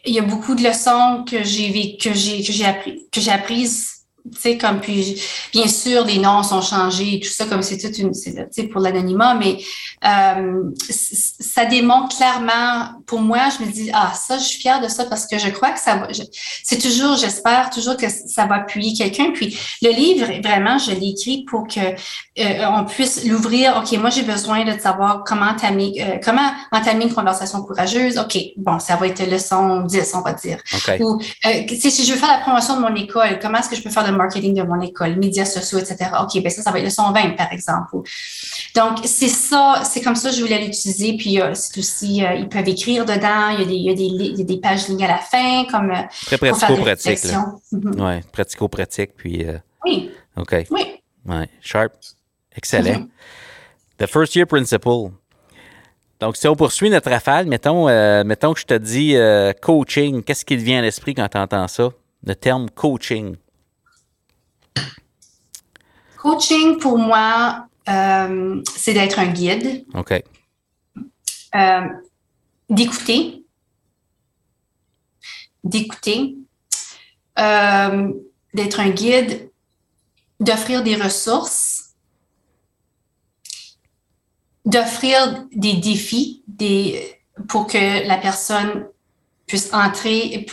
[0.06, 3.20] il y a beaucoup de leçons que j'ai vé- que j'ai que j'ai appris que
[3.20, 3.94] j'ai apprises.
[4.34, 5.22] Tu sais, comme puis
[5.54, 8.64] bien sûr les noms sont changés et tout ça comme c'est toute une tu sais
[8.64, 9.58] pour l'anonymat mais
[10.04, 14.88] euh, ça démontre clairement pour moi je me dis ah ça je suis fière de
[14.88, 16.24] ça parce que je crois que ça va je-
[16.64, 19.32] c'est toujours j'espère toujours que ça va appuyer quelqu'un.
[19.32, 23.78] Puis le livre vraiment je l'ai écrit pour que euh, on puisse l'ouvrir.
[23.84, 28.18] Ok moi j'ai besoin de savoir comment entamer euh, comment entamer une conversation courageuse.
[28.18, 30.58] Ok bon ça va être leçon 10 on va dire.
[31.02, 33.82] Ou euh, si je veux faire la promotion de mon école, comment est-ce que je
[33.84, 36.10] peux faire le marketing de mon école, médias sociaux, etc.
[36.22, 37.98] OK, ben ça, ça va être leçon 20, par exemple.
[38.76, 41.16] Donc, c'est ça, c'est comme ça que je voulais l'utiliser.
[41.18, 43.50] Puis, euh, c'est aussi, euh, ils peuvent écrire dedans.
[43.50, 45.08] Il y a des, il y a des, il y a des pages lignes à
[45.10, 45.96] la fin, comme euh,
[46.26, 46.86] Très pratico-pratique.
[47.12, 47.60] réflexions.
[47.72, 48.02] Mhm.
[48.02, 49.12] Ouais, pratico-pratique.
[49.16, 50.56] Puis, euh, Oui, OK.
[50.72, 51.02] oui.
[51.28, 51.94] Ouais, sharp.
[52.56, 53.00] Excellent.
[53.00, 53.10] Mhm.
[53.98, 55.12] The First Year Principle.
[56.20, 60.24] Donc, si on poursuit notre rafale, mettons, euh, mettons que je te dis euh, coaching,
[60.24, 61.90] qu'est-ce qui te vient à l'esprit quand tu entends ça?
[62.26, 63.36] Le terme coaching.
[66.26, 69.86] Coaching, pour moi, euh, c'est d'être un guide.
[69.94, 70.24] OK.
[72.70, 73.46] d'écouter.
[75.64, 76.36] D'écouter.
[77.38, 79.52] d'être un guide,
[80.40, 81.76] d'offrir des ressources
[84.66, 88.88] d'offrir des défis des, pour que la personne
[89.46, 90.48] puisse entrer,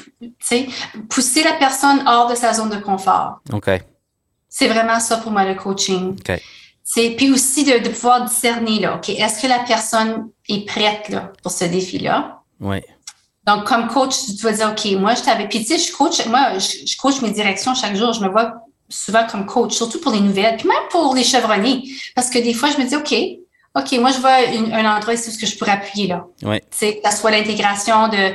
[1.08, 3.40] pousser la personne hors de sa zone de confort.
[3.52, 3.70] OK.
[4.54, 6.10] C'est vraiment ça pour moi, le coaching.
[6.10, 6.40] OK.
[7.16, 11.50] Puis aussi de, pouvoir discerner, là, OK, est-ce que la personne est prête là, pour
[11.50, 12.42] ce défi-là?
[12.60, 12.82] Oui.
[13.46, 15.48] Donc, comme coach, tu vas dire, OK, moi, je t'avais.
[15.48, 18.12] Puis, tu sais, je coach, moi, je, coach mes directions chaque jour.
[18.12, 18.52] Je me vois
[18.90, 21.84] souvent comme coach, surtout pour les nouvelles, puis même pour les chevronnés.
[22.14, 23.14] Parce que des fois, je me dis, OK,
[23.74, 24.36] OK, moi, je vois
[24.76, 26.26] un endroit ici où que je pourrais appuyer là.
[26.42, 26.58] Oui.
[26.70, 28.34] C'est que ça soit l'intégration de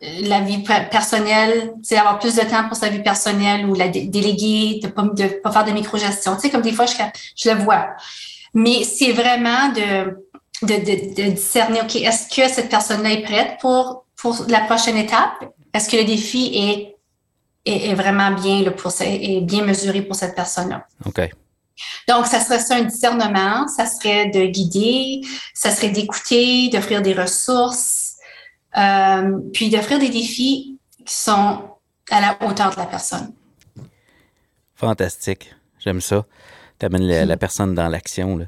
[0.00, 4.80] la vie personnelle, c'est avoir plus de temps pour sa vie personnelle ou la déléguer,
[4.82, 6.34] de pas, de pas faire de micro-gestion.
[6.34, 6.94] Tu sais, comme des fois, je,
[7.36, 7.88] je le vois.
[8.52, 10.18] Mais c'est vraiment de,
[10.62, 15.44] de, de, discerner, OK, est-ce que cette personne-là est prête pour, pour la prochaine étape?
[15.72, 16.96] Est-ce que le défi est,
[17.64, 20.86] est, est vraiment bien, là, pour, est bien mesuré pour cette personne-là?
[21.06, 21.20] OK.
[22.08, 25.20] Donc, ça serait ça un discernement, ça serait de guider,
[25.52, 27.95] ça serait d'écouter, d'offrir des ressources,
[28.76, 31.70] euh, puis d'offrir des défis qui sont
[32.10, 33.32] à la hauteur de la personne.
[34.74, 35.54] Fantastique.
[35.78, 36.26] J'aime ça.
[36.78, 38.46] Tu amènes la, personne dans l'action.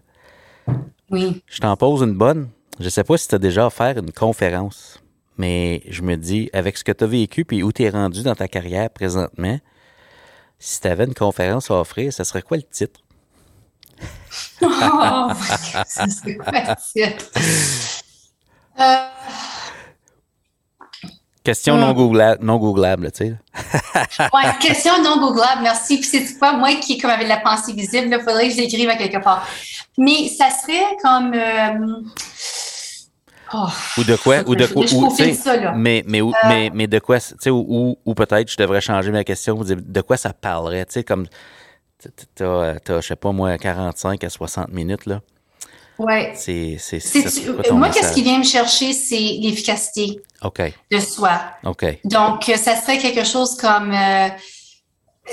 [1.10, 1.42] Oui.
[1.46, 2.50] Je t'en pose une bonne.
[2.78, 5.02] Je ne sais pas si tu as déjà offert une conférence,
[5.38, 8.22] mais je me dis, avec ce que tu as vécu puis où tu es rendu
[8.22, 9.58] dans ta carrière présentement,
[10.58, 13.00] si tu avais une conférence à offrir, ça serait quoi le titre?
[14.62, 15.30] oh,
[15.86, 16.52] c'est quoi
[18.80, 18.96] euh...
[21.48, 23.34] Question non, googlable, non googlable, tu sais.
[24.34, 25.96] oui, question non googlable, merci.
[25.96, 28.90] Puis c'est quoi, moi qui comme avec la pensée visible, il faudrait que je l'écrive
[28.90, 29.48] à quelque part.
[29.96, 31.32] Mais ça serait comme.
[31.32, 32.02] Euh...
[33.54, 35.72] Oh, ou de quoi, ou de quoi, ou, ça, là.
[35.74, 36.30] Mais, mais, euh...
[36.48, 40.00] mais, mais de quoi, tu sais, ou, ou peut-être je devrais changer ma question, de
[40.02, 41.28] quoi ça parlerait, tu sais, comme
[41.98, 45.22] tu as, je sais pas moi, 45 à 60 minutes, là.
[45.98, 46.28] Oui.
[46.34, 50.20] C'est, c'est, moi, qu'est-ce qui vient me chercher, c'est l'efficacité
[50.90, 51.40] de soi.
[51.64, 51.84] OK.
[52.04, 54.28] Donc, euh, ça serait quelque chose comme, euh,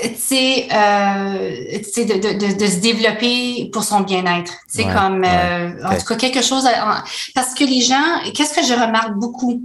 [0.02, 4.52] tu sais, euh, de, de, de, se développer pour son bien-être.
[4.66, 6.66] C'est comme, euh, en tout cas, quelque chose.
[7.34, 9.62] parce que les gens, qu'est-ce que je remarque beaucoup?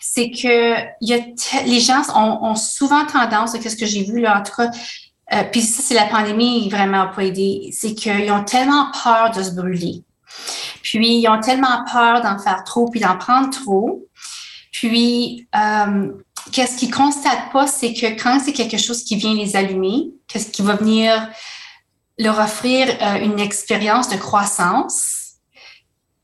[0.00, 1.18] C'est que y a
[1.66, 4.70] les gens ont, ont souvent tendance, qu'est-ce que j'ai vu là, en tout cas,
[5.32, 7.70] euh, puis ça, c'est la pandémie vraiment pas aidé.
[7.72, 10.04] C'est qu'ils ont tellement peur de se brûler.
[10.82, 14.06] Puis ils ont tellement peur d'en faire trop puis d'en prendre trop.
[14.72, 16.12] Puis euh,
[16.52, 20.50] qu'est-ce qu'ils constatent pas, c'est que quand c'est quelque chose qui vient les allumer, qu'est-ce
[20.50, 21.28] qui va venir
[22.18, 25.16] leur offrir euh, une expérience de croissance,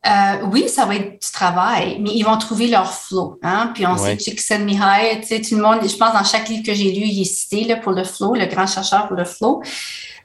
[0.05, 3.39] euh, oui, ça va être du travail, mais ils vont trouver leur flow.
[3.43, 3.71] Hein?
[3.73, 6.65] Puis on sait que Csikszentmihalyi, tu sais, tout le monde, je pense dans chaque livre
[6.67, 9.25] que j'ai lu, il est cité là, pour le flow, le grand chercheur pour le
[9.25, 9.63] flow.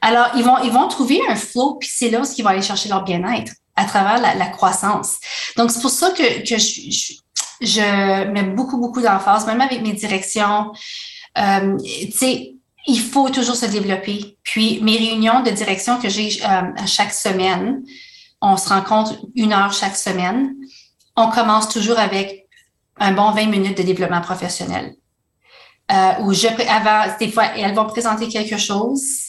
[0.01, 2.61] Alors, ils vont, ils vont trouver un flow, puis c'est là où ils vont aller
[2.61, 5.17] chercher leur bien-être à travers la, la croissance.
[5.55, 7.13] Donc, c'est pour ça que, que je,
[7.61, 10.73] je, mets beaucoup, beaucoup d'emphase, même avec mes directions.
[11.38, 12.55] Euh, tu sais,
[12.88, 14.38] il faut toujours se développer.
[14.43, 17.84] Puis, mes réunions de direction que j'ai euh, chaque semaine,
[18.41, 20.55] on se rencontre une heure chaque semaine.
[21.15, 22.47] On commence toujours avec
[22.99, 24.95] un bon 20 minutes de développement professionnel.
[25.91, 29.26] Euh, où je, avant, des fois, elles vont présenter quelque chose,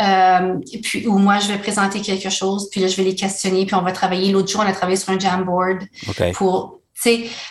[0.00, 3.66] euh, puis, ou moi, je vais présenter quelque chose, puis là, je vais les questionner,
[3.66, 4.32] puis on va travailler.
[4.32, 5.82] L'autre jour, on a travaillé sur un Jamboard
[6.34, 6.82] pour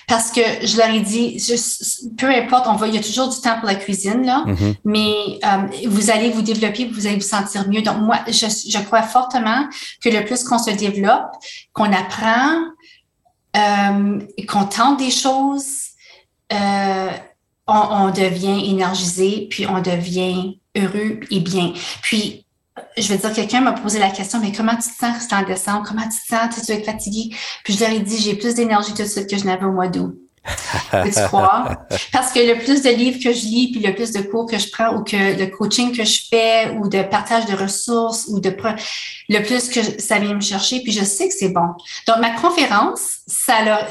[0.07, 1.37] parce que je leur ai dit,
[2.17, 4.75] peu importe, on va, il y a toujours du temps pour la cuisine, là, mm-hmm.
[4.85, 7.81] mais euh, vous allez vous développer, vous allez vous sentir mieux.
[7.81, 9.67] Donc, moi, je, je crois fortement
[10.03, 11.31] que le plus qu'on se développe,
[11.73, 12.61] qu'on apprend,
[13.57, 15.89] euh, qu'on tente des choses,
[16.53, 17.09] euh,
[17.67, 21.73] on, on, devient énergisé, puis on devient heureux et bien.
[22.01, 22.45] Puis,
[22.97, 25.43] je veux dire, quelqu'un m'a posé la question, mais comment tu te sens c'est en
[25.43, 25.85] décembre?
[25.87, 26.65] Comment tu te sens?
[26.65, 27.35] Tu, être fatigué?
[27.63, 29.71] Puis je leur ai dit, j'ai plus d'énergie tout de suite que je n'avais au
[29.71, 30.15] mois d'août.
[31.27, 31.85] crois?
[32.11, 34.57] Parce que le plus de livres que je lis, puis le plus de cours que
[34.57, 38.39] je prends, ou que le coaching que je fais, ou de partage de ressources, ou
[38.39, 38.49] de
[39.29, 41.67] le plus que ça vient me chercher, puis je sais que c'est bon.
[42.07, 43.87] Donc, ma conférence, ça leur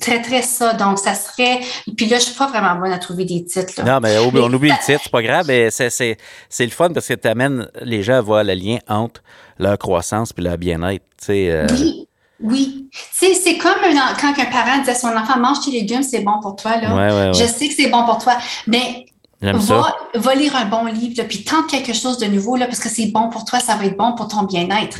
[0.00, 0.72] traiterait ça.
[0.72, 1.60] Donc, ça serait.
[1.96, 3.82] Puis là, je suis pas vraiment bonne à trouver des titres.
[3.84, 6.16] Non, mais, on oublie le titre, c'est pas grave, mais c'est
[6.60, 9.22] le fun parce que tu amènes les gens à voir le lien entre
[9.58, 11.04] leur croissance et leur bien-être.
[11.28, 12.08] Euh, oui.
[12.40, 12.88] Oui.
[13.12, 13.72] C'est comme
[14.20, 16.76] quand un parent dit à son enfant, mange tes légumes, c'est bon pour toi.
[16.76, 17.32] Là.
[17.32, 18.36] Je sais que c'est bon pour toi.
[18.66, 19.06] Mais
[19.40, 22.88] va, va, lire un bon livre, puis tente quelque chose de nouveau, là, parce que
[22.88, 24.98] c'est bon pour toi, ça va être bon pour ton bien-être.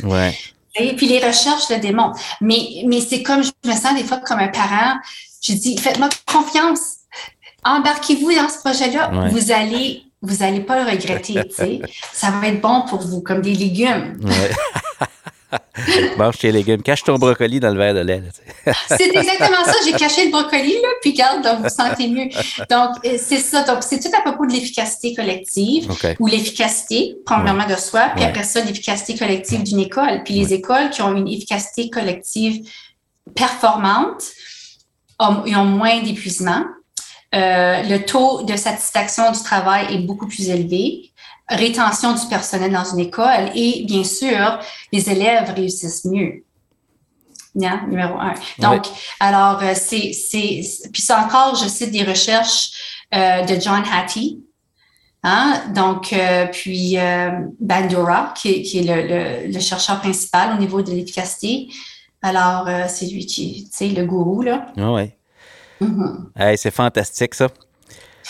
[0.77, 2.19] Et puis les recherches le démontrent.
[2.41, 4.95] Mais, mais c'est comme je me sens des fois comme un parent.
[5.41, 6.97] Je dis, faites-moi confiance.
[7.63, 9.29] Embarquez-vous dans ce projet-là.
[9.31, 11.35] Vous allez, vous allez pas le regretter.
[12.13, 14.19] ça va être bon pour vous, comme des légumes.
[16.17, 16.81] Mange tes légumes.
[16.81, 18.23] Cache ton brocoli dans le verre de lait.
[18.87, 19.73] c'est exactement ça.
[19.85, 22.29] J'ai caché le brocoli, là, puis garde, donc vous sentez mieux.
[22.69, 23.63] Donc, euh, c'est ça.
[23.63, 28.43] Donc, c'est tout à propos de l'efficacité collective ou l'efficacité, premièrement, de soi, puis après
[28.43, 30.23] ça, l'efficacité collective d'une école.
[30.23, 32.67] Puis les écoles qui ont une efficacité collective
[33.35, 34.23] performante,
[35.19, 36.63] ont, ils ont moins d'épuisement.
[37.33, 41.11] Euh, le taux de satisfaction du travail est beaucoup plus élevé
[41.49, 44.59] rétention du personnel dans une école et bien sûr,
[44.91, 46.43] les élèves réussissent mieux.
[47.57, 48.33] Yeah, numéro un.
[48.59, 48.85] Donc,
[49.19, 50.61] alors, euh, c'est, c'est,
[50.91, 54.43] puis ça encore, je cite des recherches euh, de John Hattie.
[55.23, 55.63] Hein?
[55.73, 56.97] Donc, euh, puis
[57.59, 61.69] Bandura, qui, qui est le, le, chercheur principal au niveau de l'efficacité.
[62.21, 64.67] Alors, c'est lui qui, tu sais, le gourou, là.
[64.77, 65.17] Ah ouais.
[65.81, 66.57] Mm-hmm.
[66.57, 67.47] c'est fantastique, ça.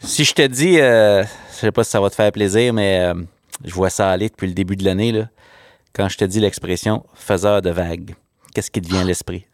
[0.00, 0.78] si je te dis,
[1.60, 3.14] sais pas si ça va te faire plaisir, mais euh,
[3.64, 5.12] je vois ça aller depuis le début de l'année.
[5.12, 5.28] Là,
[5.92, 8.14] quand je te dis l'expression faiseur de vagues,
[8.54, 9.46] qu'est-ce qui te vient à l'esprit?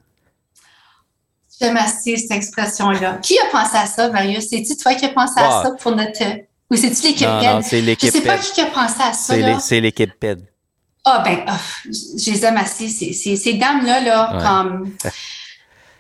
[1.61, 3.19] J'aime assez cette expression-là.
[3.23, 4.49] Qui a pensé à ça, Marius?
[4.51, 5.63] C'est-tu toi qui as pensé à ah.
[5.65, 6.23] ça pour notre.
[6.71, 7.45] Ou c'est-tu l'équipe PED?
[7.45, 9.59] Non, c'est l'équipe Je sais pas qui a pensé à ça.
[9.61, 10.47] C'est l'équipe PED.
[11.05, 11.53] Ah, ben, oh,
[11.87, 12.89] je les aime assez.
[12.89, 14.93] Ces dames-là, là, comme.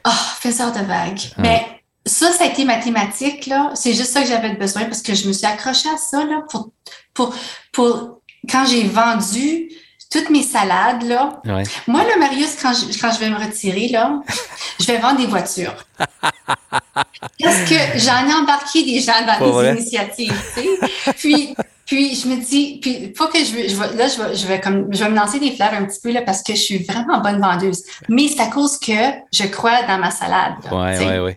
[0.04, 1.32] Ah, oh, faiseur de vagues.
[1.38, 1.64] Mais
[2.06, 3.72] ça, ça a été mathématique, là.
[3.74, 6.42] C'est juste ça que j'avais besoin parce que je me suis accrochée à ça, là,
[6.48, 6.70] pour,
[7.12, 7.34] pour,
[7.72, 9.68] pour quand j'ai vendu
[10.10, 11.42] toutes mes salades, là.
[11.88, 14.20] Moi, le Marius, quand je, quand je vais me retirer, là,
[14.80, 15.74] je vais vendre des voitures.
[15.98, 21.12] parce que j'en ai embarqué des gens dans les initiatives, tu sais.
[21.18, 21.54] Puis,
[21.84, 24.60] puis je me dis, puis faut que je, je vais, là, je vais, je vais
[24.60, 26.78] comme, je vais me lancer des fleurs un petit peu là parce que je suis
[26.78, 27.82] vraiment bonne vendeuse.
[28.08, 28.92] Mais c'est à cause que
[29.32, 30.54] je crois dans ma salade.
[30.70, 31.32] Oui, oui, oui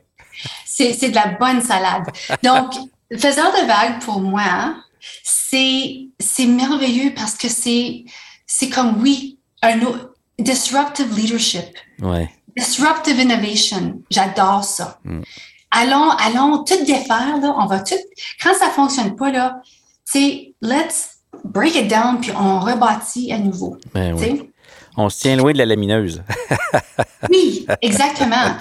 [0.66, 2.06] c'est de la bonne salade.
[2.44, 2.74] Donc,
[3.18, 4.76] faiseur de vagues, pour moi,
[5.34, 9.80] c'est merveilleux parce que c'est comme, oui, un
[10.38, 11.78] disruptive leadership.
[12.02, 12.30] Ouais.
[12.58, 14.02] Disruptive innovation.
[14.10, 15.00] J'adore ça.
[15.04, 15.22] Mm.
[15.72, 17.56] Allons, allons tout défaire, là.
[17.58, 17.96] On va tout.
[18.42, 19.62] Quand ça fonctionne pas, là,
[20.04, 23.78] c'est let's break it down puis on rebâtit à nouveau.
[23.94, 24.49] Ben oui
[25.00, 26.22] on se tient loin de la lamineuse.
[27.30, 28.58] oui, exactement.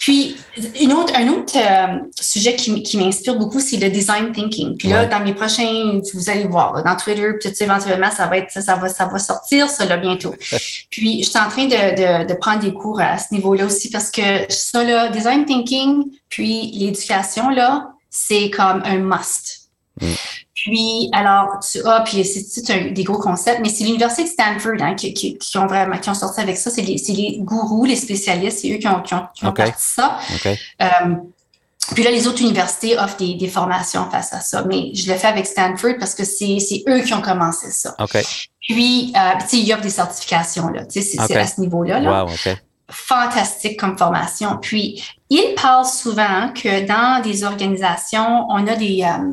[0.00, 0.36] Puis,
[0.80, 4.76] une autre, un autre euh, sujet qui, m'inspire beaucoup, c'est le design thinking.
[4.76, 8.50] Puis là, dans mes prochains, vous allez voir, dans Twitter, peut-être éventuellement, ça va être
[8.50, 10.34] ça, va, ça va sortir, ça là, bientôt.
[10.90, 14.10] Puis, je suis en train de, de, prendre des cours à ce niveau-là aussi parce
[14.10, 19.59] que ça, là, design thinking, puis l'éducation, là, c'est comme un must.
[20.00, 20.06] Mm.
[20.54, 24.94] Puis, alors, tu as, puis c'est des gros concepts, mais c'est l'Université de Stanford hein,
[24.94, 26.70] qui, qui, qui, ont vraiment, qui ont sorti avec ça.
[26.70, 29.72] C'est les, les, gourous, les spécialistes, c'est eux qui ont, qui ont, qui ont parti
[29.78, 30.18] ça.
[30.82, 31.14] Euh,
[31.94, 35.18] puis là, les autres universités offrent des, des, formations face à ça, mais je le
[35.18, 36.58] fais avec Stanford parce que c'est
[36.88, 37.96] eux qui ont commencé ça.
[38.60, 40.84] Puis, euh, tu sais, ils offrent des certifications, là.
[40.84, 42.00] Tu sais, c'est à ce niveau-là.
[42.00, 42.24] Là.
[42.24, 42.30] Wow,
[42.90, 44.58] fantastique comme formation.
[44.60, 49.32] Puis, il parle souvent que dans des organisations, on a des, euh,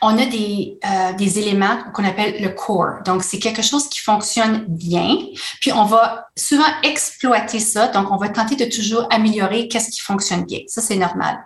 [0.00, 3.02] on a des, euh, des éléments qu'on appelle le core.
[3.04, 5.16] Donc, c'est quelque chose qui fonctionne bien.
[5.60, 7.88] Puis, on va souvent exploiter ça.
[7.88, 10.60] Donc, on va tenter de toujours améliorer qu'est-ce qui fonctionne bien.
[10.68, 11.38] Ça, c'est normal.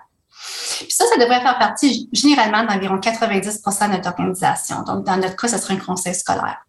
[0.79, 4.83] Puis ça, ça devrait faire partie généralement d'environ 90 de notre organisation.
[4.83, 6.65] Donc, dans notre cas, ce serait un conseil scolaire.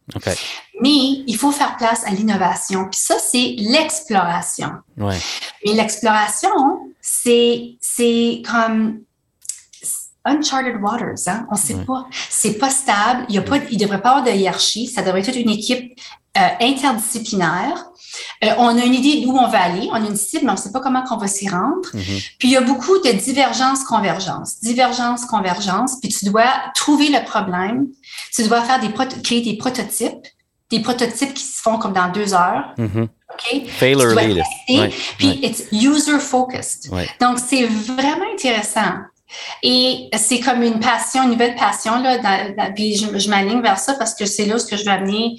[0.82, 2.88] Mais il faut faire place à l'innovation.
[2.90, 4.72] Puis ça, c'est l'exploration.
[4.98, 5.18] Ouais.
[5.66, 6.50] Mais l'exploration,
[7.02, 7.78] c'est
[8.50, 9.02] comme
[10.26, 11.28] uncharted waters.
[11.28, 11.46] Hein?
[11.50, 12.06] On ne sait pas.
[12.30, 13.26] C'est pas stable.
[13.30, 14.88] Il ne devrait pas avoir de hiérarchie.
[14.88, 16.00] Ça devrait être une équipe
[16.38, 17.86] euh, interdisciplinaire.
[18.44, 20.56] Euh, on a une idée d'où on va aller, on a une cible, mais on
[20.56, 21.90] ne sait pas comment on va s'y rendre.
[21.94, 22.32] Mm-hmm.
[22.40, 26.00] Puis il y a beaucoup de divergence, convergence, divergence, convergence.
[26.00, 27.88] Puis tu dois trouver le problème.
[28.34, 28.92] Tu dois faire des
[29.22, 30.28] créer des prototypes,
[30.70, 32.74] des prototypes qui se font comme dans deux heures.
[32.78, 33.08] Mm-hmm.
[33.34, 33.68] OK?
[33.68, 34.14] Failure
[35.18, 36.90] Puis it's user focused.
[37.20, 38.94] Donc c'est vraiment intéressant.
[39.64, 42.02] Et c'est comme une passion, une nouvelle passion.
[42.02, 42.18] Là,
[42.76, 45.38] puis je, je m'aligne vers ça parce que c'est là où je veux amener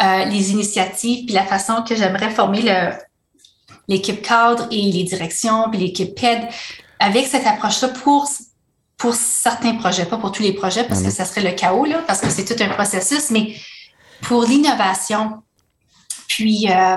[0.00, 2.62] euh, les initiatives, puis la façon que j'aimerais former
[3.88, 6.48] l'équipe cadre et les directions, puis l'équipe PED
[7.00, 8.28] avec cette approche-là pour,
[8.96, 11.12] pour certains projets, pas pour tous les projets parce que mhm.
[11.12, 13.54] ça serait le chaos, là, parce que c'est tout un processus, mais
[14.22, 15.42] pour l'innovation.
[16.28, 16.96] Puis, euh,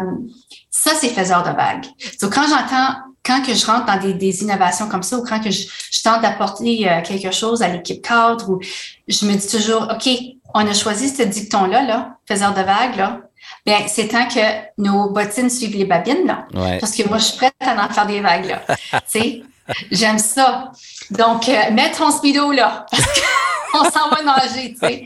[0.70, 1.86] Ça, c'est faiseur de vagues.
[2.22, 5.52] Donc, quand j'entends, quand que je rentre dans des, innovations comme ça, ou quand que
[5.52, 5.68] je,
[6.04, 8.60] tente d'apporter euh, quelque chose à l'équipe cadre, ou
[9.08, 10.10] je me dis toujours, OK,
[10.54, 13.22] on a choisi ce dicton-là, là, faiseur de vagues, là.
[13.66, 14.40] Bien, c'est temps que
[14.78, 16.48] nos bottines suivent les babines, là.
[16.80, 18.62] Parce que moi, je suis prête à en faire des vagues, là.
[18.68, 19.44] tu sais,
[19.92, 20.72] j'aime ça.
[21.12, 22.86] Donc, euh, mets ton speedo, là.
[23.74, 25.06] on s'en va nager, tu sais.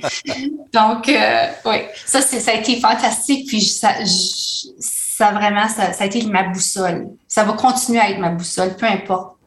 [0.74, 3.48] Donc, euh, oui, ça, ça a été fantastique.
[3.48, 3.92] Puis, ça,
[5.18, 7.08] ça vraiment, ça, a été ma boussole.
[7.26, 9.38] Ça va continuer à être ma boussole, peu importe.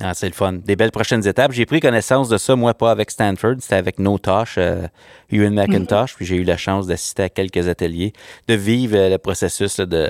[0.00, 0.54] Ah, c'est le fun.
[0.54, 1.52] Des belles prochaines étapes.
[1.52, 4.86] J'ai pris connaissance de ça, moi, pas avec Stanford, c'était avec No Tosh, euh,
[5.30, 8.14] Ewan McIntosh, puis j'ai eu la chance d'assister à quelques ateliers,
[8.48, 10.08] de vivre euh, le processus de,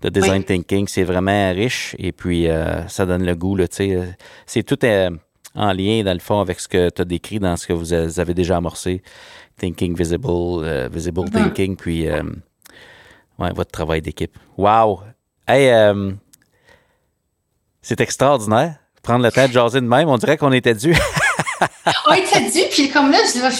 [0.00, 0.86] de design thinking.
[0.86, 3.58] C'est vraiment riche et puis euh, ça donne le goût.
[4.46, 4.78] C'est tout
[5.56, 7.92] en lien, dans le fond, avec ce que tu as décrit dans ce que vous
[7.92, 9.02] avez déjà amorcé.
[9.58, 11.32] Thinking visible, visible mm-hmm.
[11.32, 12.06] thinking, puis
[13.38, 14.36] ouais, votre travail d'équipe.
[14.56, 15.00] Wow!
[15.48, 15.72] Hey,
[17.82, 18.76] c'est extraordinaire
[19.06, 20.08] prendre le temps de jaser de même.
[20.08, 20.94] On dirait qu'on était dû.
[22.10, 23.18] on était dû, puis comme là,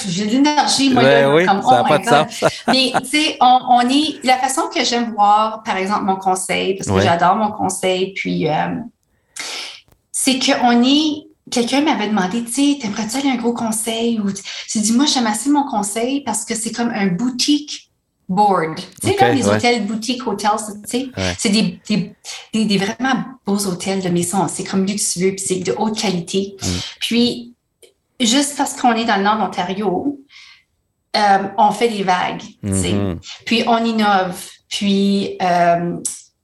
[0.08, 2.44] j'ai de l'énergie, moi, ben oui, comme, ça n'a oh pas de sens.
[2.68, 6.90] Mais, tu sais, on, est, la façon que j'aime voir, par exemple, mon conseil, parce
[6.90, 8.74] que j'adore mon conseil, puis, euh,
[10.12, 14.20] c'est qu'on est, quelqu'un m'avait demandé, tu sais, t'aimerais-tu aller un gros conseil?
[14.20, 14.28] Ou,
[14.68, 17.85] j'ai dit, moi, j'aime assez mon conseil parce que c'est comme un boutique
[18.28, 18.76] board.
[19.00, 20.50] Tu sais, les hôtels, boutiques, hôtels,
[20.88, 24.46] tu sais, c'est des, des, des, vraiment beaux hôtels de maison.
[24.48, 26.56] C'est comme luxueux, puis c'est de haute qualité.
[26.60, 26.66] Mm.
[27.00, 27.54] Puis,
[28.20, 30.18] juste parce qu'on est dans le nord d'Ontario,
[31.16, 32.92] euh, on fait des vagues, tu sais.
[32.92, 33.16] Mm-hmm.
[33.44, 34.42] Puis, on innove.
[34.68, 35.96] Puis, euh,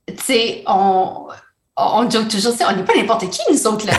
[0.07, 1.27] tu sais, on
[1.75, 3.95] on joke toujours, on n'est pas n'importe qui, nous autres, là,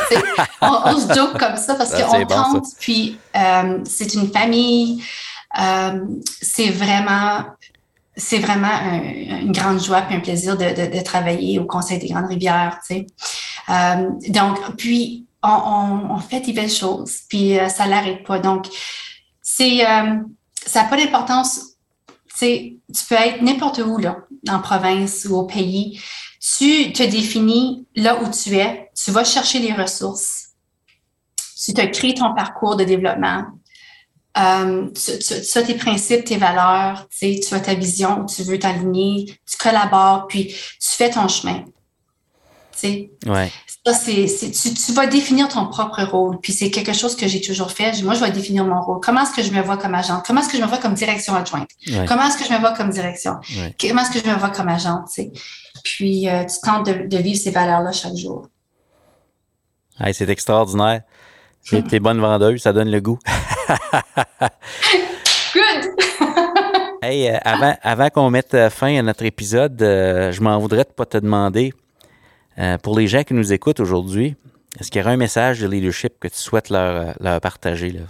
[0.61, 5.03] on, se joke comme ça parce qu'on tente, puis euh, c'est une famille,
[6.39, 7.45] c'est vraiment
[8.15, 12.07] c'est vraiment une grande joie et un plaisir de, de, de, travailler au Conseil des
[12.07, 12.79] Grandes Rivières.
[12.87, 13.07] Tu sais.
[13.69, 18.39] Euh, donc, puis, on, on, on, fait des belles choses, puis euh, ça l'arrête pas.
[18.39, 18.67] Donc,
[19.41, 20.19] c'est euh,
[20.65, 21.71] ça n'a pas d'importance.
[22.39, 24.17] Tu peux être n'importe où, là,
[24.49, 26.01] en province ou au pays.
[26.41, 28.91] Tu te définis là où tu es.
[28.95, 30.49] Tu vas chercher les ressources.
[31.63, 33.45] Tu te crées ton parcours de développement
[34.37, 39.57] euh, tu, as tes principes, tes valeurs, tu as ta vision, tu veux t'aligner, tu
[39.57, 41.63] collabores, puis tu fais ton chemin.
[43.25, 43.51] Ouais.
[43.85, 46.39] Ça, c'est, tu, tu, vas définir ton propre rôle.
[46.39, 48.01] Puis c'est quelque chose que j'ai toujours fait.
[48.01, 48.99] Moi, je vais définir mon rôle.
[49.01, 50.21] Comment est-ce que je me vois comme agent?
[50.25, 51.69] Comment est-ce que je me vois comme direction adjointe?
[52.07, 53.35] Comment est-ce que je me vois comme direction?
[53.79, 55.03] Comment est-ce que je me vois comme agent?
[55.83, 58.47] Puis euh, tu tentes de, de, vivre ces valeurs-là chaque jour.
[60.13, 61.01] c'est extraordinaire.
[61.69, 63.19] T'es bonne vendeuse, ça donne le goût.
[65.53, 65.95] Good!
[67.01, 70.83] hey, euh, avant, avant qu'on mette euh, fin à notre épisode, euh, je m'en voudrais
[70.83, 71.73] de pas te demander,
[72.83, 74.35] pour les gens qui nous écoutent aujourd'hui,
[74.79, 78.01] est-ce qu'il y aurait un message de leadership que tu souhaites leur, leur partager là,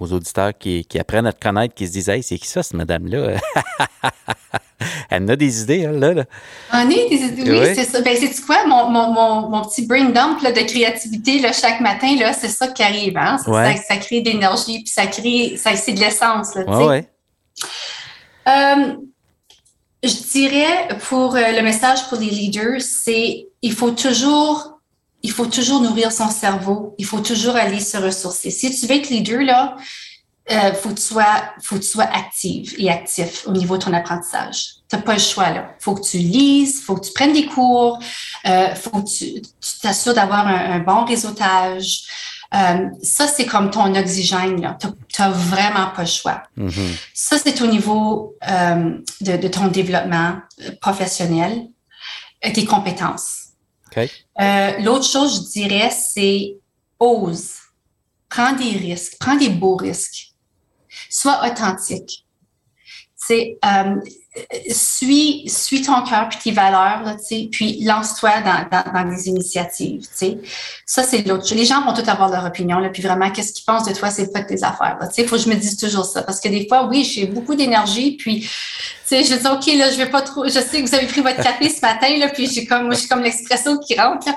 [0.00, 2.62] aux auditeurs qui, qui, apprennent à te connaître, qui se disent Hey, c'est qui ça,
[2.62, 3.36] cette madame-là?
[5.10, 6.12] Elle a des idées, elle, là.
[6.12, 6.24] là.
[6.72, 8.00] On est des idées, oui, c'est ça.
[8.02, 11.80] Ben, c'est quoi, mon, mon, mon, mon, petit brain dump là, de créativité là, chaque
[11.80, 13.16] matin, là, c'est ça qui arrive.
[13.16, 13.38] Hein?
[13.38, 16.54] Ça, ça, crée de l'énergie, puis ça crée, ça, c'est de l'essence.
[16.54, 17.08] Là, ouais, ouais.
[18.48, 18.94] Euh,
[20.02, 24.76] je dirais pour euh, le message pour les leaders, c'est il faut toujours
[25.22, 26.94] il faut toujours nourrir son cerveau.
[26.98, 28.50] Il faut toujours aller se ressourcer.
[28.50, 29.76] Si tu veux être leader, là,
[30.50, 33.84] euh, faut que tu sois, faut que tu sois active et actif au niveau de
[33.84, 34.76] ton apprentissage.
[34.88, 35.70] Tu n'as pas le choix, là.
[35.80, 37.98] Faut que tu lises, faut que tu prennes des cours,
[38.46, 39.42] euh, faut que tu
[39.82, 42.04] t'assures d'avoir un, bon réseautage.
[42.54, 44.88] Euh, ça, c'est comme ton oxygène, Tu
[45.20, 46.42] n'as vraiment pas le choix.
[46.56, 46.96] Mm-hmm.
[47.12, 50.36] Ça, c'est au niveau euh, de, de, ton développement
[50.80, 51.66] professionnel,
[52.40, 53.46] tes compétences.
[54.40, 56.56] Euh, l'autre chose, je dirais, c'est
[56.98, 57.52] ose.
[58.28, 60.32] Prends des risques, prends des beaux risques.
[61.16, 62.26] Sois authentique.
[63.32, 63.96] Euh,
[64.70, 67.16] suis, suis ton cœur puis tes valeurs, là,
[67.50, 70.06] puis lance-toi dans, dans, des initiatives.
[70.84, 71.52] Ça, c'est l'autre.
[71.54, 74.10] Les gens vont tout avoir leur opinion, là, puis vraiment, qu'est-ce qu'ils pensent de toi,
[74.10, 74.98] c'est pas de tes affaires.
[75.16, 76.22] Il faut que je me dise toujours ça.
[76.22, 78.46] Parce que des fois, oui, j'ai beaucoup d'énergie, puis
[79.10, 81.42] je dis, OK, là, je vais pas trop, je sais que vous avez pris votre
[81.42, 84.28] café ce matin, là, puis j'ai comme, moi, j'ai comme l'expresso qui rentre.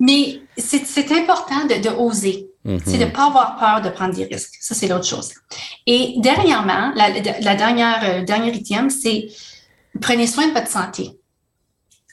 [0.00, 2.48] Mais c'est important de, de oser.
[2.64, 4.54] C'est de ne pas avoir peur de prendre des risques.
[4.60, 5.32] Ça, c'est l'autre chose.
[5.86, 9.28] Et dernièrement, la, la dernière, euh, dernier item, c'est
[10.00, 11.10] prenez soin de votre santé.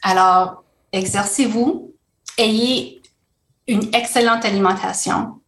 [0.04, 1.94] Alors, exercez-vous,
[2.38, 3.02] ayez
[3.68, 5.40] une excellente alimentation,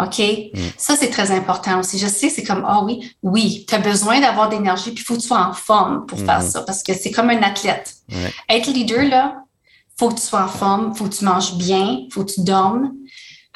[0.00, 0.18] OK?
[0.18, 0.60] Mm.
[0.76, 1.98] Ça, c'est très important aussi.
[1.98, 5.04] Je sais, c'est comme, ah oh, oui, oui, tu as besoin d'avoir d'énergie, puis il
[5.04, 6.50] faut que tu sois en forme pour faire mm-hmm.
[6.50, 7.96] ça, parce que c'est comme un athlète.
[8.48, 9.44] Être leader, là,
[9.98, 12.92] faut que tu sois en forme, faut que tu manges bien, faut que tu dormes.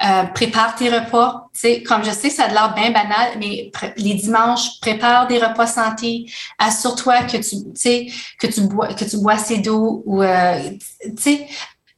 [0.04, 1.48] Euh, prépare tes repas.
[1.54, 5.66] sais, comme je sais, ça a l'air bien banal, mais les dimanches, prépare des repas
[5.66, 6.30] santé.
[6.58, 8.06] Assure-toi que tu, sais,
[8.38, 10.60] que tu bois, que tu bois assez d'eau ou, euh,
[11.02, 11.48] tu sais,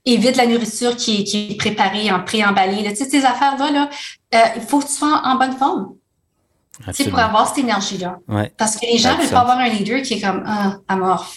[0.04, 2.84] évite la nourriture qui est, qui est préparée en pré-emballé.
[2.90, 3.90] Tu sais, ces affaires-là, là,
[4.32, 5.94] euh, il faut que tu sois en, bonne forme.
[7.10, 8.18] pour avoir cette énergie-là.
[8.56, 11.36] Parce que les gens ne veulent pas avoir un leader qui est comme ah, amorphe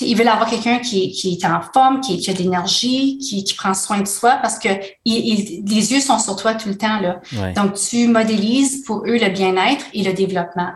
[0.00, 3.44] ils veulent avoir quelqu'un qui, qui, est en forme, qui, qui a de l'énergie, qui,
[3.44, 4.68] qui, prend soin de soi parce que
[5.04, 7.00] les yeux sont sur toi tout le temps.
[7.00, 7.20] Là.
[7.54, 10.72] Donc, tu modélises pour eux le bien-être et le développement,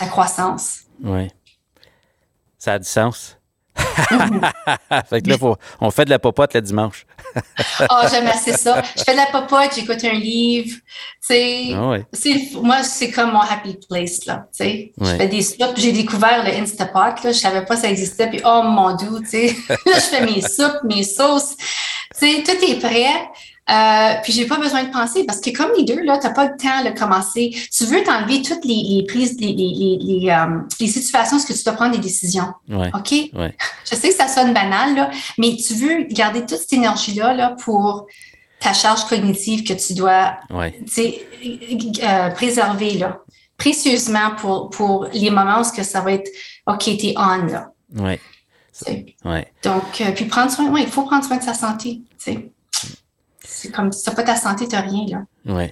[0.00, 0.80] la croissance.
[1.02, 1.28] Oui.
[2.58, 3.39] Ça a du sens.
[5.08, 5.36] fait que là,
[5.80, 7.06] on fait de la popote le dimanche.
[7.80, 8.82] oh, j'aime assez ça.
[8.96, 10.76] Je fais de la popote, j'écoute un livre.
[11.30, 11.96] Ah
[12.62, 14.26] moi, c'est comme mon happy place.
[14.26, 15.76] Là, Je fais des soupes.
[15.76, 16.98] J'ai découvert le Instapot.
[16.98, 18.28] Là, je ne savais pas que ça existait.
[18.28, 19.08] Puis, oh mon dieu,
[19.68, 21.56] là, je fais mes soupes, mes sauces.
[22.18, 23.28] tout est prêt.
[23.70, 26.46] Euh, puis j'ai pas besoin de penser parce que comme les deux, là, t'as pas
[26.46, 27.54] le temps de commencer.
[27.72, 31.74] Tu veux t'enlever toutes les, prises, les, les, les, euh, les, situations où tu dois
[31.74, 32.52] prendre des décisions.
[32.68, 33.12] OK?
[33.90, 37.56] Je sais que ça sonne banal, là, mais tu veux garder toute cette énergie-là là,
[37.62, 38.06] pour
[38.58, 43.20] ta charge cognitive que tu dois euh, préserver là,
[43.56, 46.28] précieusement pour, pour les moments où que ça va être
[46.66, 47.70] OK, t'es on là.
[47.96, 48.18] Oui.
[49.24, 49.46] Ouais.
[49.62, 52.00] Donc, puis prendre soin, oui, il faut prendre soin de sa santé.
[53.60, 55.24] C'est comme si pas ta santé, tu rien, là.
[55.44, 55.70] Oui.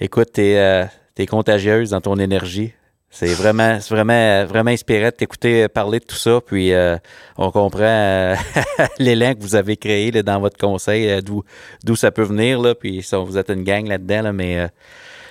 [0.00, 2.72] Écoute, tu es, euh, contagieuse dans ton énergie.
[3.10, 6.40] C'est vraiment, vraiment, vraiment inspirant de t'écouter parler de tout ça.
[6.44, 6.96] Puis euh,
[7.36, 8.34] on comprend euh,
[8.98, 12.60] l'élan que vous avez créé dans votre conseil, d'où, ça peut venir.
[12.60, 14.68] Là, puis vous êtes une gang là-dedans, mais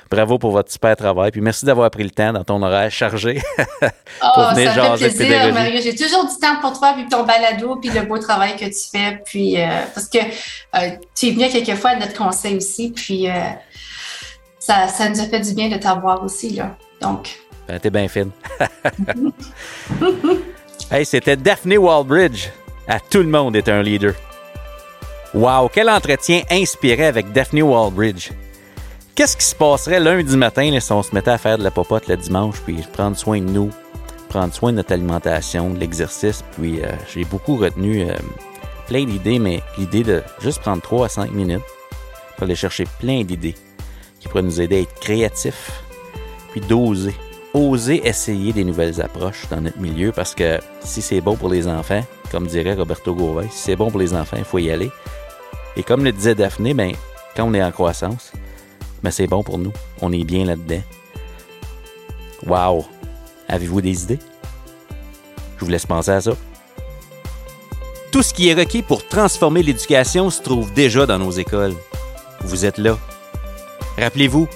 [0.10, 1.32] bravo pour votre super travail.
[1.32, 3.42] Puis merci d'avoir pris le temps dans ton horaire chargé.
[3.82, 3.88] oh,
[4.36, 5.82] ça fait plaisir, Mario.
[5.82, 8.90] J'ai toujours du temps pour toi, puis ton balado, puis le beau travail que tu
[8.92, 9.22] fais.
[9.26, 12.92] Puis, euh, parce que euh, tu es venu quelquefois à notre conseil aussi.
[12.92, 13.34] Puis, euh,
[14.60, 16.52] ça, ça, nous a fait du bien de t'avoir aussi.
[16.52, 16.76] Là.
[17.02, 17.38] Donc.
[17.68, 18.32] Ben, t'es bien fine.
[20.92, 22.50] hey, c'était Daphne Wallbridge.
[22.88, 24.14] À tout le monde est un leader.
[25.34, 28.32] Wow, quel entretien inspiré avec Daphne Wallbridge.
[29.18, 32.08] Qu'est-ce qui se passerait lundi matin si on se mettait à faire de la popote
[32.08, 33.72] le dimanche, puis prendre soin de nous,
[34.30, 38.14] prendre soin de notre alimentation, de l'exercice, puis euh, j'ai beaucoup retenu euh,
[38.86, 41.64] plein d'idées, mais l'idée de juste prendre 3 à 5 minutes
[42.36, 43.56] pour aller chercher plein d'idées
[44.20, 45.72] qui pourraient nous aider à être créatifs,
[46.52, 47.16] puis d'oser.
[47.56, 51.68] Oser essayer des nouvelles approches dans notre milieu parce que si c'est bon pour les
[51.68, 54.92] enfants, comme dirait Roberto Gouvet, si c'est bon pour les enfants, il faut y aller.
[55.76, 56.94] Et comme le disait Daphné, ben,
[57.36, 58.32] quand on est en croissance,
[59.04, 59.74] mais c'est bon pour nous.
[60.02, 60.82] On est bien là-dedans.
[62.46, 62.86] Wow!
[63.48, 64.20] Avez-vous des idées?
[65.58, 66.32] Je vous laisse penser à ça.
[68.12, 71.76] Tout ce qui est requis pour transformer l'éducation se trouve déjà dans nos écoles.
[72.42, 72.98] Vous êtes là.
[73.98, 74.48] Rappelez-vous,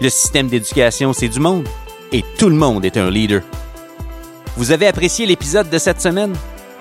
[0.00, 1.66] le système d'éducation, c'est du monde
[2.12, 3.42] et tout le monde est un leader.
[4.56, 6.34] Vous avez apprécié l'épisode de cette semaine?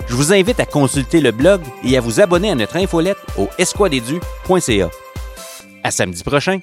[0.08, 3.48] Je vous invite à consulter le blog et à vous abonner à notre infolette au
[3.58, 4.90] esquadedu.ca.
[5.84, 6.60] À samedi prochain!